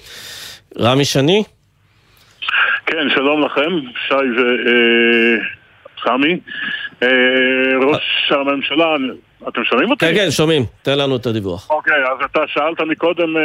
רמי 0.79 1.05
שני? 1.05 1.43
כן, 2.85 3.09
שלום 3.15 3.45
לכם, 3.45 3.71
שי 4.07 4.15
וסמי. 6.05 6.31
אה, 6.31 6.37
ראש 7.81 8.03
הממשלה, 8.31 8.95
אתם 9.47 9.63
שומעים 9.63 9.91
אותי? 9.91 10.05
כן, 10.05 10.13
כן, 10.15 10.31
שומעים, 10.31 10.63
תן 10.81 10.97
לנו 10.97 11.15
את 11.15 11.25
הדיווח. 11.25 11.69
אוקיי, 11.69 11.93
אז 12.11 12.25
אתה 12.31 12.39
שאלת 12.47 12.81
מקודם, 12.81 13.37
אה, 13.37 13.41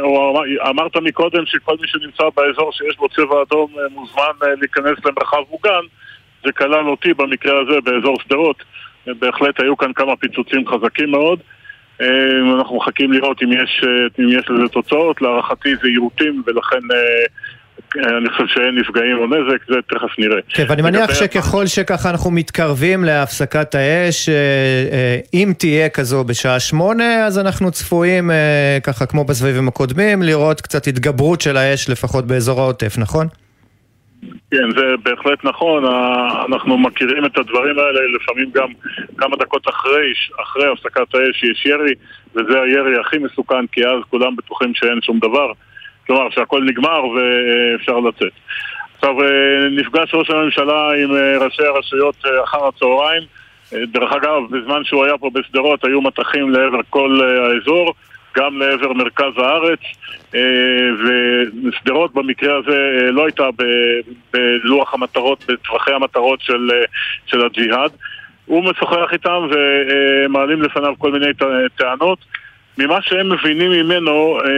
או 0.00 0.30
אמר- 0.30 0.70
אמרת 0.70 0.96
מקודם 0.96 1.46
שכל 1.46 1.76
מי 1.80 1.86
שנמצא 1.88 2.24
באזור 2.36 2.72
שיש 2.72 2.96
בו 2.96 3.08
צבע 3.08 3.42
אדום 3.48 3.70
אה, 3.78 3.82
מוזמן 3.94 4.22
אה, 4.42 4.48
להיכנס 4.60 4.98
למרחב 5.04 5.42
מוגן. 5.50 5.84
זה 6.44 6.52
כלל 6.52 6.88
אותי 6.88 7.14
במקרה 7.14 7.60
הזה 7.60 7.80
באזור 7.84 8.16
שדרות. 8.20 8.56
אה, 9.08 9.12
בהחלט 9.18 9.60
היו 9.60 9.76
כאן 9.76 9.92
כמה 9.92 10.16
פיצוצים 10.16 10.64
חזקים 10.68 11.10
מאוד. 11.10 11.38
אה, 12.00 12.06
אנחנו 12.58 12.76
מחכים 12.76 13.12
לראות 13.12 13.42
אם 13.42 13.52
יש, 13.52 13.84
אה, 13.84 13.90
אם 14.24 14.38
יש 14.38 14.50
לזה 14.50 14.68
תוצאות. 14.72 15.22
להערכתי 15.22 15.76
זה 15.82 15.88
יירוטים 15.88 16.42
ולכן 16.46 16.80
אה, 16.94 17.24
אני 17.96 18.28
חושב 18.30 18.46
שאין 18.46 18.78
נפגעים 18.78 19.18
או 19.18 19.26
נזק, 19.26 19.64
זה 19.68 19.74
תכף 19.86 20.18
נראה. 20.18 20.40
כן, 20.48 20.64
ואני 20.68 20.82
מניח 20.82 21.14
שככל 21.14 21.66
שככה 21.66 22.10
אנחנו 22.10 22.30
מתקרבים 22.30 23.04
להפסקת 23.04 23.74
האש, 23.74 24.28
אה, 24.28 24.34
אה, 24.92 25.18
אם 25.34 25.52
תהיה 25.58 25.88
כזו 25.88 26.24
בשעה 26.24 26.60
שמונה, 26.60 27.26
אז 27.26 27.38
אנחנו 27.38 27.70
צפויים, 27.70 28.30
אה, 28.30 28.78
ככה 28.82 29.06
כמו 29.06 29.24
בסבבים 29.24 29.68
הקודמים, 29.68 30.22
לראות 30.22 30.60
קצת 30.60 30.86
התגברות 30.86 31.40
של 31.40 31.56
האש, 31.56 31.90
לפחות 31.90 32.26
באזור 32.26 32.60
העוטף, 32.60 32.98
נכון? 32.98 33.26
כן, 34.50 34.70
זה 34.76 34.84
בהחלט 35.02 35.44
נכון, 35.44 35.84
אנחנו 36.48 36.78
מכירים 36.78 37.24
את 37.24 37.38
הדברים 37.38 37.78
האלה 37.78 38.00
לפעמים 38.16 38.50
גם 38.54 38.68
כמה 39.18 39.36
דקות 39.36 39.68
אחרי, 39.68 40.12
אחרי 40.42 40.72
הפסקת 40.72 41.14
האש 41.14 41.44
יש 41.44 41.66
ירי, 41.66 41.92
וזה 42.34 42.60
הירי 42.60 43.00
הכי 43.00 43.18
מסוכן, 43.18 43.66
כי 43.72 43.80
אז 43.86 44.02
כולם 44.10 44.36
בטוחים 44.36 44.74
שאין 44.74 44.98
שום 45.02 45.18
דבר, 45.18 45.52
כלומר 46.08 46.30
שהכל 46.30 46.62
נגמר 46.64 47.04
ואפשר 47.06 47.98
לצאת. 47.98 48.32
עכשיו, 48.94 49.22
אה, 49.22 49.68
נפגש 49.70 50.14
ראש 50.14 50.30
הממשלה 50.30 50.90
עם 51.02 51.16
אה, 51.16 51.38
ראשי 51.38 51.62
הרשויות 51.62 52.14
אה, 52.26 52.44
אחר 52.44 52.66
הצהריים, 52.66 53.22
דרך 53.72 54.12
אגב, 54.12 54.42
בזמן 54.50 54.84
שהוא 54.84 55.04
היה 55.04 55.18
פה 55.18 55.30
בשדרות 55.34 55.84
היו 55.84 56.00
מטחים 56.00 56.50
לעבר 56.50 56.80
כל 56.90 57.20
האזור, 57.22 57.94
גם 58.36 58.58
לעבר 58.58 58.92
מרכז 58.92 59.32
הארץ, 59.36 59.78
ושדרות 61.64 62.14
במקרה 62.14 62.56
הזה 62.56 63.08
לא 63.12 63.24
הייתה 63.24 63.48
בלוח 64.32 64.94
המטרות, 64.94 65.44
בטווחי 65.48 65.92
המטרות 65.92 66.40
של, 66.40 66.70
של 67.26 67.44
הג'יהאד. 67.44 67.90
הוא 68.46 68.64
משוחח 68.64 69.12
איתם 69.12 69.48
ומעלים 69.50 70.62
לפניו 70.62 70.94
כל 70.98 71.12
מיני 71.12 71.32
טענות. 71.76 72.18
ממה 72.78 72.98
שהם 73.02 73.32
מבינים 73.32 73.70
ממנו, 73.70 74.38
אה, 74.40 74.48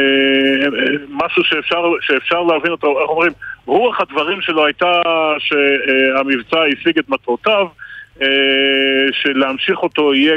אה, 0.64 0.96
משהו 1.10 1.44
שאפשר, 1.44 1.82
שאפשר 2.00 2.42
להבין 2.42 2.72
אותו, 2.72 3.00
איך 3.00 3.08
אומרים, 3.08 3.32
רוח 3.66 4.00
הדברים 4.00 4.40
שלו 4.40 4.66
הייתה 4.66 5.02
שהמבצע 5.38 6.58
השיג 6.72 6.98
את 6.98 7.08
מטרותיו, 7.08 7.66
אה, 8.22 8.26
שלהמשיך 9.12 9.78
אותו 9.82 10.14
יהיה, 10.14 10.34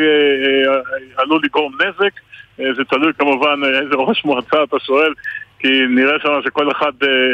עלול 1.17 1.41
לגרום 1.43 1.73
נזק. 1.75 2.13
זה 2.57 2.83
תלוי 2.89 3.13
כמובן 3.19 3.59
איזה 3.63 3.95
ראש 3.95 4.25
מועצה 4.25 4.63
אתה 4.63 4.77
שואל, 4.85 5.13
כי 5.59 5.67
נראה 5.89 6.13
שם 6.23 6.29
שכל 6.45 6.71
אחד 6.71 6.91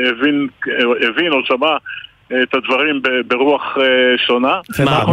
הבין, 0.10 0.48
הבין 1.10 1.32
או 1.32 1.46
שמע 1.46 1.78
את 2.28 2.54
הדברים 2.54 3.02
ברוח 3.28 3.78
שונה. 4.28 4.60
מה, 4.86 5.04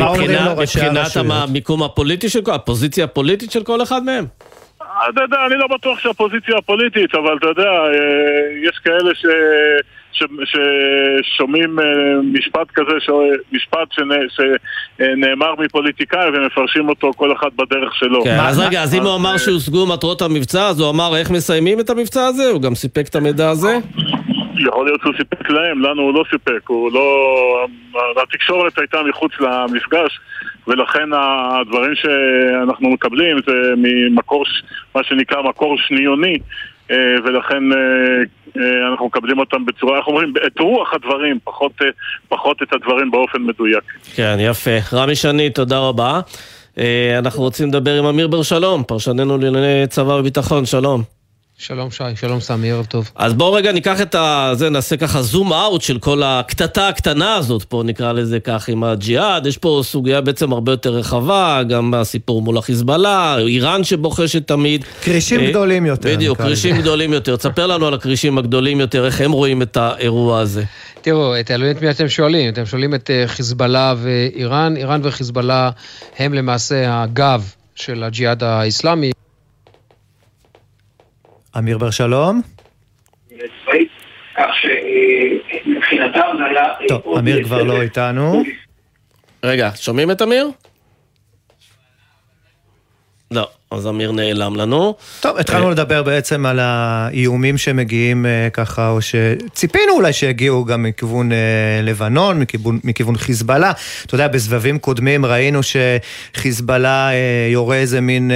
מבחינת? 0.63 1.17
המיקום 1.31 1.83
הפוליטי 1.83 2.29
של 2.29 2.43
כל, 2.43 2.51
הפוזיציה 2.51 3.05
הפוליטית 3.05 3.51
של 3.51 3.65
כל 3.65 3.83
אחד 3.83 4.03
מהם? 4.03 4.25
אתה 5.11 5.23
יודע, 5.23 5.37
אני 5.47 5.57
לא 5.57 5.67
בטוח 5.67 5.99
שהפוזיציה 5.99 6.57
הפוליטית, 6.59 7.15
אבל 7.15 7.37
אתה 7.37 7.47
יודע, 7.47 7.71
אה, 7.71 8.69
יש 8.69 8.79
כאלה 8.85 9.15
ש... 9.15 9.27
ש... 10.13 10.23
ששומעים 10.45 11.79
אה, 11.79 11.85
משפט 12.33 12.71
כזה, 12.75 13.01
ש... 13.01 13.11
משפט 13.53 13.93
שנ... 13.93 14.09
שנאמר 14.99 15.55
מפוליטיקאי 15.59 16.29
ומפרשים 16.29 16.89
אותו 16.89 17.11
כל 17.17 17.33
אחד 17.33 17.49
בדרך 17.57 17.95
שלו. 17.95 18.25
כן, 18.25 18.39
אז 18.41 18.59
רגע, 18.59 18.83
אז 18.83 18.95
אם 18.95 19.03
הוא 19.03 19.17
אמר 19.17 19.33
אה, 19.33 19.39
שהושגו 19.39 19.87
מטרות 19.87 20.23
המבצע, 20.23 20.69
אז 20.69 20.81
הוא 20.81 20.91
אמר 20.91 21.17
איך 21.17 21.31
מסיימים 21.31 21.81
את 21.81 21.91
המבצע 21.91 22.27
הזה? 22.27 22.51
הוא 22.51 22.63
גם 22.63 22.75
סיפק 22.75 23.07
את 23.09 23.15
המידע 23.15 23.51
הזה? 23.51 23.79
יכול 24.59 24.85
להיות 24.85 25.01
שהוא 25.01 25.15
סיפק 25.17 25.51
להם, 25.51 25.83
לנו 25.83 26.03
הוא 26.03 26.15
לא 26.15 26.25
סיפק, 26.31 26.69
הוא 26.69 26.93
לא... 26.93 27.67
התקשורת 28.23 28.79
הייתה 28.79 29.03
מחוץ 29.03 29.33
למפגש 29.41 30.21
ולכן 30.69 31.09
הדברים 31.13 31.95
שאנחנו 31.95 32.91
מקבלים 32.91 33.37
זה 33.47 33.75
ממקור, 33.77 34.45
מה 34.95 35.05
שנקרא 35.05 35.43
מקור 35.43 35.77
שניוני 35.79 36.39
אה, 36.91 36.97
ולכן 37.25 37.73
אה, 37.73 37.79
אה, 38.57 38.89
אנחנו 38.91 39.07
מקבלים 39.07 39.39
אותם 39.39 39.67
בצורה, 39.67 39.99
איך 39.99 40.07
אומרים, 40.07 40.33
את 40.47 40.59
רוח 40.59 40.95
הדברים, 40.95 41.39
פחות, 41.45 41.73
פחות 42.29 42.63
את 42.63 42.73
הדברים 42.73 43.11
באופן 43.11 43.43
מדויק. 43.43 43.85
כן, 44.15 44.37
יפה. 44.41 44.71
רמי 44.93 45.15
שני, 45.15 45.51
תודה 45.51 45.79
רבה. 45.79 46.21
אנחנו 47.19 47.43
רוצים 47.43 47.69
לדבר 47.69 47.99
עם 47.99 48.05
אמיר 48.05 48.29
בר 48.29 48.43
שלום, 48.43 48.83
פרשננו 48.85 49.39
לענייני 49.39 49.87
צבא 49.87 50.13
וביטחון, 50.13 50.67
שלום. 50.67 51.16
שלום 51.59 51.91
שי, 51.91 52.05
שלום 52.17 52.41
סמי, 52.41 52.71
ערב 52.71 52.87
טוב. 52.87 53.11
אז 53.15 53.35
בואו 53.35 53.53
רגע 53.53 53.73
ניקח 53.73 54.01
את 54.01 54.15
ה... 54.15 54.51
זה, 54.55 54.71
נעשה 54.71 54.97
ככה 54.97 55.23
זום 55.23 55.53
אאוט 55.53 55.83
של 55.83 55.99
כל 55.99 56.23
הקטטה 56.25 56.89
הקטנה 56.89 57.35
הזאת 57.35 57.65
פה, 57.65 57.83
נקרא 57.85 58.13
לזה 58.13 58.41
כך, 58.41 58.69
עם 58.69 58.85
הג'יהאד. 58.85 59.47
יש 59.47 59.59
פה 59.59 59.81
סוגיה 59.85 60.21
בעצם 60.21 60.53
הרבה 60.53 60.73
יותר 60.73 60.91
רחבה, 60.91 61.63
גם 61.69 61.95
הסיפור 61.95 62.43
מול 62.43 62.59
החיזבאללה, 62.59 63.39
איראן 63.39 63.85
שבוחשת 63.85 64.47
תמיד. 64.47 64.85
כרישים 65.03 65.41
אה, 65.41 65.51
גדולים 65.51 65.87
יותר. 65.87 66.09
בדיוק. 66.09 66.39
כרישים 66.39 66.77
גדולים 66.77 67.13
יותר. 67.13 67.37
תספר 67.37 67.67
לנו 67.67 67.87
על 67.87 67.95
הכרישים 67.95 68.39
הגדולים 68.39 68.81
יותר, 68.81 69.07
איך 69.07 69.21
הם 69.21 69.33
רואים 69.33 69.63
את 69.63 69.77
האירוע 69.77 70.41
הזה. 70.41 70.65
תראו, 71.01 71.35
תלוי 71.45 71.71
את 71.71 71.83
מי 71.83 71.91
אתם 71.91 72.09
שואלים. 72.09 72.53
אתם 72.53 72.67
שואלים 72.67 72.95
את 72.95 73.11
אה, 73.11 73.25
חיזבאללה 73.27 73.95
ואיראן. 73.99 74.77
איראן 74.77 75.01
וחיזבאללה 75.05 75.71
הם 76.19 76.35
למעשה 76.35 77.03
הגב 77.03 77.53
של 77.75 78.03
הג'יהאד 78.03 78.43
האיסלאמי. 78.43 79.13
אמיר 81.59 81.79
בר 81.79 81.91
שלום? 81.91 82.41
כך 84.37 84.51
שמבחינתם 84.61 86.21
זה 86.39 86.45
היה... 86.45 86.89
טוב, 86.89 87.19
אמיר 87.19 87.45
כבר 87.45 87.63
לא 87.63 87.83
איתנו. 87.83 88.43
רגע, 89.45 89.71
שומעים 89.75 90.11
את 90.11 90.23
אמיר? 90.23 90.51
לא, 93.31 93.49
אז 93.71 93.87
אמיר 93.87 94.13
נעלם 94.13 94.57
לנו. 94.57 94.95
טוב, 95.21 95.37
התחלנו 95.37 95.71
לדבר 95.71 96.03
בעצם 96.03 96.47
על 96.47 96.59
האיומים 96.61 97.59
שמגיעים 97.59 98.27
אה, 98.27 98.49
ככה, 98.53 98.89
או 98.91 98.99
שציפינו 99.01 99.93
אולי 99.93 100.13
שיגיעו 100.13 100.65
גם 100.65 100.83
מכיוון 100.83 101.33
אה, 101.33 101.81
לבנון, 101.83 102.41
מכיוון, 102.41 102.79
מכיוון 102.85 103.17
חיזבאללה. 103.17 103.73
אתה 104.07 104.15
יודע, 104.15 104.29
בסבבים 104.29 104.79
קודמים 104.79 105.27
ראינו 105.27 105.61
שחיזבאללה 105.63 107.11
אה, 107.13 107.49
יורה 107.51 107.77
איזה 107.77 108.01
מין... 108.01 108.31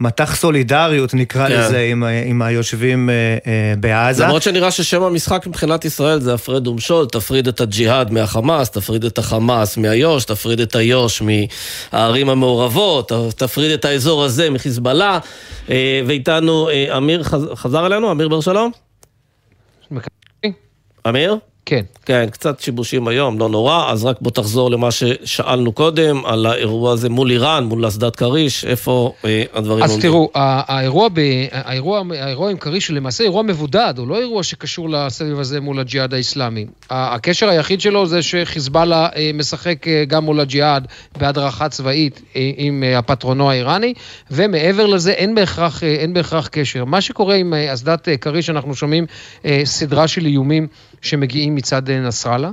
מטח 0.00 0.36
סולידריות 0.36 1.14
נקרא 1.14 1.48
כן. 1.48 1.60
לזה 1.60 1.78
עם, 1.90 2.04
עם 2.26 2.42
היושבים 2.42 3.10
אה, 3.10 3.14
אה, 3.46 3.74
בעזה. 3.80 4.24
למרות 4.24 4.42
שנראה 4.42 4.70
ששם 4.70 5.02
המשחק 5.02 5.46
מבחינת 5.46 5.84
ישראל 5.84 6.20
זה 6.20 6.34
הפרד 6.34 6.66
ומשול, 6.66 7.06
תפריד 7.06 7.48
את 7.48 7.60
הג'יהאד 7.60 8.12
מהחמאס, 8.12 8.70
תפריד 8.70 9.04
את 9.04 9.18
החמאס 9.18 9.76
מאיו"ש, 9.76 10.24
תפריד 10.24 10.60
את 10.60 10.76
איו"ש 10.76 11.22
מהערים 11.92 12.28
המעורבות, 12.28 13.12
תפריד 13.36 13.70
את 13.70 13.84
האזור 13.84 14.24
הזה 14.24 14.50
מחיזבאללה. 14.50 15.18
אה, 15.70 16.00
ואיתנו 16.06 16.68
אה, 16.68 16.96
אמיר, 16.96 17.22
חז- 17.22 17.54
חזר 17.54 17.86
אלינו? 17.86 18.10
אמיר 18.12 18.28
בר 18.28 18.40
שלום? 18.40 18.70
אמיר? 21.08 21.36
כן. 21.68 21.82
כן, 22.06 22.26
קצת 22.30 22.60
שיבושים 22.60 23.08
היום, 23.08 23.38
לא 23.38 23.48
נורא, 23.48 23.92
אז 23.92 24.04
רק 24.04 24.16
בוא 24.20 24.30
תחזור 24.30 24.70
למה 24.70 24.90
ששאלנו 24.90 25.72
קודם, 25.72 26.26
על 26.26 26.46
האירוע 26.46 26.92
הזה 26.92 27.08
מול 27.08 27.30
איראן, 27.30 27.64
מול 27.64 27.88
אסדת 27.88 28.16
כריש, 28.16 28.64
איפה 28.64 29.12
אה, 29.24 29.42
הדברים 29.54 29.84
אז 29.84 29.90
עומדים. 29.90 30.10
תראו, 30.10 30.30
ה- 30.34 30.76
האירוע, 30.76 31.08
ב, 31.08 31.20
האירוע, 31.52 32.02
האירוע 32.20 32.50
עם 32.50 32.56
כריש 32.56 32.88
הוא 32.88 32.96
למעשה 32.96 33.24
אירוע 33.24 33.42
מבודד, 33.42 33.94
הוא 33.96 34.08
לא 34.08 34.18
אירוע 34.18 34.42
שקשור 34.42 34.90
לסבב 34.90 35.40
הזה 35.40 35.60
מול 35.60 35.80
הג'יהאד 35.80 36.14
האיסלאמי. 36.14 36.66
הקשר 36.90 37.48
היחיד 37.48 37.80
שלו 37.80 38.06
זה 38.06 38.22
שחיזבאללה 38.22 39.08
אה, 39.16 39.30
משחק 39.34 39.88
אה, 39.88 40.04
גם 40.04 40.24
מול 40.24 40.40
הג'יהאד 40.40 40.86
בהדרכה 41.18 41.68
צבאית 41.68 42.20
אה, 42.36 42.50
עם 42.56 42.84
הפטרונו 42.96 43.50
האיראני, 43.50 43.94
ומעבר 44.30 44.86
לזה 44.86 45.12
אין 45.12 45.34
בהכרח, 45.34 45.84
אין 45.84 46.14
בהכרח 46.14 46.48
קשר. 46.48 46.84
מה 46.84 47.00
שקורה 47.00 47.34
עם 47.34 47.54
אסדת 47.54 48.08
כריש, 48.20 48.50
אנחנו 48.50 48.74
שומעים 48.74 49.06
סדרה 49.64 50.08
של 50.08 50.26
איומים 50.26 50.66
שמגיעים 51.02 51.54
מצד 51.54 51.90
אה, 51.90 52.00
נסראללה. 52.00 52.50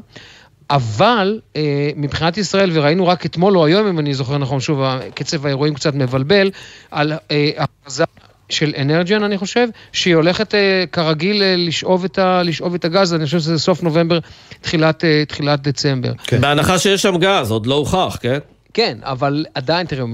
אבל 0.70 1.39
אה, 1.56 1.89
מבחינת 1.96 2.38
ישראל, 2.38 2.70
וראינו 2.74 3.08
רק 3.08 3.26
אתמול 3.26 3.58
או 3.58 3.66
היום, 3.66 3.88
אם 3.88 4.00
אני 4.00 4.14
זוכר 4.14 4.38
נכון, 4.38 4.60
שוב, 4.60 4.82
קצב 5.14 5.46
האירועים 5.46 5.74
קצת 5.74 5.96
מבלבל, 5.96 6.52
על 6.91 7.14
אה, 7.32 7.50
הכרזה 7.58 8.04
של 8.50 8.74
אנרג'ן, 8.78 9.24
אני 9.24 9.38
חושב, 9.38 9.68
שהיא 9.91 10.16
הולכת 10.16 10.54
כרגיל 10.91 11.43
לשאוב, 11.58 12.04
את 12.04 12.20
ה, 12.20 12.43
לשאוב 12.43 12.74
את 12.74 12.86
הגז, 12.86 13.14
אני 13.14 13.26
חושב 13.26 13.39
שזה 13.39 13.60
סוף 13.60 13.84
נובמבר, 13.84 14.20
תחילת, 14.62 15.04
תחילת 15.28 15.62
דצמבר. 15.62 16.12
כן. 16.24 16.41
בהנחה 16.41 16.80
שיש 16.80 17.02
שם 17.02 17.18
גז, 17.18 17.52
עוד 17.52 17.66
לא 17.66 17.76
הוכח, 17.76 18.18
כן? 18.22 18.39
כן, 18.76 18.97
אבל 19.01 19.45
עדיין, 19.53 19.88
תראו, 19.88 20.07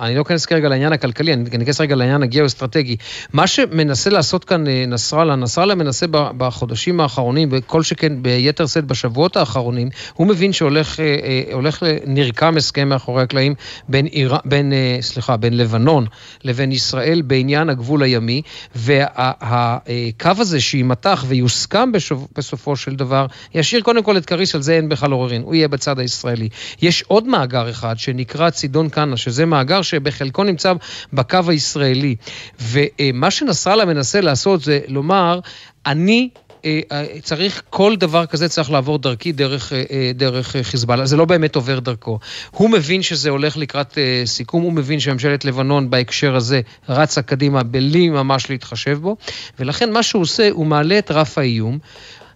אני 0.00 0.14
לא 0.14 0.22
אכנס 0.22 0.46
כרגע 0.46 0.68
לעניין 0.68 0.92
הכלכלי, 0.92 1.32
אני 1.32 1.64
אכנס 1.64 1.80
רגע 1.80 1.96
לעניין 1.96 2.22
הגיאו-אסטרטגי. 2.22 2.96
מה 3.32 3.46
שמנסה 3.46 4.10
לעשות 4.10 4.44
כאן 4.44 4.68
אה, 4.68 4.84
נסראללה, 4.86 5.36
נסראללה 5.36 5.74
מנסה 5.74 6.06
בחודשים 6.10 7.00
האחרונים, 7.00 7.48
וכל 7.52 7.82
שכן 7.82 8.22
ביתר 8.22 8.66
שאת 8.66 8.84
בשבועות 8.84 9.36
האחרונים, 9.36 9.88
הוא 10.14 10.26
מבין 10.26 10.52
שהולך 10.52 11.00
אה, 11.00 11.04
אה, 11.04 11.54
הולך 11.54 11.82
נרקם 12.06 12.56
הסכם 12.56 12.88
מאחורי 12.88 13.22
הקלעים 13.22 13.54
בין, 13.88 14.06
אירא, 14.06 14.38
בין, 14.44 14.72
סליחה, 15.00 15.36
בין 15.36 15.56
לבנון 15.56 16.06
לבין 16.44 16.72
ישראל 16.72 17.22
בעניין 17.22 17.68
הגבול 17.68 18.02
הימי, 18.02 18.42
והקו 18.74 20.30
הזה 20.38 20.60
שיימתח 20.60 21.24
ויוסכם 21.28 21.92
בשוב- 21.92 22.28
בסופו 22.36 22.76
של 22.76 22.94
דבר, 22.94 23.26
ישאיר 23.54 23.82
קודם 23.82 24.02
כל 24.02 24.16
את 24.16 24.26
כריש, 24.26 24.54
על 24.54 24.62
זה 24.62 24.72
אין 24.72 24.88
בכלל 24.88 25.12
עוררין, 25.12 25.42
הוא 25.42 25.54
יהיה 25.54 25.68
בצד 25.68 25.98
הישראלי. 25.98 26.48
יש 26.82 27.02
עוד 27.02 27.26
מאגר 27.26 27.59
אחד 27.68 27.98
שנקרא 27.98 28.50
צידון 28.50 28.88
קאנה, 28.88 29.16
שזה 29.16 29.46
מאגר 29.46 29.82
שבחלקו 29.82 30.44
נמצא 30.44 30.72
בקו 31.12 31.38
הישראלי. 31.48 32.16
ומה 32.60 33.30
שנסראללה 33.30 33.84
מנסה 33.84 34.20
לעשות 34.20 34.62
זה 34.62 34.80
לומר, 34.88 35.40
אני... 35.86 36.28
אה, 36.64 36.80
אה, 36.92 37.20
צריך, 37.22 37.62
כל 37.70 37.96
דבר 37.96 38.26
כזה 38.26 38.48
צריך 38.48 38.70
לעבור 38.70 38.98
דרכי, 38.98 39.32
דרך, 39.32 39.72
אה, 39.72 40.10
דרך 40.14 40.56
חיזבאללה. 40.62 41.06
זה 41.06 41.16
לא 41.16 41.24
באמת 41.24 41.56
עובר 41.56 41.78
דרכו. 41.78 42.18
הוא 42.50 42.70
מבין 42.70 43.02
שזה 43.02 43.30
הולך 43.30 43.56
לקראת 43.56 43.98
סיכום, 44.24 44.62
הוא 44.62 44.72
מבין 44.72 45.00
שממשלת 45.00 45.44
לבנון 45.44 45.90
בהקשר 45.90 46.36
הזה 46.36 46.60
רצה 46.88 47.22
קדימה 47.22 47.62
בלי 47.62 48.08
ממש 48.08 48.50
להתחשב 48.50 48.98
בו, 49.02 49.16
ולכן 49.58 49.92
מה 49.92 50.02
שהוא 50.02 50.22
עושה, 50.22 50.48
הוא 50.50 50.66
מעלה 50.66 50.98
את 50.98 51.10
רף 51.10 51.38
האיום. 51.38 51.78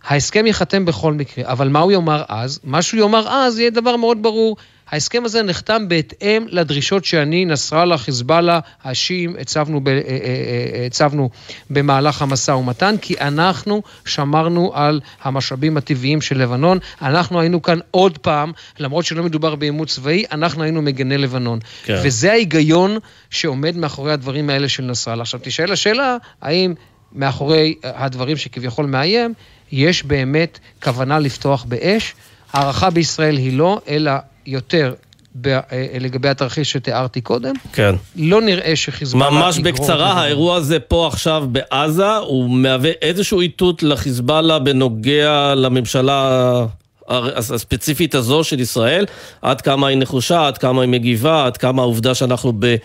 ההסכם 0.05 0.47
ייחתם 0.47 0.85
בכל 0.85 1.12
מקרה, 1.12 1.45
אבל 1.53 1.68
מה 1.68 1.79
הוא 1.79 1.93
יאמר 1.93 2.22
אז? 2.29 2.61
מה 2.64 2.83
שהוא 2.83 3.01
יאמר 3.01 3.29
אז 3.29 3.59
יהיה 3.59 3.70
דבר 3.70 3.97
מאוד 3.97 4.22
ברור. 4.22 4.57
ההסכם 4.95 5.24
הזה 5.24 5.42
נחתם 5.42 5.88
בהתאם 5.88 6.47
לדרישות 6.49 7.05
שאני, 7.05 7.45
נסראללה, 7.45 7.99
חיזבאללה, 7.99 8.61
השיעים, 8.84 9.36
הצבנו, 9.40 9.84
ב, 9.84 9.88
אה, 9.88 9.95
אה, 9.95 10.01
אה, 10.01 10.86
הצבנו 10.86 11.30
במהלך 11.70 12.22
המשא 12.22 12.51
ומתן, 12.51 12.95
כי 13.01 13.14
אנחנו 13.20 13.82
שמרנו 14.05 14.72
על 14.74 15.01
המשאבים 15.22 15.76
הטבעיים 15.76 16.20
של 16.20 16.38
לבנון. 16.38 16.78
אנחנו 17.03 17.40
היינו 17.40 17.62
כאן 17.62 17.78
עוד 17.90 18.18
פעם, 18.18 18.53
למרות 18.78 19.05
שלא 19.05 19.22
מדובר 19.22 19.55
בעימות 19.55 19.88
צבאי, 19.88 20.24
אנחנו 20.32 20.62
היינו 20.62 20.82
מגני 20.82 21.18
לבנון. 21.18 21.59
כן. 21.84 22.01
וזה 22.05 22.32
ההיגיון 22.32 22.99
שעומד 23.30 23.76
מאחורי 23.76 24.12
הדברים 24.12 24.51
האלה 24.51 24.68
של 24.68 24.82
נסראללה. 24.82 25.22
עכשיו, 25.22 25.40
תשאל 25.42 25.72
השאלה, 25.72 26.16
האם 26.42 26.74
מאחורי 27.12 27.74
הדברים 27.84 28.36
שכביכול 28.36 28.86
מאיים, 28.86 29.34
יש 29.72 30.05
באמת 30.05 30.59
כוונה 30.82 31.18
לפתוח 31.18 31.64
באש? 31.64 32.14
הערכה 32.53 32.90
בישראל 32.90 33.36
היא 33.36 33.59
לא, 33.59 33.80
אלא 33.88 34.12
יותר 34.47 34.95
ב- 35.40 35.49
אה, 35.49 35.61
לגבי 36.01 36.28
התרחיש 36.28 36.72
שתיארתי 36.72 37.20
קודם. 37.20 37.55
כן. 37.72 37.95
לא 38.16 38.40
נראה 38.40 38.76
שחיזבאללה 38.76 39.30
ממש 39.30 39.59
בקצרה, 39.59 40.11
את 40.11 40.14
זה. 40.14 40.20
האירוע 40.20 40.57
הזה 40.57 40.80
פה 40.80 41.07
עכשיו 41.07 41.45
בעזה, 41.53 42.16
הוא 42.16 42.51
מהווה 42.51 42.90
איזשהו 43.03 43.40
איתות 43.40 43.82
לחיזבאללה 43.82 44.59
בנוגע 44.59 45.55
לממשלה 45.55 46.66
הספציפית 47.09 48.14
הזו 48.14 48.45
של 48.45 48.61
ישראל, 48.61 49.07
עד 49.42 49.61
כמה 49.61 49.86
היא 49.88 49.99
נחושה, 49.99 50.47
עד 50.47 50.59
כמה 50.59 50.82
היא 50.82 50.88
מגיבה, 50.90 51.47
עד 51.47 51.57
כמה 51.57 51.82
העובדה 51.82 52.14
שאנחנו 52.14 52.53
ב, 52.59 52.76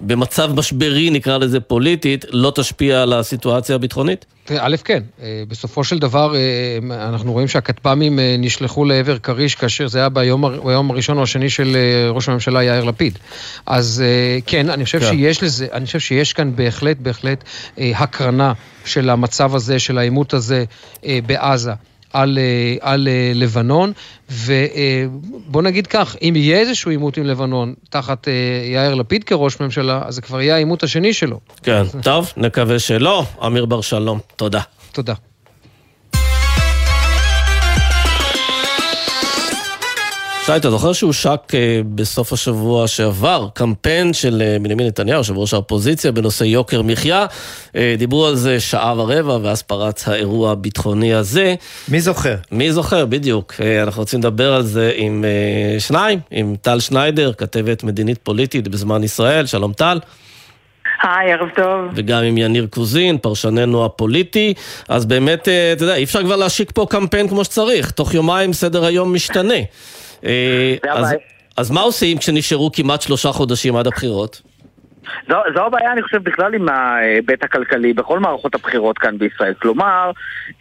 במצב 0.00 0.52
משברי, 0.54 1.10
נקרא 1.10 1.38
לזה 1.38 1.60
פוליטית, 1.60 2.24
לא 2.30 2.52
תשפיע 2.54 3.02
על 3.02 3.12
הסיטואציה 3.12 3.74
הביטחונית? 3.74 4.24
א', 4.58 4.76
כן, 4.84 5.02
אה, 5.22 5.42
בסופו 5.48 5.84
של 5.84 5.98
דבר 5.98 6.34
אה, 6.36 6.78
אנחנו 7.08 7.32
רואים 7.32 7.48
שהכטב"מים 7.48 8.18
אה, 8.18 8.36
נשלחו 8.38 8.84
לעבר 8.84 9.18
כריש 9.18 9.54
כאשר 9.54 9.88
זה 9.88 9.98
היה 9.98 10.08
ביום, 10.08 10.44
ביום 10.64 10.90
הראשון 10.90 11.18
או 11.18 11.22
השני 11.22 11.50
של 11.50 11.76
אה, 11.76 12.10
ראש 12.10 12.28
הממשלה 12.28 12.62
יאיר 12.62 12.84
לפיד. 12.84 13.18
אז 13.66 14.02
אה, 14.06 14.38
כן, 14.46 14.70
אני 14.70 14.84
חושב 14.84 15.00
כן. 15.00 15.06
שיש 15.06 15.42
לזה, 15.42 15.66
אני 15.72 15.86
חושב 15.86 15.98
שיש 16.00 16.32
כאן 16.32 16.56
בהחלט, 16.56 16.96
בהחלט 16.96 17.44
אה, 17.78 17.92
הקרנה 17.96 18.52
של 18.84 19.10
המצב 19.10 19.54
הזה, 19.54 19.78
של 19.78 19.98
העימות 19.98 20.34
הזה 20.34 20.64
אה, 21.04 21.18
בעזה. 21.26 21.72
על, 22.12 22.38
אה, 22.38 22.76
על 22.80 23.08
אה, 23.08 23.32
לבנון, 23.34 23.92
ובוא 24.30 25.62
נגיד 25.62 25.86
כך, 25.86 26.16
אם 26.22 26.32
יהיה 26.36 26.58
איזשהו 26.58 26.90
עימות 26.90 27.16
עם 27.16 27.24
לבנון 27.24 27.74
תחת 27.90 28.28
אה, 28.28 28.32
יאיר 28.74 28.94
לפיד 28.94 29.24
כראש 29.24 29.60
ממשלה, 29.60 30.02
אז 30.06 30.14
זה 30.14 30.22
כבר 30.22 30.40
יהיה 30.40 30.54
העימות 30.54 30.82
השני 30.82 31.12
שלו. 31.12 31.40
כן, 31.62 31.82
טוב, 32.02 32.32
נקווה 32.36 32.78
שלא. 32.78 33.24
אמיר 33.46 33.64
בר 33.64 33.80
שלום, 33.80 34.18
תודה. 34.36 34.60
תודה. 34.92 35.14
שי, 40.46 40.56
אתה 40.56 40.70
זוכר 40.70 40.92
שהושק 40.92 41.40
אה, 41.54 41.80
בסוף 41.94 42.32
השבוע 42.32 42.88
שעבר 42.88 43.48
קמפיין 43.54 44.12
של 44.12 44.42
אה, 44.44 44.56
בנימין 44.62 44.86
נתניהו, 44.86 45.18
יושב 45.18 45.38
ראש 45.38 45.54
האופוזיציה, 45.54 46.12
בנושא 46.12 46.44
יוקר 46.44 46.82
מחיה? 46.82 47.26
אה, 47.76 47.94
דיברו 47.98 48.26
על 48.26 48.34
זה 48.34 48.60
שעה 48.60 48.94
ורבע, 48.96 49.38
ואז 49.42 49.62
פרץ 49.62 50.08
האירוע 50.08 50.52
הביטחוני 50.52 51.14
הזה. 51.14 51.54
מי 51.88 52.00
זוכר? 52.00 52.34
מי 52.52 52.72
זוכר, 52.72 53.06
בדיוק. 53.06 53.54
אנחנו 53.82 54.02
רוצים 54.02 54.20
לדבר 54.20 54.54
על 54.54 54.62
זה 54.62 54.92
עם 54.96 55.24
שניים, 55.78 56.20
עם 56.30 56.54
טל 56.62 56.80
שניידר, 56.80 57.32
כתבת 57.32 57.84
מדינית 57.84 58.18
פוליטית 58.22 58.68
בזמן 58.68 59.04
ישראל. 59.04 59.46
שלום 59.46 59.72
טל. 59.72 59.98
היי, 61.02 61.32
ערב 61.32 61.48
טוב. 61.56 61.90
וגם 61.94 62.22
עם 62.22 62.38
יניר 62.38 62.66
קוזין, 62.70 63.18
פרשננו 63.18 63.84
הפוליטי. 63.84 64.54
אז 64.88 65.06
באמת, 65.06 65.48
אתה 65.72 65.84
יודע, 65.84 65.94
אי 65.94 66.04
אפשר 66.04 66.22
כבר 66.22 66.36
להשיק 66.36 66.70
פה 66.74 66.86
קמפיין 66.90 67.28
כמו 67.28 67.44
שצריך. 67.44 67.90
תוך 67.90 68.14
יומיים 68.14 68.52
סדר 68.52 68.84
היום 68.84 69.14
משתנה. 69.14 69.54
אה, 70.24 70.76
אז, 70.90 71.14
אז 71.56 71.70
מה 71.70 71.80
עושים 71.80 72.18
כשנשארו 72.18 72.70
כמעט 72.72 73.02
שלושה 73.02 73.28
חודשים 73.28 73.76
עד 73.76 73.86
הבחירות? 73.86 74.42
זו, 75.28 75.36
זו 75.54 75.66
הבעיה, 75.66 75.92
אני 75.92 76.02
חושב, 76.02 76.22
בכלל 76.22 76.54
עם 76.54 76.68
ההיבט 76.68 77.44
הכלכלי 77.44 77.92
בכל 77.92 78.18
מערכות 78.18 78.54
הבחירות 78.54 78.98
כאן 78.98 79.18
בישראל. 79.18 79.54
כלומר, 79.54 80.10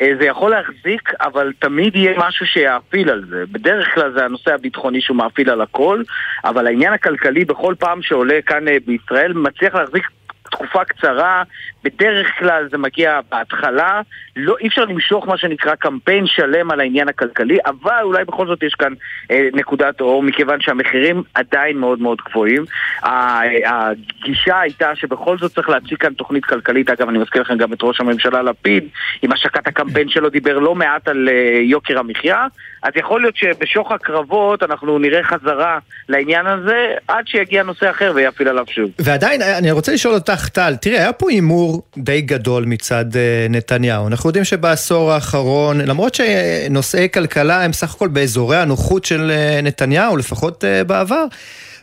אה, 0.01 0.11
זה 0.19 0.25
יכול 0.25 0.51
להחזיק, 0.51 1.13
אבל 1.21 1.51
תמיד 1.59 1.95
יהיה 1.95 2.13
משהו 2.17 2.45
שיאפיל 2.45 3.09
על 3.09 3.25
זה. 3.29 3.43
בדרך 3.51 3.87
כלל 3.93 4.13
זה 4.13 4.25
הנושא 4.25 4.53
הביטחוני 4.53 5.01
שהוא 5.01 5.17
מאפיל 5.17 5.49
על 5.49 5.61
הכל, 5.61 6.03
אבל 6.45 6.67
העניין 6.67 6.93
הכלכלי 6.93 7.45
בכל 7.45 7.75
פעם 7.79 8.01
שעולה 8.01 8.39
כאן 8.45 8.67
אה, 8.67 8.77
בישראל 8.85 9.33
מצליח 9.33 9.75
להחזיק 9.75 10.03
תקופה 10.51 10.85
קצרה, 10.85 11.43
בדרך 11.83 12.27
כלל 12.39 12.67
זה 12.71 12.77
מגיע 12.77 13.19
בהתחלה, 13.31 14.01
לא, 14.35 14.55
אי 14.59 14.67
אפשר 14.67 14.85
למשוך 14.85 15.27
מה 15.27 15.37
שנקרא 15.37 15.75
קמפיין 15.75 16.27
שלם 16.27 16.71
על 16.71 16.79
העניין 16.79 17.07
הכלכלי, 17.07 17.57
אבל 17.65 18.01
אולי 18.01 18.25
בכל 18.25 18.47
זאת 18.47 18.63
יש 18.63 18.73
כאן 18.73 18.93
אה, 19.31 19.47
נקודת 19.53 20.01
אור, 20.01 20.23
מכיוון 20.23 20.61
שהמחירים 20.61 21.23
עדיין 21.33 21.77
מאוד 21.77 21.99
מאוד 21.99 22.17
גבוהים. 22.29 22.65
הגישה 23.03 24.59
הייתה 24.59 24.95
שבכל 24.95 25.37
זאת 25.37 25.51
צריך 25.51 25.69
להציג 25.69 25.97
כאן 25.97 26.13
תוכנית 26.13 26.45
כלכלית, 26.45 26.89
אגב 26.89 27.09
אני 27.09 27.19
מזכיר 27.19 27.41
לכם 27.41 27.57
גם 27.57 27.73
את 27.73 27.79
ראש 27.83 27.99
הממשלה 27.99 28.41
לפיד, 28.41 28.83
עם 29.21 29.31
השקת 29.31 29.67
הקמפיין 29.67 30.09
שלו 30.09 30.29
דיבר 30.29 30.59
לא 30.59 30.75
מעט 30.75 31.07
על 31.07 31.29
אה, 31.29 31.59
יוקר 31.63 31.99
המחיה, 31.99 32.47
אז 32.83 32.91
יכול 32.95 33.21
להיות 33.21 33.35
שבשוך 33.35 33.91
הקרבות 33.91 34.63
אנחנו 34.63 34.99
נראה 34.99 35.23
חזרה 35.23 35.79
לעניין 36.09 36.47
הזה, 36.47 36.93
עד 37.07 37.27
שיגיע 37.27 37.63
נושא 37.63 37.89
אחר 37.89 38.11
ויפעיל 38.15 38.47
עליו 38.47 38.65
שוב. 38.69 38.89
ועדיין, 38.99 39.41
אני 39.41 39.71
רוצה 39.71 39.93
לשאול 39.93 40.13
אותך, 40.13 40.49
טל, 40.49 40.75
תראי, 40.75 40.97
היה 40.97 41.13
פה 41.13 41.29
הימור 41.29 41.81
די 41.97 42.21
גדול 42.21 42.65
מצד 42.65 43.05
אה, 43.15 43.47
נתניהו. 43.49 44.07
אנחנו 44.07 44.29
יודעים 44.29 44.45
שבעשור 44.45 45.11
האחרון, 45.11 45.81
למרות 45.81 46.15
שנושאי 46.15 47.07
כלכלה 47.13 47.63
הם 47.63 47.73
סך 47.73 47.95
הכל 47.95 48.07
באזורי 48.07 48.57
הנוחות 48.57 49.05
של 49.05 49.31
אה, 49.31 49.59
נתניהו, 49.63 50.17
לפחות 50.17 50.63
אה, 50.65 50.83
בעבר, 50.83 51.25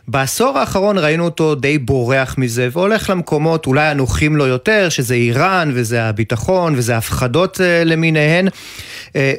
בעשור 0.09 0.57
האחרון 0.57 0.97
ראינו 0.97 1.25
אותו 1.25 1.55
די 1.55 1.77
בורח 1.77 2.35
מזה 2.37 2.67
והולך 2.71 3.09
למקומות 3.09 3.65
אולי 3.67 3.87
הנוחים 3.87 4.35
לו 4.35 4.47
יותר, 4.47 4.89
שזה 4.89 5.13
איראן 5.13 5.71
וזה 5.73 6.03
הביטחון 6.03 6.73
וזה 6.77 6.97
הפחדות 6.97 7.59
למיניהן. 7.85 8.47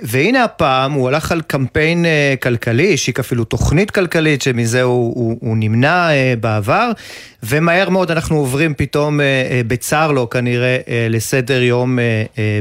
והנה 0.02 0.44
הפעם 0.44 0.92
הוא 0.92 1.08
הלך 1.08 1.32
על 1.32 1.40
קמפיין 1.40 2.06
כלכלי, 2.42 2.94
השיק 2.94 3.18
אפילו 3.18 3.44
תוכנית 3.44 3.90
כלכלית 3.90 4.42
שמזה 4.42 4.82
הוא, 4.82 5.14
הוא, 5.14 5.38
הוא 5.40 5.56
נמנע 5.56 6.08
בעבר, 6.40 6.90
ומהר 7.42 7.90
מאוד 7.90 8.10
אנחנו 8.10 8.36
עוברים 8.36 8.74
פתאום 8.74 9.20
בצר 9.66 10.12
לו 10.12 10.30
כנראה 10.30 10.76
לסדר 11.10 11.62
יום 11.62 11.98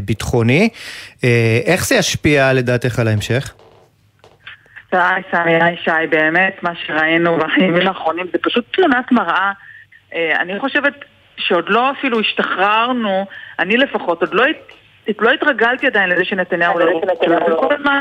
ביטחוני. 0.05 0.69
איך 1.65 1.87
זה 1.87 1.95
ישפיע 1.95 2.53
לדעתך 2.53 2.99
על 2.99 3.07
ההמשך? 3.07 3.53
היי 4.91 5.23
סמי, 5.31 5.63
היי 5.63 5.77
שי, 5.77 6.07
באמת 6.09 6.63
מה 6.63 6.71
שראינו 6.75 7.37
בימים 7.37 7.87
האחרונים 7.87 8.25
זה 8.31 8.37
פשוט 8.41 8.65
תמונת 8.71 9.11
מראה. 9.11 9.51
אני 10.13 10.59
חושבת 10.59 10.93
שעוד 11.37 11.69
לא 11.69 11.91
אפילו 11.91 12.19
השתחררנו, 12.19 13.25
אני 13.59 13.77
לפחות, 13.77 14.21
עוד 14.21 14.33
לא, 14.33 14.45
לא 15.19 15.31
התרגלתי 15.31 15.87
עדיין 15.87 16.09
לזה 16.09 16.25
שנתניהו 16.25 16.79
לא... 16.79 17.01
כל 17.59 17.73
הזמן 17.73 17.99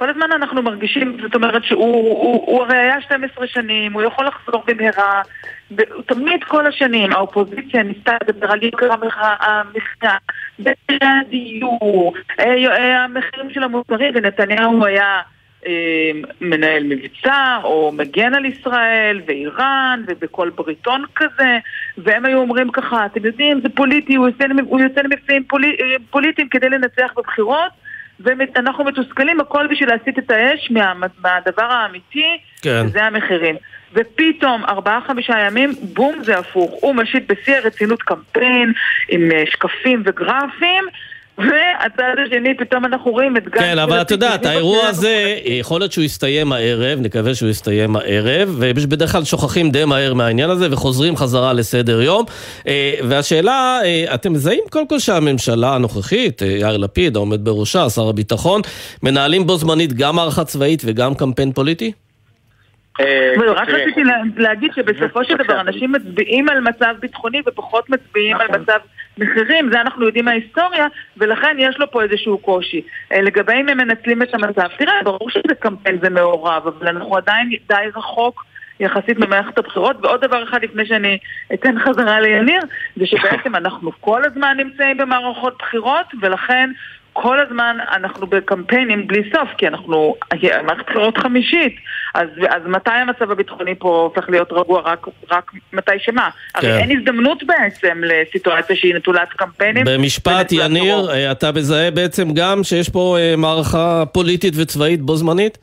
כל 0.00 0.10
הזמן 0.10 0.32
אנחנו 0.32 0.62
מרגישים, 0.62 1.16
זאת 1.22 1.34
אומרת 1.34 1.64
שהוא 1.64 1.84
הוא, 1.84 2.46
הוא 2.46 2.62
הרי 2.62 2.78
היה 2.78 3.00
12 3.00 3.46
שנים, 3.46 3.92
הוא 3.92 4.02
יכול 4.02 4.26
לחזור 4.26 4.62
במהרה, 4.66 5.22
תמיד 6.06 6.44
כל 6.44 6.66
השנים 6.66 7.12
האופוזיציה 7.12 7.82
ניסתה 7.82 8.12
לדבר 8.22 8.52
על 8.52 8.62
יוקר 8.62 8.88
המחיה, 8.92 10.16
הדיור, 11.02 12.14
המחירים 13.04 13.50
של 13.50 13.62
המוצרים, 13.62 14.12
ונתניהו 14.14 14.86
היה 14.86 15.04
אה, 15.04 15.20
מנהל 16.40 16.82
מבצע 16.84 17.58
או 17.64 17.92
מגן 17.92 18.34
על 18.34 18.44
ישראל 18.44 19.20
ואיראן 19.26 20.02
ובכל 20.06 20.50
בריטון 20.50 21.04
כזה 21.16 21.58
והם 21.98 22.24
היו 22.24 22.38
אומרים 22.38 22.70
ככה, 22.70 23.06
אתם 23.06 23.26
יודעים, 23.26 23.60
זה 23.60 23.68
פוליטי, 23.68 24.14
הוא 24.14 24.28
יוצא, 24.28 24.44
הוא 24.64 24.80
יוצא 24.80 25.00
למבצעים 25.00 25.44
פולי, 25.44 25.76
פוליטיים 26.10 26.48
כדי 26.48 26.68
לנצח 26.68 27.12
בבחירות 27.16 27.72
ואנחנו 28.20 28.84
מתוסכלים 28.84 29.40
הכל 29.40 29.66
בשביל 29.66 29.88
להסיט 29.88 30.18
את 30.18 30.30
האש 30.30 30.70
מה, 30.70 30.92
מהדבר 31.18 31.72
האמיתי, 31.72 32.38
כן. 32.62 32.82
וזה 32.86 33.04
המחירים. 33.04 33.56
ופתאום, 33.92 34.64
ארבעה-חמישה 34.64 35.38
ימים, 35.38 35.70
בום, 35.82 36.14
זה 36.24 36.38
הפוך. 36.38 36.70
הוא 36.80 36.94
משית 36.94 37.26
בשיא 37.26 37.56
הרצינות 37.56 38.02
קמפיין 38.02 38.72
עם 39.08 39.30
שקפים 39.46 40.02
וגרפים. 40.04 40.84
והצד 41.40 42.14
השני, 42.26 42.54
פתאום 42.58 42.84
אנחנו 42.84 43.10
רואים 43.10 43.36
את 43.36 43.44
גן... 43.44 43.60
כן, 43.60 43.78
אבל 43.78 44.00
את 44.00 44.10
יודעת, 44.10 44.46
האירוע 44.46 44.86
הזה, 44.86 45.36
יכול 45.44 45.80
להיות 45.80 45.92
שהוא 45.92 46.04
יסתיים 46.04 46.52
הערב, 46.52 46.98
נקווה 47.00 47.34
שהוא 47.34 47.48
יסתיים 47.48 47.96
הערב, 47.96 48.56
ובדרך 48.58 49.12
כלל 49.12 49.24
שוכחים 49.24 49.70
די 49.70 49.84
מהר 49.84 50.14
מהעניין 50.14 50.50
הזה 50.50 50.68
וחוזרים 50.70 51.16
חזרה 51.16 51.52
לסדר 51.52 52.02
יום. 52.02 52.24
והשאלה, 53.08 53.80
אתם 54.14 54.32
מזהים 54.32 54.62
קודם 54.70 54.88
כל 54.88 54.98
שהממשלה 54.98 55.74
הנוכחית, 55.74 56.42
יאיר 56.42 56.76
לפיד, 56.76 57.16
העומד 57.16 57.44
בראשה, 57.44 57.90
שר 57.90 58.08
הביטחון, 58.08 58.60
מנהלים 59.02 59.46
בו 59.46 59.56
זמנית 59.56 59.92
גם 59.92 60.16
מערכה 60.16 60.44
צבאית 60.44 60.82
וגם 60.84 61.14
קמפיין 61.14 61.52
פוליטי? 61.52 61.92
רק 63.56 63.68
רציתי 63.68 64.02
להגיד 64.36 64.72
שבסופו 64.74 65.24
של 65.24 65.36
דבר 65.36 65.60
אנשים 65.60 65.92
מצביעים 65.92 66.48
על 66.48 66.60
מצב 66.60 66.94
ביטחוני 67.00 67.42
ופחות 67.46 67.90
מצביעים 67.90 68.36
על 68.36 68.48
מצב 68.48 68.78
מחירים, 69.18 69.70
זה 69.72 69.80
אנחנו 69.80 70.06
יודעים 70.06 70.24
מההיסטוריה, 70.24 70.86
ולכן 71.16 71.56
יש 71.58 71.78
לו 71.78 71.90
פה 71.90 72.02
איזשהו 72.02 72.38
קושי. 72.38 72.82
לגבי 73.10 73.52
אם 73.60 73.68
הם 73.68 73.78
מנצלים 73.78 74.22
את 74.22 74.34
המצב, 74.34 74.68
תראה, 74.78 75.02
ברור 75.04 75.30
שזה 75.30 75.54
קמפיין 75.58 75.98
זה 76.02 76.10
מעורב, 76.10 76.66
אבל 76.66 76.88
אנחנו 76.88 77.16
עדיין 77.16 77.50
די 77.68 77.86
רחוק. 77.96 78.44
יחסית 78.80 79.18
ממערכת 79.18 79.58
הבחירות, 79.58 79.96
ועוד 80.02 80.20
דבר 80.20 80.44
אחד 80.44 80.64
לפני 80.64 80.86
שאני 80.86 81.18
אתן 81.54 81.78
חזרה 81.78 82.20
ליניר, 82.20 82.60
זה 82.96 83.06
שבעצם 83.06 83.56
אנחנו 83.60 83.92
כל 84.00 84.24
הזמן 84.24 84.56
נמצאים 84.56 84.96
במערכות 84.96 85.58
בחירות, 85.58 86.06
ולכן 86.20 86.70
כל 87.12 87.40
הזמן 87.40 87.76
אנחנו 87.92 88.26
בקמפיינים 88.26 89.06
בלי 89.06 89.22
סוף, 89.34 89.48
כי 89.58 89.68
אנחנו, 89.68 90.14
מערכת 90.66 90.86
בחירות 90.86 91.18
חמישית, 91.18 91.76
אז, 92.14 92.28
אז 92.48 92.62
מתי 92.66 92.90
המצב 92.90 93.30
הביטחוני 93.30 93.74
פה 93.78 94.10
הופך 94.14 94.28
להיות 94.28 94.52
רגוע? 94.52 94.80
רק, 94.80 95.06
רק 95.32 95.52
מתי 95.72 95.92
שמה? 95.98 96.28
כן. 96.60 96.68
הרי 96.68 96.78
אין 96.78 96.98
הזדמנות 96.98 97.42
בעצם 97.46 98.02
לסיטואציה 98.06 98.76
שהיא 98.76 98.94
נטולת 98.94 99.28
קמפיינים. 99.28 99.84
במשפט, 99.86 100.52
יניר. 100.52 101.10
אתה 101.32 101.52
מזהה 101.52 101.90
בעצם 101.90 102.28
גם 102.34 102.64
שיש 102.64 102.88
פה 102.88 103.16
אה, 103.18 103.34
מערכה 103.36 104.04
פוליטית 104.12 104.54
וצבאית 104.56 105.00
בו 105.00 105.16
זמנית? 105.16 105.58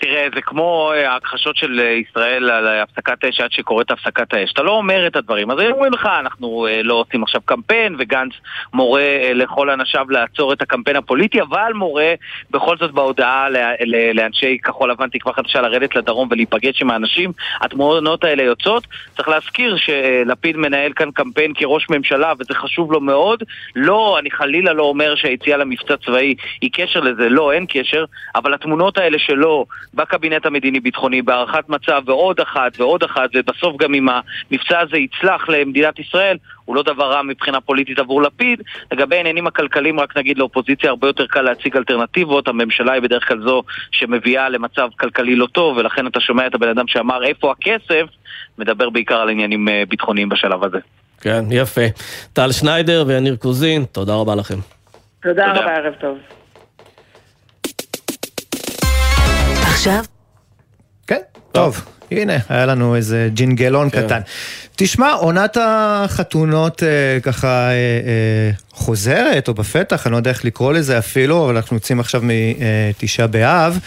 תראה, 0.00 0.26
זה 0.34 0.40
כמו 0.40 0.92
ההכחשות 1.06 1.56
של 1.56 1.80
ישראל 1.80 2.50
על 2.50 2.66
הפסקת 2.66 3.24
האש 3.24 3.40
עד 3.40 3.52
שקורית 3.52 3.90
הפסקת 3.90 4.34
האש. 4.34 4.52
אתה 4.52 4.62
לא 4.62 4.70
אומר 4.70 5.06
את 5.06 5.16
הדברים, 5.16 5.50
אז 5.50 5.58
אומרים 5.70 5.92
לך, 5.92 6.08
אנחנו 6.20 6.66
לא 6.84 6.94
עושים 6.94 7.22
עכשיו 7.22 7.40
קמפיין, 7.44 7.96
וגנץ 7.98 8.32
מורה 8.74 9.32
לכל 9.34 9.70
אנשיו 9.70 10.10
לעצור 10.10 10.52
את 10.52 10.62
הקמפיין 10.62 10.96
הפוליטי, 10.96 11.40
אבל 11.40 11.72
מורה 11.74 12.14
בכל 12.50 12.76
זאת 12.76 12.90
בהודעה 12.90 13.48
לאנשי 14.14 14.58
כחול 14.62 14.90
לבן 14.90 15.08
תקווה 15.08 15.34
חדשה 15.34 15.60
לרדת 15.60 15.96
לדרום 15.96 16.28
ולהיפגש 16.30 16.82
עם 16.82 16.90
האנשים. 16.90 17.32
התמונות 17.60 18.24
האלה 18.24 18.42
יוצאות. 18.42 18.86
צריך 19.16 19.28
להזכיר 19.28 19.76
שלפיד 19.76 20.56
מנהל 20.56 20.92
כאן 20.92 21.10
קמפיין 21.10 21.52
כראש 21.54 21.86
ממשלה, 21.90 22.32
וזה 22.38 22.54
חשוב 22.54 22.92
לו 22.92 23.00
מאוד. 23.00 23.42
לא, 23.76 24.16
אני 24.18 24.30
חלילה 24.30 24.72
לא 24.72 24.82
אומר 24.82 25.14
שהיציאה 25.14 25.56
למבצע 25.56 25.96
צבאי 25.96 26.34
היא 26.60 26.70
קשר 26.72 27.00
לזה, 27.00 27.28
לא, 27.28 27.52
אין 27.52 27.66
קשר, 27.68 28.04
אבל 28.34 28.54
התמונות 28.54 28.98
האלה 28.98 29.18
שלו 29.18 29.66
בקבינט 29.96 30.46
המדיני-ביטחוני, 30.46 31.22
בהערכת 31.22 31.68
מצב 31.68 32.02
ועוד 32.06 32.40
אחת 32.40 32.80
ועוד 32.80 33.02
אחת, 33.02 33.30
ובסוף 33.34 33.76
גם 33.76 33.94
אם 33.94 34.06
המבצע 34.08 34.80
הזה 34.80 34.96
יצלח 34.96 35.48
למדינת 35.48 35.98
ישראל, 35.98 36.36
הוא 36.64 36.76
לא 36.76 36.82
דבר 36.82 37.12
רע 37.12 37.22
מבחינה 37.22 37.60
פוליטית 37.60 37.98
עבור 37.98 38.22
לפיד. 38.22 38.62
לגבי 38.92 39.16
העניינים 39.16 39.46
הכלכליים, 39.46 40.00
רק 40.00 40.16
נגיד 40.16 40.38
לאופוזיציה 40.38 40.90
הרבה 40.90 41.06
יותר 41.06 41.26
קל 41.26 41.42
להציג 41.42 41.76
אלטרנטיבות. 41.76 42.48
הממשלה 42.48 42.92
היא 42.92 43.02
בדרך 43.02 43.28
כלל 43.28 43.42
זו 43.42 43.62
שמביאה 43.90 44.48
למצב 44.48 44.88
כלכלי 45.00 45.36
לא 45.36 45.46
טוב, 45.46 45.76
ולכן 45.76 46.06
אתה 46.06 46.20
שומע 46.20 46.46
את 46.46 46.54
הבן 46.54 46.68
אדם 46.68 46.86
שאמר 46.88 47.24
איפה 47.24 47.52
הכסף, 47.52 48.06
מדבר 48.58 48.90
בעיקר 48.90 49.16
על 49.16 49.28
עניינים 49.28 49.68
ביטחוניים 49.88 50.28
בשלב 50.28 50.64
הזה. 50.64 50.78
כן, 51.20 51.44
יפה. 51.50 51.86
טל 52.32 52.52
שניידר 52.52 53.04
ויניר 53.06 53.36
קוזין, 53.36 53.84
תודה 53.84 54.14
רבה 54.14 54.34
לכם. 54.34 54.58
תודה, 55.22 55.46
תודה. 55.46 55.60
רבה, 55.60 55.74
ערב 55.74 55.94
טוב. 56.00 56.35
עכשיו? 59.76 60.04
כן, 61.06 61.20
טוב. 61.52 61.84
הנה, 62.10 62.36
היה 62.48 62.66
לנו 62.66 62.96
איזה 62.96 63.28
ג'ינגלון 63.32 63.90
כן. 63.90 64.02
קטן. 64.02 64.20
תשמע, 64.76 65.12
עונת 65.12 65.56
החתונות 65.60 66.82
אה, 66.82 66.88
ככה 67.20 67.48
אה, 67.48 67.72
אה, 67.72 68.50
חוזרת, 68.72 69.48
או 69.48 69.54
בפתח, 69.54 70.06
אני 70.06 70.12
לא 70.12 70.16
יודע 70.16 70.30
איך 70.30 70.44
לקרוא 70.44 70.72
לזה 70.72 70.98
אפילו, 70.98 71.44
אבל 71.44 71.56
אנחנו 71.56 71.76
יוצאים 71.76 72.00
עכשיו 72.00 72.22
מתשעה 72.24 73.26
באב, 73.26 73.78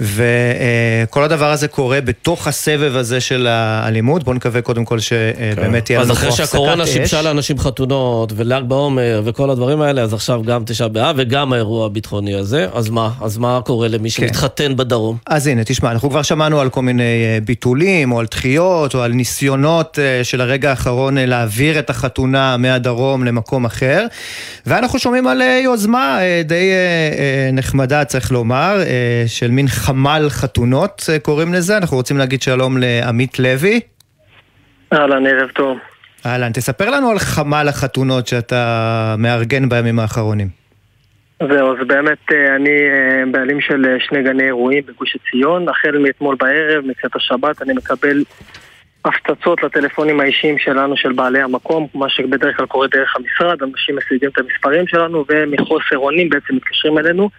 וכל 0.00 1.24
הדבר 1.24 1.50
הזה 1.50 1.68
קורה 1.68 2.00
בתוך 2.00 2.46
הסבב 2.46 2.96
הזה 2.96 3.20
של 3.20 3.46
האלימות. 3.46 4.24
בואו 4.24 4.36
נקווה 4.36 4.62
קודם 4.62 4.84
כל 4.84 4.98
שבאמת 4.98 5.84
תהיה 5.84 6.00
אז 6.00 6.06
לנו 6.06 6.14
פה 6.14 6.20
אחרי 6.20 6.28
הפסקת 6.28 6.46
שהקורונה 6.46 6.84
אש. 6.84 6.88
שיבשה 6.88 7.22
לאנשים 7.22 7.58
חתונות, 7.58 8.32
ול"ג 8.36 8.62
בעומר, 8.68 9.22
וכל 9.24 9.50
הדברים 9.50 9.80
האלה, 9.80 10.02
אז 10.02 10.14
עכשיו 10.14 10.42
גם 10.42 10.62
תשעה 10.66 10.88
באב, 10.88 11.16
וגם 11.18 11.52
האירוע 11.52 11.86
הביטחוני 11.86 12.34
הזה, 12.34 12.66
אז 12.74 12.90
מה? 12.90 13.10
אז 13.20 13.38
מה 13.38 13.60
קורה 13.64 13.88
למי 13.88 14.10
שמתחתן 14.10 14.76
בדרום? 14.76 15.16
אז 15.26 15.46
הנה, 15.46 15.64
תשמע, 15.64 15.90
אנחנו 15.90 16.10
כבר 16.10 16.22
שמענו 16.22 16.60
על 16.60 16.70
כל 16.70 16.82
מיני 16.82 17.02
אה, 17.02 17.38
ביטולים, 17.60 18.12
או 18.12 18.20
על 18.20 18.26
דחיות, 18.30 18.94
או 18.94 19.02
על 19.02 19.12
ניסיונות 19.12 19.98
אה, 19.98 20.24
של 20.24 20.40
הרגע 20.40 20.70
האחרון 20.70 21.18
אה, 21.18 21.26
להעביר 21.26 21.78
את 21.78 21.90
החתונה 21.90 22.56
מהדרום 22.56 23.24
למקום 23.24 23.64
אחר, 23.64 24.06
ואנחנו 24.66 24.98
שומעים 24.98 25.26
על 25.26 25.42
אה, 25.42 25.60
יוזמה 25.64 26.18
די 26.44 26.70
נחמדה, 27.52 28.04
צריך 28.04 28.32
לומר, 28.32 28.76
של 29.26 29.50
מין 29.50 29.68
חמ"ל 29.68 30.26
חתונות, 30.28 31.08
קוראים 31.22 31.54
לזה. 31.54 31.76
אנחנו 31.76 31.96
רוצים 31.96 32.18
להגיד 32.18 32.42
שלום 32.42 32.76
לעמית 32.78 33.38
לוי. 33.38 33.80
אהלן, 34.92 35.26
ערב 35.26 35.48
טוב. 35.54 35.78
אהלן, 36.26 36.52
תספר 36.52 36.90
לנו 36.90 37.10
על 37.10 37.18
חמ"ל 37.18 37.68
החתונות 37.68 38.26
שאתה 38.26 39.14
מארגן 39.18 39.68
בימים 39.68 39.98
האחרונים. 39.98 40.59
זהו, 41.48 41.72
אז 41.72 41.86
באמת 41.86 42.32
אה, 42.32 42.56
אני 42.56 42.70
אה, 42.70 43.22
בעלים 43.30 43.60
של 43.60 43.86
אה, 43.86 44.00
שני 44.00 44.22
גני 44.22 44.44
אירועים 44.44 44.82
בגוש 44.86 45.16
עציון. 45.16 45.68
החל 45.68 45.98
מאתמול 45.98 46.36
בערב, 46.40 46.84
מקצת 46.86 47.16
השבת, 47.16 47.62
אני 47.62 47.72
מקבל 47.72 48.24
הפצצות 49.04 49.62
לטלפונים 49.62 50.20
האישיים 50.20 50.58
שלנו, 50.58 50.96
של 50.96 51.12
בעלי 51.12 51.42
המקום, 51.42 51.86
מה 51.94 52.08
שבדרך 52.08 52.56
כלל 52.56 52.66
קורה 52.66 52.86
דרך 52.86 53.16
המשרד, 53.16 53.62
אנשים 53.62 53.96
משיגים 53.96 54.30
את 54.30 54.38
המספרים 54.38 54.86
שלנו, 54.86 55.24
ומחוסר 55.28 55.98
אונים 55.98 56.28
בעצם 56.28 56.54
מתקשרים 56.54 56.98
אלינו, 56.98 57.30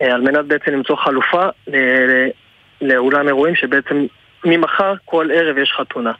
על 0.00 0.20
מנת 0.20 0.44
בעצם 0.44 0.70
למצוא 0.70 0.96
חלופה 0.96 1.48
לאולם 2.80 3.28
אירועים 3.28 3.54
שבעצם 3.54 4.06
ממחר 4.44 4.94
כל 5.04 5.28
ערב 5.34 5.58
יש 5.58 5.72
חתונה. 5.76 6.12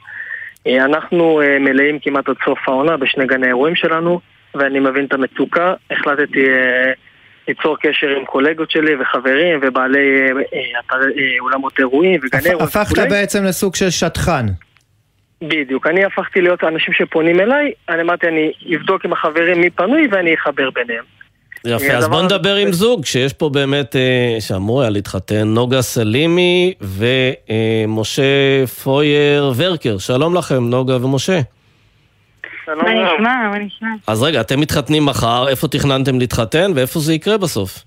אנחנו 0.67 1.41
מלאים 1.59 1.99
כמעט 1.99 2.29
עד 2.29 2.35
סוף 2.45 2.59
העונה 2.67 2.97
בשני 2.97 3.25
גני 3.25 3.45
האירועים 3.45 3.75
שלנו, 3.75 4.19
ואני 4.55 4.79
מבין 4.79 5.05
את 5.05 5.13
המצוקה. 5.13 5.73
החלטתי 5.91 6.49
אה, 6.49 6.91
ליצור 7.47 7.77
קשר 7.77 8.07
עם 8.07 8.25
קולגות 8.25 8.71
שלי 8.71 8.95
וחברים 9.01 9.59
ובעלי 9.61 9.99
אה, 9.99 10.27
אה, 10.53 10.97
אה, 10.97 11.39
אולמות 11.39 11.79
אירועים 11.79 12.19
וגני 12.23 12.49
אירועים. 12.49 12.67
הפכת. 12.67 13.09
בעצם 13.09 13.43
לסוג 13.43 13.75
של 13.75 13.89
שטחן. 13.89 14.45
בדיוק, 15.41 15.87
אני 15.87 16.05
הפכתי 16.05 16.41
להיות 16.41 16.63
האנשים 16.63 16.93
שפונים 16.93 17.39
אליי, 17.39 17.71
אני 17.89 18.01
אמרתי 18.01 18.27
אני 18.27 18.51
אבדוק 18.75 19.05
עם 19.05 19.13
החברים 19.13 19.61
מי 19.61 19.69
פנוי 19.69 20.07
ואני 20.11 20.35
אחבר 20.35 20.69
ביניהם. 20.69 21.03
יפה, 21.65 21.93
אז 21.93 22.07
בוא 22.07 22.21
נדבר 22.21 22.55
עם 22.55 22.71
זוג 22.71 23.05
שיש 23.05 23.33
פה 23.33 23.49
באמת, 23.49 23.95
שאמור 24.39 24.81
היה 24.81 24.89
להתחתן, 24.89 25.47
נוגה 25.47 25.81
סלימי 25.81 26.73
ומשה 26.81 28.65
פויר 28.83 29.53
ורקר. 29.55 29.97
שלום 29.97 30.35
לכם, 30.35 30.69
נוגה 30.69 31.05
ומשה. 31.05 31.39
שלום 32.71 32.85
מה 32.85 33.13
נשמע? 33.15 33.49
מה 33.51 33.57
נשמע? 33.59 33.89
אז 34.07 34.23
רגע, 34.23 34.41
אתם 34.41 34.59
מתחתנים 34.59 35.05
מחר, 35.05 35.47
איפה 35.49 35.67
תכננתם 35.67 36.19
להתחתן 36.19 36.71
ואיפה 36.75 36.99
זה 36.99 37.13
יקרה 37.13 37.37
בסוף? 37.37 37.83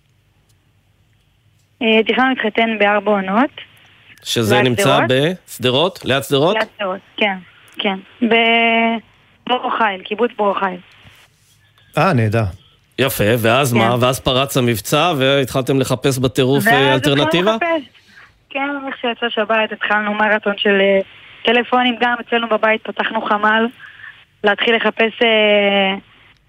אה, 1.82 2.02
תכננו 2.06 2.28
להתחתן 2.28 2.78
בארבע 2.78 3.10
עונות. 3.10 3.50
שזה 4.22 4.62
נמצא 4.62 4.82
שדרות? 4.82 5.10
בשדרות? 5.46 6.04
ליד 6.04 6.22
שדרות? 6.22 6.56
ליד 6.56 6.68
שדרות, 6.76 7.00
כן, 7.16 7.36
כן. 7.78 7.98
בבור 8.22 9.70
חיל, 9.78 10.02
קיבוץ 10.04 10.30
בור 10.36 10.58
חיל. 10.58 10.78
אה, 11.98 12.12
נהדר. 12.12 12.44
יפה, 12.98 13.24
ואז 13.38 13.72
כן. 13.72 13.78
מה? 13.78 13.96
ואז 14.00 14.20
פרץ 14.20 14.56
המבצע 14.56 15.12
והתחלתם 15.18 15.80
לחפש 15.80 16.18
בטירוף 16.18 16.66
אה, 16.66 16.94
אלטרנטיבה? 16.94 17.56
כן, 18.50 18.68
איך 18.86 18.96
שיצא 19.00 19.26
שבת 19.28 19.72
התחלנו 19.72 20.14
מרתון 20.14 20.54
של 20.56 20.80
אה, 20.80 21.00
טלפונים, 21.44 21.96
גם 22.00 22.14
אצלנו 22.20 22.48
בבית 22.48 22.82
פתחנו 22.82 23.22
חמ"ל, 23.22 23.66
להתחיל 24.44 24.76
לחפש 24.76 25.22
אה, 25.22 25.94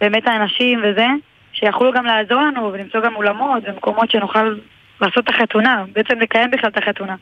באמת 0.01 0.27
האנשים 0.27 0.79
וזה, 0.83 1.07
שיכולו 1.53 1.91
גם 1.91 2.05
לעזור 2.05 2.41
לנו 2.41 2.73
ולמצוא 2.73 3.01
גם 3.01 3.15
אולמות 3.15 3.63
ומקומות 3.67 4.11
שנוכל 4.11 4.55
לעשות 5.01 5.23
את 5.23 5.29
החתונה, 5.29 5.83
בעצם 5.93 6.19
לקיים 6.19 6.51
בכלל 6.51 6.69
את 6.69 6.77
החתונה. 6.77 7.15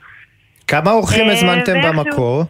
כמה 0.68 0.92
אורחים 0.92 1.28
אה, 1.28 1.34
הזמנתם 1.34 1.82
במקור? 1.82 2.44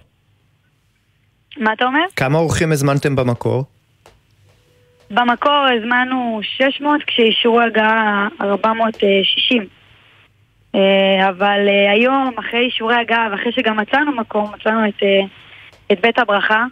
מה 1.58 1.74
אתה 1.74 1.86
אומר? 1.86 2.04
כמה 2.16 2.38
אורחים 2.38 2.72
הזמנתם 2.72 3.16
במקור? 3.16 3.64
במקור 5.12 5.66
הזמנו 5.78 6.40
600 6.44 7.04
כשאישרו 7.08 7.62
הגעה 7.62 8.28
460. 8.42 9.68
אה, 10.76 11.30
אבל 11.30 11.60
אה, 11.68 11.92
היום, 11.92 12.32
אחרי 12.40 12.60
אישורי 12.60 12.96
הגעה 12.96 13.28
ואחרי 13.32 13.52
שגם 13.52 13.78
מצאנו 13.78 14.12
מקום, 14.12 14.52
מצאנו 14.54 14.88
את, 14.88 15.04
אה, 15.04 15.22
את 15.92 16.02
בית 16.02 16.20
הברכה, 16.20 16.66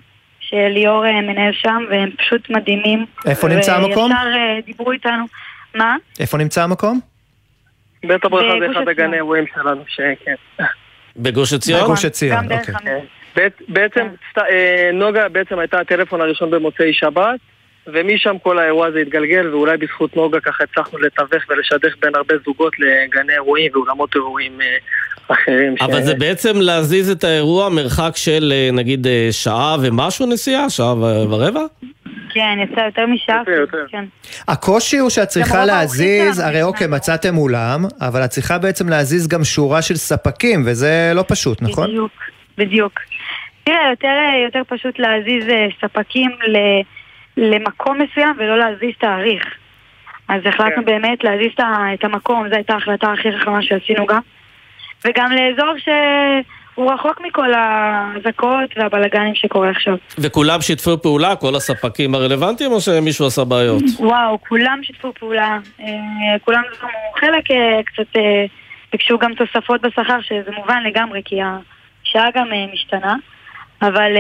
שליאור 0.52 1.06
אה, 1.06 1.22
מנהל 1.22 1.52
שם, 1.54 1.84
והם 1.90 2.10
פשוט 2.18 2.50
מדהימים. 2.50 3.06
איפה 3.26 3.48
נמצא 3.48 3.76
המקום? 3.76 4.12
וישר 4.12 4.28
אה, 4.36 4.60
דיברו 4.66 4.92
איתנו. 4.92 5.26
מה? 5.76 5.96
איפה 6.20 6.38
נמצא 6.38 6.64
המקום? 6.64 7.00
בית 8.06 8.26
הברכה 8.26 8.54
זה 8.60 8.72
אחד. 8.72 8.88
הגני 8.88 9.16
אירועים 9.16 9.46
שלנו, 9.54 9.84
שכן. 9.88 10.64
בגוש 11.18 11.54
עציון? 11.54 11.84
בגוש 11.84 12.06
עציון, 12.06 12.46
אוקיי. 12.52 12.76
בעת- 13.36 13.62
בעצם, 13.68 14.08
סת- 14.34 14.42
אה, 14.52 14.90
נוגה 14.94 15.30
בעצם 15.30 15.60
הייתה 15.60 15.80
הטלפון 15.80 16.22
הראשון 16.22 16.52
במוצאי 16.52 16.94
שבת, 16.94 17.40
ומשם 17.88 18.36
כל 18.44 18.60
האירוע 18.60 18.88
הזה 18.88 19.00
התגלגל, 19.00 19.48
ואולי 19.54 19.78
בזכות 19.78 20.16
נוגה 20.16 20.40
ככה 20.40 20.64
הצלחנו 20.64 21.00
לתווך 21.00 21.44
ולשדך 21.50 21.94
בין 22.02 22.16
הרבה 22.16 22.36
זוגות 22.46 22.74
לגני 22.80 23.34
אירועים 23.34 23.72
ואולמות 23.74 24.16
אירועים 24.16 24.62
אה, 24.62 24.66
אחרים. 25.28 25.78
ש- 25.78 25.82
אבל 25.82 26.02
זה 26.02 26.16
בעצם 26.16 26.62
להזיז 26.62 27.10
את 27.12 27.24
האירוע 27.24 27.70
מרחק 27.70 28.12
של 28.16 28.54
אה, 28.56 28.70
נגיד 28.74 29.08
אה, 29.08 29.28
שעה 29.32 29.76
ומשהו 29.84 30.26
נסיעה? 30.26 30.70
שעה 30.70 30.94
ו- 30.96 31.30
ורבע? 31.30 31.62
כן, 32.34 32.58
יצא 32.64 32.82
יותר 32.82 33.06
משעה. 33.06 33.42
יותר, 33.62 33.86
כן. 33.92 34.04
הקושי 34.48 34.98
הוא 34.98 35.10
שאת 35.10 35.28
צריכה 35.28 35.66
להזיז, 35.66 36.40
הרי 36.40 36.64
אוקיי, 36.64 36.88
מצאתם 36.88 37.38
אולם, 37.38 37.86
אבל 38.02 38.26
את 38.26 38.30
צריכה 38.30 38.58
בעצם 38.58 38.90
להזיז 38.90 39.28
גם 39.28 39.44
שורה 39.44 39.82
של 39.82 39.96
ספקים, 39.96 40.64
וזה 40.66 41.12
לא 41.16 41.24
פשוט, 41.28 41.62
נכון? 41.62 41.88
בדיוק, 41.90 42.12
בדיוק. 42.58 43.00
תראה, 43.66 43.90
יותר, 43.92 44.08
יותר 44.46 44.62
פשוט 44.68 45.00
להזיז 45.00 45.46
ספקים 45.82 46.32
ל, 46.32 46.58
למקום 47.38 47.98
מסוים 48.02 48.36
ולא 48.38 48.58
להזיז 48.58 48.92
תאריך. 49.00 49.44
אז 50.28 50.42
החלטנו 50.46 50.76
כן. 50.76 50.86
באמת 50.86 51.24
להזיז 51.24 51.52
את 51.94 52.04
המקום, 52.04 52.50
זו 52.50 52.56
הייתה 52.56 52.74
ההחלטה 52.74 53.12
הכי 53.12 53.40
חכמה 53.40 53.62
שעשינו 53.62 54.06
גם. 54.06 54.20
וגם 55.06 55.32
לאזור 55.32 55.74
שהוא 55.78 56.92
רחוק 56.94 57.22
מכל 57.28 57.54
האזעקות 57.54 58.78
והבלגנים 58.78 59.36
שקורה 59.36 59.70
עכשיו. 59.70 59.96
וכולם 60.18 60.62
שיתפו 60.62 61.02
פעולה, 61.02 61.36
כל 61.36 61.56
הספקים 61.56 62.16
הרלוונטיים, 62.16 62.72
או 62.72 62.82
שמישהו 62.82 63.28
עשה 63.28 63.44
בעיות? 63.44 63.84
וואו, 64.00 64.40
כולם 64.48 64.80
שיתפו 64.84 65.14
פעולה, 65.20 65.58
אה, 65.80 65.86
כולם 66.46 66.62
זרמו. 66.80 66.92
חלק 67.20 67.52
אה, 67.52 67.84
קצת 67.86 68.16
אה, 68.16 68.46
ביקשו 68.92 69.18
גם 69.18 69.34
תוספות 69.34 69.82
בשכר, 69.82 70.22
שזה 70.22 70.52
מובן 70.58 70.84
לגמרי, 70.84 71.22
כי 71.26 71.36
השעה 71.42 72.28
גם 72.36 72.48
משתנה. 72.74 73.16
אבל 73.82 74.12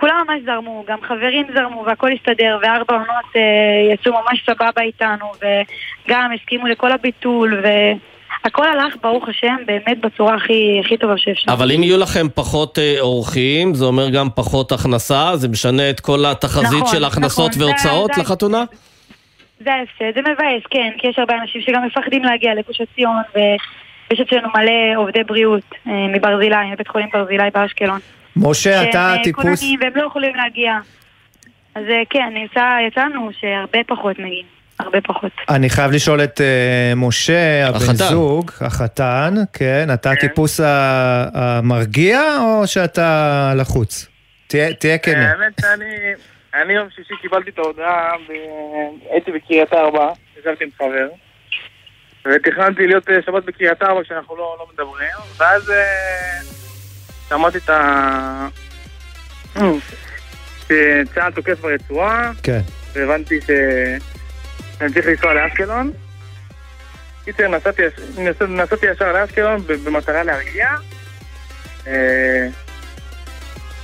כולם 0.00 0.24
ממש 0.28 0.40
זרמו, 0.46 0.84
גם 0.88 0.98
חברים 1.08 1.46
זרמו 1.54 1.84
והכל 1.86 2.10
הסתדר, 2.12 2.58
וארבע 2.62 2.94
עונות 2.94 3.36
אה, 3.36 3.40
יצאו 3.94 4.12
ממש 4.12 4.42
סבבה 4.46 4.82
איתנו, 4.82 5.26
וגם 6.06 6.30
הסכימו 6.40 6.66
לכל 6.66 6.92
הביטול, 6.92 7.62
והכל 8.44 8.66
הלך, 8.68 8.94
ברוך 9.02 9.28
השם, 9.28 9.56
באמת 9.66 10.00
בצורה 10.00 10.34
הכי, 10.34 10.80
הכי 10.84 10.96
טובה 10.96 11.14
שאפשר. 11.18 11.52
אבל 11.52 11.72
אם 11.72 11.82
יהיו 11.82 11.98
לכם 11.98 12.26
פחות 12.34 12.78
אה, 12.78 12.96
אורחים, 13.00 13.74
זה 13.74 13.84
אומר 13.84 14.08
גם 14.10 14.28
פחות 14.34 14.72
הכנסה, 14.72 15.36
זה 15.36 15.48
משנה 15.48 15.90
את 15.90 16.00
כל 16.00 16.24
התחזית 16.26 16.80
נכון, 16.80 16.92
של 16.96 17.04
הכנסות 17.04 17.50
נכון, 17.50 17.62
והוצאות 17.62 18.10
זה- 18.10 18.14
זה- 18.14 18.20
לחתונה? 18.22 18.64
זה 19.64 19.70
ההפסד, 19.74 20.14
זה 20.14 20.20
מבאס, 20.20 20.62
כן, 20.70 20.90
כי 20.98 21.06
יש 21.08 21.18
הרבה 21.18 21.34
אנשים 21.42 21.60
שגם 21.60 21.86
מפחדים 21.86 22.24
להגיע 22.24 22.54
לגוש 22.54 22.80
עציון, 22.80 23.16
ויש 23.34 24.20
אצלנו 24.20 24.48
מלא 24.56 24.72
עובדי 25.00 25.24
בריאות 25.24 25.62
אה, 25.86 25.92
מברזילי, 25.92 26.56
מבית 26.72 26.88
חולים 26.88 27.08
ברזילי 27.12 27.50
באשקלון. 27.54 27.98
משה, 28.36 28.90
אתה 28.90 29.14
אה, 29.16 29.22
טיפוס... 29.24 29.62
והם 29.80 29.92
לא 29.94 30.06
יכולים 30.06 30.34
להגיע. 30.34 30.78
אז 31.74 31.84
אה, 31.90 32.02
כן, 32.10 32.32
יצא, 32.44 32.76
יצאנו 32.88 33.30
שהרבה 33.40 33.78
פחות 33.86 34.18
מגיעים, 34.18 34.46
הרבה 34.78 35.00
פחות. 35.00 35.32
אני 35.48 35.70
חייב 35.70 35.90
לשאול 35.90 36.24
את 36.24 36.40
אה, 36.40 36.92
משה, 36.96 37.66
הבן 37.68 37.76
החתן. 37.76 37.92
זוג, 37.92 38.50
החתן, 38.60 39.34
כן, 39.52 39.88
אתה 39.94 40.10
הטיפוס 40.10 40.60
ה- 40.60 41.26
המרגיע 41.34 42.20
או 42.40 42.66
שאתה 42.66 43.52
לחוץ? 43.56 44.06
תהיה 44.46 44.72
תהיה 44.74 44.98
כן. 44.98 45.20
האמת 45.20 45.52
שאני, 45.60 45.94
אני 46.54 46.72
יום 46.72 46.88
שישי 46.96 47.14
קיבלתי 47.22 47.50
את 47.50 47.58
ההודעה, 47.58 48.12
הייתי 49.10 49.30
בקריית 49.32 49.72
ארבע, 49.72 50.08
ישבתי 50.40 50.64
עם 50.64 50.70
חבר, 50.78 51.08
ותכננתי 52.24 52.86
להיות 52.86 53.04
שבת 53.26 53.44
בקריית 53.44 53.82
ארבע 53.82 54.02
כשאנחנו 54.02 54.36
לא, 54.36 54.56
לא 54.58 54.66
מדברים, 54.72 55.10
ואז 55.38 55.70
אה, 55.70 56.40
שמעתי 57.30 57.58
את 57.58 57.70
ה... 57.70 58.48
שצה"ל 60.64 61.32
תוקף 61.34 61.60
ברצועה, 61.60 62.32
כן. 62.42 62.60
והבנתי 62.92 63.40
שאני 63.40 64.92
צריך 64.94 65.06
לנסוע 65.06 65.34
לאשקלון. 65.34 65.92
קיצר, 67.24 67.48
נסעתי, 67.48 67.82
נסע- 68.18 68.46
נסעתי 68.46 68.86
ישר 68.86 69.12
לאשקלון 69.12 69.60
במטרה 69.84 70.22
להרגיע. 70.22 70.68
אה, 71.86 72.46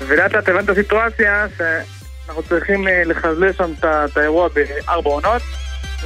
ולאט 0.07 0.33
לאט 0.33 0.49
הבנתי 0.49 0.65
את 0.73 0.79
הסיטואציה 0.79 1.47
שאנחנו 1.59 2.43
צריכים 2.43 2.89
אה, 2.89 3.03
לחזלל 3.05 3.53
שם 3.53 3.73
את 3.83 4.17
האירוע 4.17 4.49
בארבע 4.49 5.11
עונות 5.11 5.43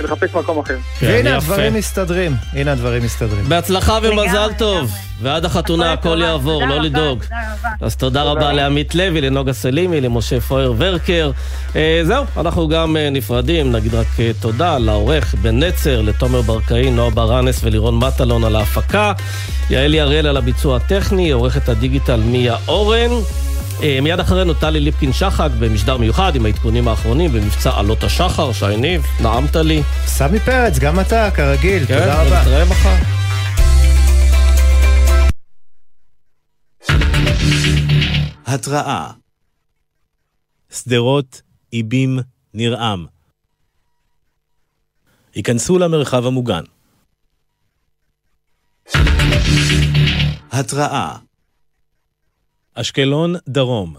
ולחפש 0.00 0.34
מקום 0.34 0.58
אחר. 0.58 0.76
כן, 0.98 1.06
והנה. 1.06 1.36
הדברים 1.36 1.74
מסתדרים. 1.74 2.36
הנה 2.52 2.72
הדברים 2.72 3.02
מסתדרים. 3.04 3.44
בהצלחה 3.48 3.98
ומזל 4.02 4.50
טוב, 4.58 4.90
ועד 5.22 5.44
החתונה 5.44 5.92
הכל 5.92 6.20
יעבור, 6.22 6.66
לא 6.66 6.80
לדאוג. 6.80 7.24
אז 7.80 7.96
תודה 7.96 8.22
רבה 8.22 8.52
לעמית 8.52 8.94
לוי, 8.94 9.20
לנוגה 9.20 9.52
סלימי, 9.52 10.00
למשה 10.00 10.40
פויר 10.40 10.74
ורקר. 10.78 11.30
אה, 11.76 12.00
זהו, 12.04 12.24
אנחנו 12.36 12.68
גם 12.68 12.96
אה, 12.96 13.10
נפרדים, 13.10 13.72
נגיד 13.72 13.94
רק 13.94 14.06
אה, 14.20 14.30
תודה 14.40 14.78
לעורך 14.78 15.34
בן 15.42 15.62
נצר, 15.62 16.00
לתומר 16.00 16.40
ברקאי, 16.42 16.90
נועה 16.90 17.10
ברנס 17.10 17.60
ולירון 17.64 17.98
מטלון 17.98 18.44
על 18.44 18.56
ההפקה, 18.56 19.12
יעלי 19.70 20.00
הראל 20.00 20.26
על 20.26 20.36
הביצוע 20.36 20.76
הטכני, 20.76 21.30
עורכת 21.30 21.68
הדיגיטל 21.68 22.20
מיה 22.20 22.56
אורן. 22.68 23.10
אה, 23.82 23.98
מיד 24.02 24.20
אחרינו 24.20 24.54
טלי 24.54 24.80
ליפקין 24.80 25.12
שחק 25.12 25.48
במשדר 25.58 25.96
מיוחד 25.96 26.36
עם 26.36 26.46
העדכונים 26.46 26.88
האחרונים 26.88 27.32
במבצע 27.32 27.78
עלות 27.78 28.02
השחר, 28.02 28.52
שי 28.52 28.76
ניב, 28.76 29.02
נעמת 29.20 29.56
לי. 29.56 29.82
סמי 30.06 30.40
פרץ, 30.40 30.78
גם 30.78 31.00
אתה, 31.00 31.30
כרגיל, 31.30 31.86
כן, 31.86 31.98
תודה 31.98 32.22
רבה. 32.22 32.40
נתראה 32.40 32.64
מחר. 32.64 32.96
התראה 38.46 39.10
שדרות, 40.70 41.42
איבים, 41.72 42.18
נרעם. 42.54 43.06
היכנסו 45.34 45.78
למרחב 45.78 46.26
המוגן. 46.26 46.62
התראה 50.52 51.16
אשקלון, 52.80 53.34
דרום. 53.48 53.96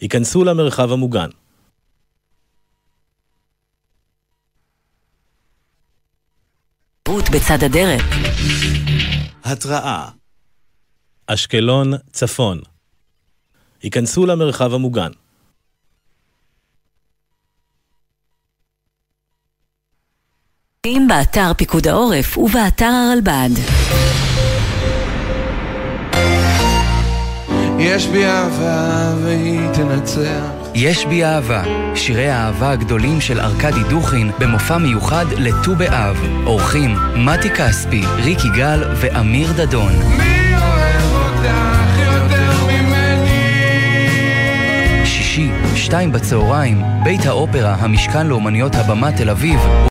היכנסו 0.00 0.44
למרחב 0.44 0.92
המוגן. 0.92 1.28
בצד 7.32 7.64
הדרך. 7.64 8.02
התראה 9.44 10.10
אשקלון, 11.26 11.92
צפון. 12.12 12.60
היכנסו 13.82 14.26
למרחב 14.26 14.74
המוגן. 14.74 15.10
באתר 21.08 21.54
פיקוד 21.56 21.88
העורף 21.88 22.38
ובאתר 22.38 22.84
הרלב"ד. 22.84 24.11
יש 27.84 28.06
בי 28.06 28.24
אהבה 28.26 29.12
והיא 29.22 29.60
תנצח. 29.74 30.44
יש 30.74 31.06
בי 31.06 31.24
אהבה, 31.24 31.62
שירי 31.94 32.30
האהבה 32.30 32.70
הגדולים 32.70 33.20
של 33.20 33.40
ארכדי 33.40 33.82
דוכין 33.90 34.30
במופע 34.38 34.78
מיוחד 34.78 35.24
לט"ו 35.38 35.74
באב. 35.74 36.16
אורחים 36.46 36.96
מתי 37.16 37.50
כספי, 37.50 38.02
ריק 38.24 38.38
יגאל 38.44 38.84
ואמיר 38.96 39.52
דדון. 39.52 39.92
מי 39.92 40.54
אוהב 40.54 41.14
אותך 41.14 41.98
יותר 41.98 42.66
ממני? 42.66 43.46
שישי, 45.04 45.50
שתיים 45.76 46.12
בצהריים, 46.12 46.82
בית 47.04 47.26
האופרה, 47.26 47.74
המשכן 47.74 48.26
לאומניות 48.26 48.74
הבמה 48.74 49.12
תל 49.12 49.30
אביב 49.30 49.60